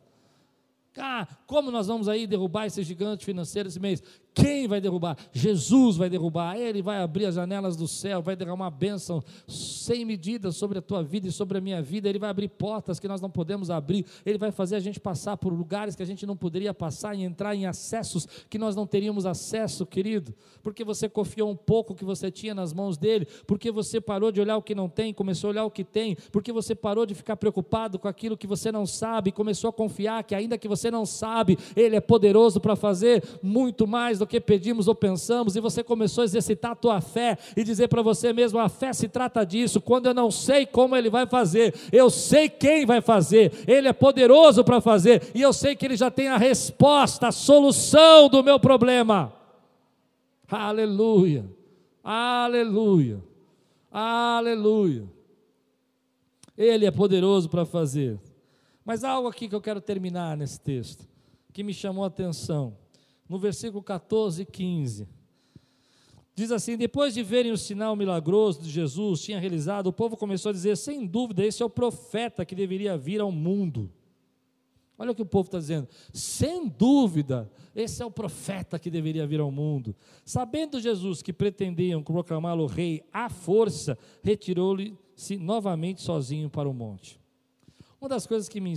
Ah, 0.95 1.27
como 1.45 1.71
nós 1.71 1.87
vamos 1.87 2.07
aí 2.07 2.25
derrubar 2.25 2.67
esse 2.67 2.81
gigante 2.83 3.25
financeiro 3.25 3.67
esse 3.67 3.81
mês? 3.81 4.01
Quem 4.33 4.65
vai 4.65 4.79
derrubar? 4.79 5.17
Jesus 5.33 5.97
vai 5.97 6.09
derrubar. 6.09 6.57
Ele 6.57 6.81
vai 6.81 7.01
abrir 7.01 7.25
as 7.25 7.35
janelas 7.35 7.75
do 7.75 7.87
céu, 7.87 8.21
vai 8.21 8.35
derramar 8.35 8.71
bênção 8.71 9.21
sem 9.45 10.05
medida 10.05 10.51
sobre 10.51 10.79
a 10.79 10.81
tua 10.81 11.03
vida 11.03 11.27
e 11.27 11.31
sobre 11.31 11.57
a 11.57 11.61
minha 11.61 11.81
vida. 11.81 12.07
Ele 12.07 12.19
vai 12.19 12.29
abrir 12.29 12.47
portas 12.47 12.99
que 12.99 13.07
nós 13.07 13.19
não 13.19 13.29
podemos 13.29 13.69
abrir. 13.69 14.05
Ele 14.25 14.37
vai 14.37 14.51
fazer 14.51 14.77
a 14.77 14.79
gente 14.79 14.99
passar 14.99 15.35
por 15.35 15.51
lugares 15.51 15.95
que 15.95 16.03
a 16.03 16.05
gente 16.05 16.25
não 16.25 16.37
poderia 16.37 16.73
passar 16.73 17.13
e 17.13 17.23
entrar 17.23 17.55
em 17.55 17.65
acessos 17.65 18.25
que 18.49 18.57
nós 18.57 18.73
não 18.73 18.87
teríamos 18.87 19.25
acesso, 19.25 19.85
querido. 19.85 20.33
Porque 20.63 20.83
você 20.83 21.09
confiou 21.09 21.49
um 21.49 21.55
pouco 21.55 21.93
que 21.93 22.05
você 22.05 22.31
tinha 22.31 22.55
nas 22.55 22.71
mãos 22.71 22.97
dele, 22.97 23.27
porque 23.45 23.69
você 23.69 23.99
parou 23.99 24.31
de 24.31 24.39
olhar 24.39 24.55
o 24.55 24.61
que 24.61 24.73
não 24.73 24.87
tem, 24.87 25.13
começou 25.13 25.49
a 25.49 25.51
olhar 25.51 25.65
o 25.65 25.71
que 25.71 25.83
tem, 25.83 26.15
porque 26.31 26.53
você 26.53 26.73
parou 26.73 27.05
de 27.05 27.13
ficar 27.13 27.35
preocupado 27.35 27.99
com 27.99 28.07
aquilo 28.07 28.37
que 28.37 28.47
você 28.47 28.71
não 28.71 28.85
sabe, 28.85 29.31
começou 29.31 29.69
a 29.69 29.73
confiar 29.73 30.23
que 30.23 30.33
ainda 30.33 30.57
que 30.57 30.67
você 30.67 30.89
não 30.89 31.05
sabe, 31.05 31.57
ele 31.75 31.95
é 31.95 32.01
poderoso 32.01 32.61
para 32.61 32.75
fazer 32.75 33.23
muito 33.41 33.85
mais 33.85 34.20
do 34.21 34.27
que 34.27 34.39
pedimos 34.39 34.87
ou 34.87 34.95
pensamos, 34.95 35.55
e 35.55 35.59
você 35.59 35.83
começou 35.83 36.21
a 36.21 36.25
exercitar 36.25 36.71
a 36.71 36.75
tua 36.75 37.01
fé 37.01 37.37
e 37.57 37.63
dizer 37.63 37.87
para 37.87 38.01
você 38.01 38.31
mesmo: 38.31 38.59
a 38.59 38.69
fé 38.69 38.93
se 38.93 39.09
trata 39.09 39.43
disso. 39.43 39.81
Quando 39.81 40.05
eu 40.05 40.13
não 40.13 40.31
sei 40.31 40.65
como 40.65 40.95
ele 40.95 41.09
vai 41.09 41.27
fazer, 41.27 41.73
eu 41.91 42.09
sei 42.09 42.47
quem 42.47 42.85
vai 42.85 43.01
fazer, 43.01 43.51
ele 43.67 43.87
é 43.87 43.93
poderoso 43.93 44.63
para 44.63 44.79
fazer, 44.79 45.31
e 45.35 45.41
eu 45.41 45.51
sei 45.51 45.75
que 45.75 45.85
ele 45.85 45.97
já 45.97 46.09
tem 46.09 46.29
a 46.29 46.37
resposta, 46.37 47.27
a 47.27 47.31
solução 47.31 48.29
do 48.29 48.43
meu 48.43 48.59
problema. 48.59 49.33
Aleluia, 50.47 51.45
aleluia, 52.03 53.23
aleluia. 53.91 55.03
Ele 56.57 56.85
é 56.85 56.91
poderoso 56.91 57.49
para 57.49 57.65
fazer. 57.65 58.19
Mas 58.85 59.03
há 59.03 59.11
algo 59.11 59.27
aqui 59.27 59.47
que 59.47 59.55
eu 59.55 59.61
quero 59.61 59.79
terminar 59.79 60.35
nesse 60.35 60.59
texto, 60.59 61.07
que 61.53 61.63
me 61.63 61.73
chamou 61.73 62.03
a 62.03 62.07
atenção 62.07 62.75
no 63.31 63.39
versículo 63.39 63.81
14 63.81 64.41
e 64.41 64.45
15. 64.45 65.07
Diz 66.35 66.51
assim: 66.51 66.75
Depois 66.75 67.13
de 67.13 67.23
verem 67.23 67.53
o 67.53 67.57
sinal 67.57 67.95
milagroso 67.95 68.61
de 68.61 68.69
Jesus 68.69 69.21
tinha 69.21 69.39
realizado, 69.39 69.87
o 69.87 69.93
povo 69.93 70.17
começou 70.17 70.49
a 70.49 70.53
dizer: 70.53 70.75
sem 70.75 71.07
dúvida, 71.07 71.45
esse 71.45 71.63
é 71.63 71.65
o 71.65 71.69
profeta 71.69 72.43
que 72.45 72.53
deveria 72.53 72.97
vir 72.97 73.21
ao 73.21 73.31
mundo. 73.31 73.89
Olha 74.97 75.11
o 75.11 75.15
que 75.15 75.21
o 75.21 75.25
povo 75.25 75.47
está 75.47 75.59
dizendo. 75.59 75.87
Sem 76.13 76.67
dúvida, 76.67 77.49
esse 77.73 78.03
é 78.03 78.05
o 78.05 78.11
profeta 78.11 78.77
que 78.77 78.91
deveria 78.91 79.25
vir 79.25 79.39
ao 79.39 79.49
mundo. 79.49 79.95
Sabendo 80.25 80.81
Jesus 80.81 81.21
que 81.21 81.31
pretendiam 81.31 82.03
proclamá-lo 82.03 82.65
rei 82.65 83.01
à 83.13 83.29
força, 83.29 83.97
retirou-se 84.21 85.37
novamente 85.37 86.01
sozinho 86.01 86.49
para 86.49 86.67
o 86.67 86.73
monte. 86.73 87.20
Uma 88.01 88.09
das 88.09 88.25
coisas 88.25 88.49
que 88.49 88.59
me, 88.59 88.73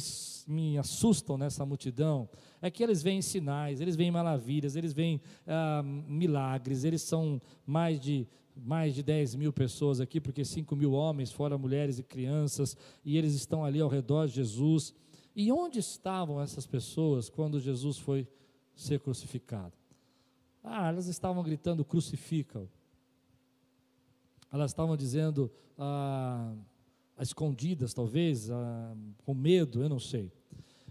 me 0.47 0.77
assustam 0.77 1.39
nessa 1.39 1.65
multidão 1.65 2.29
é 2.61 2.71
que 2.71 2.83
eles 2.83 3.03
veem 3.03 3.23
sinais, 3.23 3.81
eles 3.81 3.97
veem 3.97 4.11
maravilhas, 4.11 4.77
eles 4.77 4.93
veem 4.93 5.19
ah, 5.47 5.83
milagres, 5.83 6.85
eles 6.85 7.01
são 7.01 7.41
mais 7.67 7.99
de 7.99 8.29
mais 8.55 8.95
de 8.95 9.03
10 9.03 9.35
mil 9.35 9.53
pessoas 9.53 9.99
aqui, 9.99 10.21
porque 10.21 10.45
5 10.45 10.77
mil 10.77 10.93
homens, 10.93 11.33
fora 11.33 11.59
mulheres 11.59 11.99
e 11.99 12.05
crianças, 12.05 12.77
e 13.05 13.17
eles 13.17 13.35
estão 13.35 13.65
ali 13.65 13.81
ao 13.81 13.89
redor 13.89 14.29
de 14.29 14.35
Jesus. 14.35 14.95
E 15.35 15.51
onde 15.51 15.81
estavam 15.81 16.41
essas 16.41 16.67
pessoas 16.67 17.29
quando 17.31 17.59
Jesus 17.59 17.99
foi 17.99 18.29
ser 18.77 19.01
crucificado? 19.01 19.73
Ah, 20.63 20.89
elas 20.89 21.07
estavam 21.07 21.43
gritando: 21.43 21.83
crucifica-o. 21.83 22.69
Elas 24.53 24.71
estavam 24.71 24.97
dizendo. 24.97 25.51
Ah, 25.79 26.55
escondidas, 27.21 27.95
talvez, 27.95 28.49
com 29.25 29.35
medo, 29.35 29.83
eu 29.83 29.89
não 29.89 29.99
sei. 29.99 30.33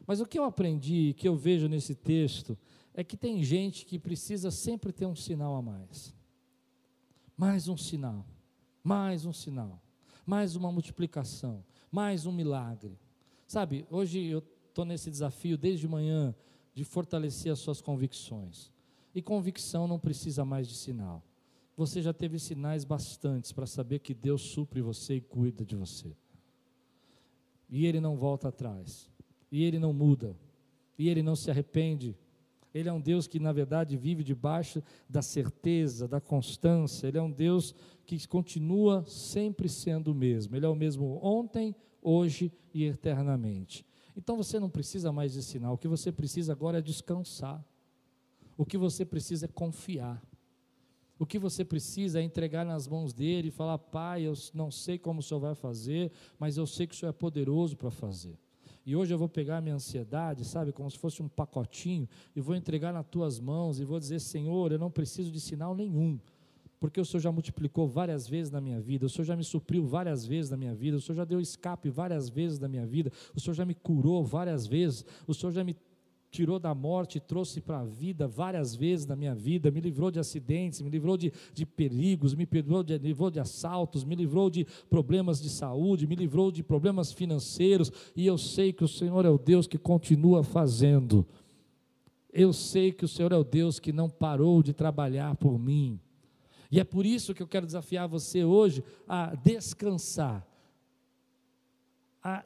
Mas 0.05 0.19
o 0.19 0.25
que 0.25 0.37
eu 0.37 0.43
aprendi, 0.43 1.13
que 1.17 1.27
eu 1.27 1.35
vejo 1.35 1.67
nesse 1.67 1.95
texto, 1.95 2.57
é 2.93 3.03
que 3.03 3.17
tem 3.17 3.43
gente 3.43 3.85
que 3.85 3.97
precisa 3.97 4.51
sempre 4.51 4.91
ter 4.91 5.05
um 5.05 5.15
sinal 5.15 5.55
a 5.55 5.61
mais. 5.61 6.13
Mais 7.35 7.67
um 7.67 7.75
sinal, 7.75 8.25
mais 8.83 9.25
um 9.25 9.33
sinal, 9.33 9.81
mais 10.25 10.55
uma 10.55 10.71
multiplicação, 10.71 11.63
mais 11.91 12.25
um 12.25 12.31
milagre. 12.31 12.97
Sabe, 13.47 13.85
hoje 13.89 14.23
eu 14.23 14.43
estou 14.69 14.85
nesse 14.85 15.09
desafio 15.09 15.57
desde 15.57 15.87
manhã 15.87 16.35
de 16.73 16.83
fortalecer 16.83 17.51
as 17.51 17.59
suas 17.59 17.79
convicções 17.79 18.71
E 19.13 19.21
convicção 19.21 19.87
não 19.87 19.99
precisa 19.99 20.43
mais 20.43 20.67
de 20.67 20.75
sinal. 20.75 21.23
Você 21.75 22.01
já 22.01 22.13
teve 22.13 22.37
sinais 22.37 22.83
bastantes 22.83 23.51
para 23.51 23.65
saber 23.65 23.99
que 23.99 24.13
Deus 24.13 24.41
supre 24.41 24.81
você 24.81 25.15
e 25.15 25.21
cuida 25.21 25.65
de 25.65 25.75
você. 25.75 26.15
E 27.69 27.85
Ele 27.85 27.99
não 27.99 28.15
volta 28.15 28.49
atrás. 28.49 29.09
E 29.51 29.63
Ele 29.63 29.79
não 29.79 29.91
muda. 29.91 30.35
E 30.97 31.09
Ele 31.09 31.23
não 31.23 31.35
se 31.35 31.49
arrepende. 31.49 32.15
Ele 32.73 32.89
é 32.89 32.93
um 32.93 33.01
Deus 33.01 33.27
que, 33.27 33.39
na 33.39 33.51
verdade, 33.51 33.95
vive 33.95 34.23
debaixo 34.23 34.81
da 35.07 35.21
certeza, 35.21 36.07
da 36.07 36.19
constância. 36.19 37.07
Ele 37.07 37.17
é 37.17 37.21
um 37.21 37.31
Deus 37.31 37.73
que 38.05 38.27
continua 38.27 39.03
sempre 39.07 39.69
sendo 39.69 40.11
o 40.11 40.15
mesmo. 40.15 40.55
Ele 40.55 40.65
é 40.65 40.69
o 40.69 40.75
mesmo 40.75 41.19
ontem, 41.23 41.75
hoje 42.01 42.51
e 42.73 42.83
eternamente. 42.83 43.85
Então 44.15 44.37
você 44.37 44.59
não 44.59 44.69
precisa 44.69 45.11
mais 45.11 45.33
de 45.33 45.41
sinal. 45.43 45.73
O 45.73 45.77
que 45.77 45.87
você 45.87 46.11
precisa 46.11 46.51
agora 46.51 46.79
é 46.79 46.81
descansar. 46.81 47.63
O 48.57 48.65
que 48.65 48.77
você 48.77 49.05
precisa 49.05 49.45
é 49.45 49.49
confiar. 49.49 50.21
O 51.23 51.25
que 51.25 51.39
você 51.39 51.63
precisa 51.63 52.19
é 52.19 52.21
entregar 52.21 52.65
nas 52.65 52.85
mãos 52.85 53.13
dele 53.13 53.47
e 53.47 53.51
falar: 53.51 53.77
Pai, 53.77 54.23
eu 54.23 54.33
não 54.53 54.69
sei 54.69 54.97
como 54.97 55.21
o 55.21 55.23
Senhor 55.23 55.39
vai 55.39 55.55
fazer, 55.55 56.11
mas 56.37 56.57
eu 56.57 56.67
sei 56.67 56.85
que 56.85 56.93
o 56.93 56.97
Senhor 56.97 57.11
é 57.11 57.13
poderoso 57.13 57.77
para 57.77 57.89
fazer. 57.89 58.37
E 58.85 58.93
hoje 58.93 59.13
eu 59.13 59.17
vou 59.17 59.29
pegar 59.29 59.59
a 59.59 59.61
minha 59.61 59.75
ansiedade, 59.75 60.43
sabe, 60.43 60.73
como 60.73 60.91
se 60.91 60.97
fosse 60.97 61.23
um 61.23 61.29
pacotinho, 61.29 62.09
e 62.35 62.41
vou 62.41 62.53
entregar 62.53 62.91
nas 62.91 63.05
tuas 63.05 63.39
mãos 63.39 63.79
e 63.79 63.85
vou 63.85 64.01
dizer: 64.01 64.19
Senhor, 64.19 64.73
eu 64.73 64.77
não 64.77 64.91
preciso 64.91 65.31
de 65.31 65.39
sinal 65.39 65.73
nenhum, 65.73 66.19
porque 66.77 66.99
o 66.99 67.05
Senhor 67.05 67.21
já 67.21 67.31
multiplicou 67.31 67.87
várias 67.87 68.27
vezes 68.27 68.51
na 68.51 68.59
minha 68.59 68.81
vida, 68.81 69.05
o 69.05 69.09
Senhor 69.09 69.23
já 69.23 69.37
me 69.37 69.45
supriu 69.45 69.85
várias 69.85 70.25
vezes 70.25 70.51
na 70.51 70.57
minha 70.57 70.75
vida, 70.75 70.97
o 70.97 71.01
Senhor 71.01 71.15
já 71.15 71.23
deu 71.23 71.39
escape 71.39 71.89
várias 71.89 72.27
vezes 72.27 72.59
na 72.59 72.67
minha 72.67 72.85
vida, 72.85 73.09
o 73.33 73.39
Senhor 73.39 73.53
já 73.53 73.63
me 73.63 73.75
curou 73.75 74.25
várias 74.25 74.67
vezes, 74.67 75.05
o 75.25 75.33
Senhor 75.33 75.53
já 75.53 75.63
me 75.63 75.73
tirou 76.33 76.57
da 76.57 76.73
morte, 76.73 77.19
trouxe 77.19 77.61
para 77.61 77.81
a 77.81 77.85
vida 77.85 78.27
várias 78.27 78.75
vezes 78.75 79.05
na 79.05 79.15
minha 79.15 79.35
vida, 79.35 79.69
me 79.69 79.79
livrou 79.79 80.09
de 80.09 80.19
acidentes, 80.19 80.81
me 80.81 80.89
livrou 80.89 81.15
de, 81.15 81.31
de 81.53 81.63
perigos, 81.63 82.33
me 82.33 82.47
livrou 82.51 82.81
de, 82.81 82.97
livrou 82.97 83.29
de 83.29 83.39
assaltos, 83.39 84.03
me 84.03 84.15
livrou 84.15 84.49
de 84.49 84.65
problemas 84.89 85.39
de 85.39 85.47
saúde, 85.47 86.07
me 86.07 86.15
livrou 86.15 86.51
de 86.51 86.63
problemas 86.63 87.13
financeiros, 87.13 87.91
e 88.15 88.25
eu 88.25 88.35
sei 88.35 88.73
que 88.73 88.83
o 88.83 88.87
Senhor 88.87 89.23
é 89.25 89.29
o 89.29 89.37
Deus 89.37 89.67
que 89.67 89.77
continua 89.77 90.43
fazendo. 90.43 91.23
Eu 92.31 92.51
sei 92.51 92.91
que 92.91 93.05
o 93.05 93.07
Senhor 93.07 93.31
é 93.31 93.37
o 93.37 93.43
Deus 93.43 93.79
que 93.79 93.93
não 93.93 94.09
parou 94.09 94.63
de 94.63 94.73
trabalhar 94.73 95.35
por 95.35 95.59
mim. 95.59 95.99
E 96.71 96.79
é 96.79 96.83
por 96.83 97.05
isso 97.05 97.35
que 97.35 97.43
eu 97.43 97.47
quero 97.47 97.67
desafiar 97.67 98.07
você 98.07 98.43
hoje 98.43 98.83
a 99.07 99.35
descansar, 99.35 100.43
a 102.23 102.43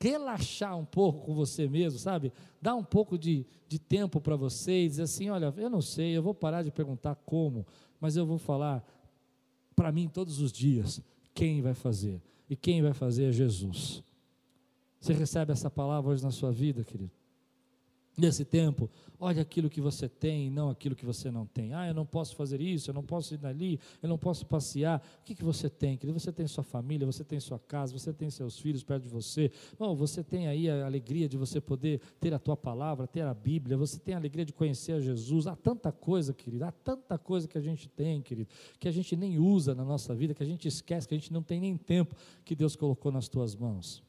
relaxar 0.00 0.76
um 0.76 0.84
pouco 0.84 1.26
com 1.26 1.34
você 1.34 1.68
mesmo, 1.68 1.98
sabe? 1.98 2.32
Dar 2.60 2.74
um 2.74 2.84
pouco 2.84 3.18
de, 3.18 3.46
de 3.68 3.78
tempo 3.78 4.20
para 4.20 4.36
você 4.36 4.84
e 4.84 4.88
dizer 4.88 5.02
assim: 5.02 5.30
olha, 5.30 5.52
eu 5.56 5.70
não 5.70 5.80
sei, 5.80 6.16
eu 6.16 6.22
vou 6.22 6.34
parar 6.34 6.62
de 6.62 6.70
perguntar 6.70 7.14
como, 7.26 7.66
mas 8.00 8.16
eu 8.16 8.26
vou 8.26 8.38
falar 8.38 8.84
para 9.74 9.90
mim 9.90 10.08
todos 10.08 10.40
os 10.40 10.52
dias 10.52 11.00
quem 11.34 11.60
vai 11.60 11.74
fazer. 11.74 12.22
E 12.48 12.54
quem 12.54 12.82
vai 12.82 12.92
fazer 12.92 13.24
é 13.24 13.32
Jesus. 13.32 14.02
Você 15.00 15.12
recebe 15.12 15.52
essa 15.52 15.70
palavra 15.70 16.12
hoje 16.12 16.22
na 16.22 16.30
sua 16.30 16.52
vida, 16.52 16.84
querido? 16.84 17.10
Nesse 18.16 18.44
tempo, 18.44 18.88
olha 19.18 19.42
aquilo 19.42 19.68
que 19.68 19.80
você 19.80 20.08
tem 20.08 20.46
e 20.46 20.50
não 20.50 20.70
aquilo 20.70 20.94
que 20.94 21.04
você 21.04 21.32
não 21.32 21.44
tem. 21.46 21.74
Ah, 21.74 21.88
eu 21.88 21.94
não 21.94 22.06
posso 22.06 22.36
fazer 22.36 22.60
isso, 22.60 22.88
eu 22.88 22.94
não 22.94 23.02
posso 23.02 23.34
ir 23.34 23.44
ali, 23.44 23.80
eu 24.00 24.08
não 24.08 24.16
posso 24.16 24.46
passear. 24.46 25.02
O 25.20 25.24
que, 25.24 25.34
que 25.34 25.42
você 25.42 25.68
tem, 25.68 25.96
querido? 25.96 26.20
Você 26.20 26.30
tem 26.30 26.46
sua 26.46 26.62
família, 26.62 27.04
você 27.04 27.24
tem 27.24 27.40
sua 27.40 27.58
casa, 27.58 27.92
você 27.92 28.12
tem 28.12 28.30
seus 28.30 28.56
filhos 28.56 28.84
perto 28.84 29.02
de 29.02 29.08
você. 29.08 29.50
Bom, 29.76 29.96
você 29.96 30.22
tem 30.22 30.46
aí 30.46 30.70
a 30.70 30.86
alegria 30.86 31.28
de 31.28 31.36
você 31.36 31.60
poder 31.60 32.00
ter 32.20 32.32
a 32.32 32.38
tua 32.38 32.56
palavra, 32.56 33.08
ter 33.08 33.22
a 33.22 33.34
Bíblia, 33.34 33.76
você 33.76 33.98
tem 33.98 34.14
a 34.14 34.18
alegria 34.18 34.44
de 34.44 34.52
conhecer 34.52 34.92
a 34.92 35.00
Jesus. 35.00 35.48
Há 35.48 35.56
tanta 35.56 35.90
coisa, 35.90 36.32
querido, 36.32 36.64
há 36.64 36.72
tanta 36.72 37.18
coisa 37.18 37.48
que 37.48 37.58
a 37.58 37.60
gente 37.60 37.88
tem, 37.88 38.22
querido, 38.22 38.48
que 38.78 38.86
a 38.86 38.92
gente 38.92 39.16
nem 39.16 39.40
usa 39.40 39.74
na 39.74 39.84
nossa 39.84 40.14
vida, 40.14 40.34
que 40.34 40.42
a 40.42 40.46
gente 40.46 40.68
esquece, 40.68 41.08
que 41.08 41.14
a 41.14 41.18
gente 41.18 41.32
não 41.32 41.42
tem 41.42 41.60
nem 41.60 41.76
tempo 41.76 42.14
que 42.44 42.54
Deus 42.54 42.76
colocou 42.76 43.10
nas 43.10 43.26
tuas 43.26 43.56
mãos. 43.56 44.04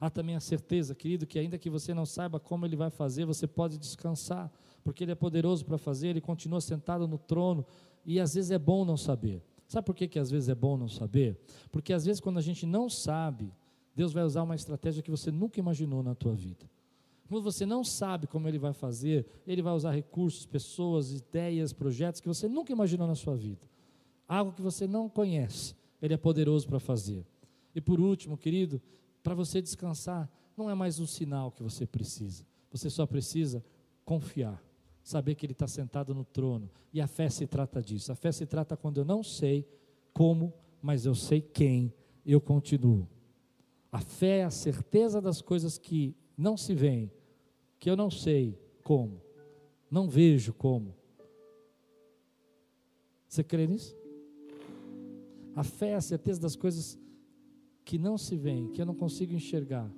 Há 0.00 0.08
também 0.08 0.34
a 0.34 0.40
certeza, 0.40 0.94
querido, 0.94 1.26
que 1.26 1.38
ainda 1.38 1.58
que 1.58 1.68
você 1.68 1.92
não 1.92 2.06
saiba 2.06 2.40
como 2.40 2.64
ele 2.64 2.74
vai 2.74 2.88
fazer, 2.88 3.26
você 3.26 3.46
pode 3.46 3.76
descansar, 3.76 4.50
porque 4.82 5.04
ele 5.04 5.12
é 5.12 5.14
poderoso 5.14 5.64
para 5.66 5.76
fazer, 5.76 6.08
ele 6.08 6.22
continua 6.22 6.60
sentado 6.60 7.06
no 7.06 7.18
trono, 7.18 7.66
e 8.04 8.18
às 8.18 8.34
vezes 8.34 8.50
é 8.50 8.58
bom 8.58 8.84
não 8.84 8.96
saber. 8.96 9.42
Sabe 9.68 9.84
por 9.84 9.94
que, 9.94 10.08
que 10.08 10.18
às 10.18 10.30
vezes 10.30 10.48
é 10.48 10.54
bom 10.54 10.76
não 10.76 10.88
saber? 10.88 11.38
Porque 11.70 11.92
às 11.92 12.04
vezes 12.04 12.18
quando 12.18 12.38
a 12.38 12.42
gente 12.42 12.64
não 12.64 12.88
sabe, 12.88 13.52
Deus 13.94 14.12
vai 14.12 14.24
usar 14.24 14.42
uma 14.42 14.54
estratégia 14.54 15.02
que 15.02 15.10
você 15.10 15.30
nunca 15.30 15.60
imaginou 15.60 16.02
na 16.02 16.14
tua 16.14 16.34
vida. 16.34 16.68
Quando 17.28 17.44
você 17.44 17.64
não 17.64 17.84
sabe 17.84 18.26
como 18.26 18.48
ele 18.48 18.58
vai 18.58 18.72
fazer, 18.72 19.24
ele 19.46 19.62
vai 19.62 19.72
usar 19.72 19.92
recursos, 19.92 20.46
pessoas, 20.46 21.12
ideias, 21.12 21.72
projetos 21.72 22.20
que 22.20 22.26
você 22.26 22.48
nunca 22.48 22.72
imaginou 22.72 23.06
na 23.06 23.14
sua 23.14 23.36
vida. 23.36 23.68
Algo 24.26 24.52
que 24.52 24.62
você 24.62 24.86
não 24.86 25.08
conhece, 25.08 25.76
ele 26.02 26.14
é 26.14 26.16
poderoso 26.16 26.66
para 26.66 26.80
fazer. 26.80 27.24
E 27.72 27.80
por 27.80 28.00
último, 28.00 28.36
querido, 28.36 28.82
para 29.22 29.34
você 29.34 29.60
descansar, 29.60 30.30
não 30.56 30.70
é 30.70 30.74
mais 30.74 30.98
um 30.98 31.06
sinal 31.06 31.50
que 31.50 31.62
você 31.62 31.86
precisa. 31.86 32.46
Você 32.70 32.88
só 32.88 33.06
precisa 33.06 33.64
confiar, 34.04 34.62
saber 35.02 35.34
que 35.34 35.46
Ele 35.46 35.52
está 35.52 35.66
sentado 35.66 36.14
no 36.14 36.24
trono. 36.24 36.70
E 36.92 37.00
a 37.00 37.06
fé 37.06 37.28
se 37.28 37.46
trata 37.46 37.82
disso. 37.82 38.12
A 38.12 38.14
fé 38.14 38.32
se 38.32 38.46
trata 38.46 38.76
quando 38.76 38.98
eu 38.98 39.04
não 39.04 39.22
sei 39.22 39.66
como, 40.12 40.52
mas 40.82 41.06
eu 41.06 41.14
sei 41.14 41.40
quem 41.40 41.92
eu 42.24 42.40
continuo. 42.40 43.08
A 43.92 44.00
fé 44.00 44.38
é 44.38 44.44
a 44.44 44.50
certeza 44.50 45.20
das 45.20 45.42
coisas 45.42 45.78
que 45.78 46.14
não 46.36 46.56
se 46.56 46.74
veem, 46.74 47.10
que 47.78 47.90
eu 47.90 47.96
não 47.96 48.10
sei 48.10 48.58
como, 48.84 49.20
não 49.90 50.08
vejo 50.08 50.52
como. 50.52 50.94
Você 53.28 53.44
crê 53.44 53.66
nisso? 53.66 53.96
A 55.54 55.62
fé 55.62 55.90
é 55.90 55.94
a 55.96 56.00
certeza 56.00 56.40
das 56.40 56.56
coisas 56.56 56.98
que 57.84 57.98
não 57.98 58.16
se 58.16 58.36
vê, 58.36 58.68
que 58.72 58.80
eu 58.80 58.86
não 58.86 58.94
consigo 58.94 59.32
enxergar, 59.32 59.90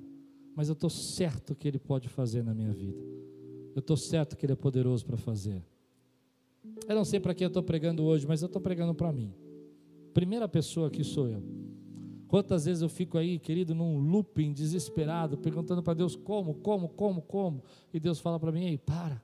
mas 0.54 0.68
eu 0.68 0.74
estou 0.74 0.90
certo 0.90 1.54
que 1.54 1.66
Ele 1.66 1.78
pode 1.78 2.08
fazer 2.08 2.42
na 2.42 2.54
minha 2.54 2.72
vida. 2.72 3.00
Eu 3.74 3.80
estou 3.80 3.96
certo 3.96 4.36
que 4.36 4.44
Ele 4.44 4.52
é 4.52 4.56
poderoso 4.56 5.04
para 5.04 5.16
fazer. 5.16 5.64
Eu 6.88 6.94
não 6.94 7.04
sei 7.04 7.18
para 7.18 7.34
quem 7.34 7.44
eu 7.44 7.48
estou 7.48 7.62
pregando 7.62 8.04
hoje, 8.04 8.26
mas 8.26 8.42
eu 8.42 8.46
estou 8.46 8.60
pregando 8.60 8.94
para 8.94 9.12
mim. 9.12 9.34
Primeira 10.12 10.48
pessoa 10.48 10.88
aqui 10.88 11.02
sou 11.02 11.28
eu. 11.28 11.42
Quantas 12.28 12.64
vezes 12.64 12.82
eu 12.82 12.88
fico 12.88 13.18
aí, 13.18 13.38
querido, 13.38 13.74
num 13.74 13.98
looping 13.98 14.52
desesperado, 14.52 15.36
perguntando 15.36 15.82
para 15.82 15.94
Deus 15.94 16.16
como, 16.16 16.54
como, 16.54 16.88
como, 16.88 17.20
como, 17.22 17.62
e 17.92 18.00
Deus 18.00 18.20
fala 18.20 18.38
para 18.38 18.52
mim: 18.52 18.64
ei, 18.64 18.78
para. 18.78 19.22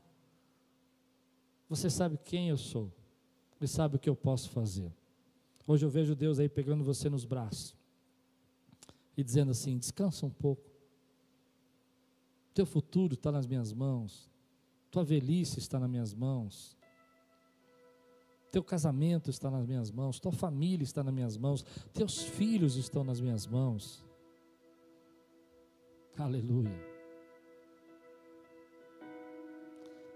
Você 1.68 1.88
sabe 1.88 2.18
quem 2.22 2.48
eu 2.48 2.56
sou, 2.56 2.90
e 3.60 3.66
sabe 3.66 3.96
o 3.96 3.98
que 3.98 4.08
eu 4.08 4.16
posso 4.16 4.50
fazer. 4.50 4.92
Hoje 5.66 5.84
eu 5.84 5.90
vejo 5.90 6.14
Deus 6.14 6.38
aí 6.38 6.48
pegando 6.48 6.82
você 6.82 7.10
nos 7.10 7.24
braços 7.24 7.77
e 9.18 9.24
dizendo 9.24 9.50
assim: 9.50 9.76
descansa 9.76 10.24
um 10.24 10.30
pouco. 10.30 10.62
Teu 12.54 12.64
futuro 12.64 13.14
está 13.14 13.32
nas 13.32 13.48
minhas 13.48 13.72
mãos. 13.72 14.30
Tua 14.92 15.02
velhice 15.02 15.58
está 15.58 15.80
nas 15.80 15.90
minhas 15.90 16.14
mãos. 16.14 16.78
Teu 18.52 18.62
casamento 18.62 19.28
está 19.28 19.50
nas 19.50 19.66
minhas 19.66 19.90
mãos. 19.90 20.20
Tua 20.20 20.30
família 20.30 20.84
está 20.84 21.02
nas 21.02 21.12
minhas 21.12 21.36
mãos. 21.36 21.64
Teus 21.92 22.22
filhos 22.22 22.76
estão 22.76 23.02
nas 23.02 23.20
minhas 23.20 23.44
mãos. 23.44 24.04
Aleluia. 26.16 26.86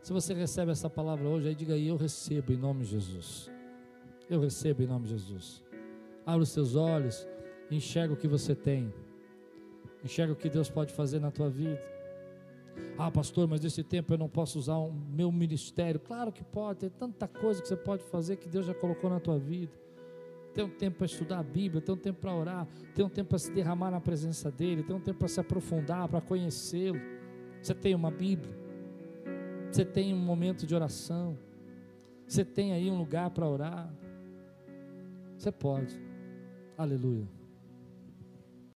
Se 0.01 0.13
você 0.13 0.33
recebe 0.33 0.71
essa 0.71 0.89
palavra 0.89 1.29
hoje, 1.29 1.49
aí 1.49 1.55
diga 1.57 1.75
aí: 1.75 1.89
Eu 1.89 1.97
recebo 1.97 2.53
em 2.53 2.57
nome 2.57 2.85
de 2.85 2.91
Jesus. 2.93 3.51
Eu 4.31 4.41
recebo 4.41 4.85
em 4.85 4.87
nome 4.87 5.07
de 5.07 5.19
Jesus. 5.19 5.61
Abra 6.25 6.45
os 6.45 6.51
seus 6.51 6.77
olhos 6.77 7.27
enxerga 7.77 8.14
o 8.14 8.16
que 8.16 8.29
você 8.29 8.55
tem, 8.55 8.93
enxerga 10.05 10.33
o 10.33 10.37
que 10.37 10.49
Deus 10.49 10.68
pode 10.68 10.93
fazer 10.93 11.20
na 11.20 11.31
tua 11.31 11.49
vida. 11.49 11.81
Ah, 12.99 13.11
pastor, 13.11 13.49
mas 13.49 13.61
nesse 13.61 13.83
tempo 13.83 14.12
eu 14.12 14.18
não 14.18 14.29
posso 14.29 14.59
usar 14.59 14.77
o 14.77 14.93
meu 14.93 15.31
ministério. 15.31 16.01
Claro 16.01 16.33
que 16.33 16.43
pode, 16.43 16.81
tem 16.81 16.91
tanta 16.91 17.29
coisa 17.29 17.61
que 17.61 17.68
você 17.68 17.77
pode 17.77 18.03
fazer 18.05 18.37
que 18.37 18.49
Deus 18.49 18.66
já 18.66 18.75
colocou 18.75 19.11
na 19.11 19.20
tua 19.20 19.39
vida. 19.39 19.73
Tem 20.55 20.64
um 20.64 20.68
tempo 20.68 20.99
para 20.99 21.07
estudar 21.07 21.39
a 21.39 21.43
Bíblia, 21.43 21.81
tem 21.81 21.95
um 21.95 21.99
tempo 21.99 22.20
para 22.20 22.35
orar, 22.35 22.68
tem 22.95 23.05
um 23.05 23.09
tempo 23.09 23.31
para 23.31 23.39
se 23.39 23.51
derramar 23.51 23.91
na 23.91 24.01
presença 24.01 24.51
dEle, 24.51 24.83
tem 24.83 24.95
um 24.95 25.01
tempo 25.01 25.18
para 25.18 25.29
se 25.29 25.41
aprofundar, 25.41 26.09
para 26.09 26.20
conhecê-lo. 26.20 27.01
Você 27.61 27.75
tem 27.75 27.95
uma 27.95 28.11
Bíblia, 28.11 28.55
você 29.70 29.85
tem 29.85 30.12
um 30.12 30.18
momento 30.18 30.66
de 30.66 30.75
oração, 30.75 31.39
você 32.27 32.45
tem 32.45 32.73
aí 32.73 32.91
um 32.91 32.99
lugar 32.99 33.31
para 33.31 33.49
orar. 33.49 33.93
Você 35.39 35.51
pode. 35.51 35.99
Aleluia. 36.77 37.41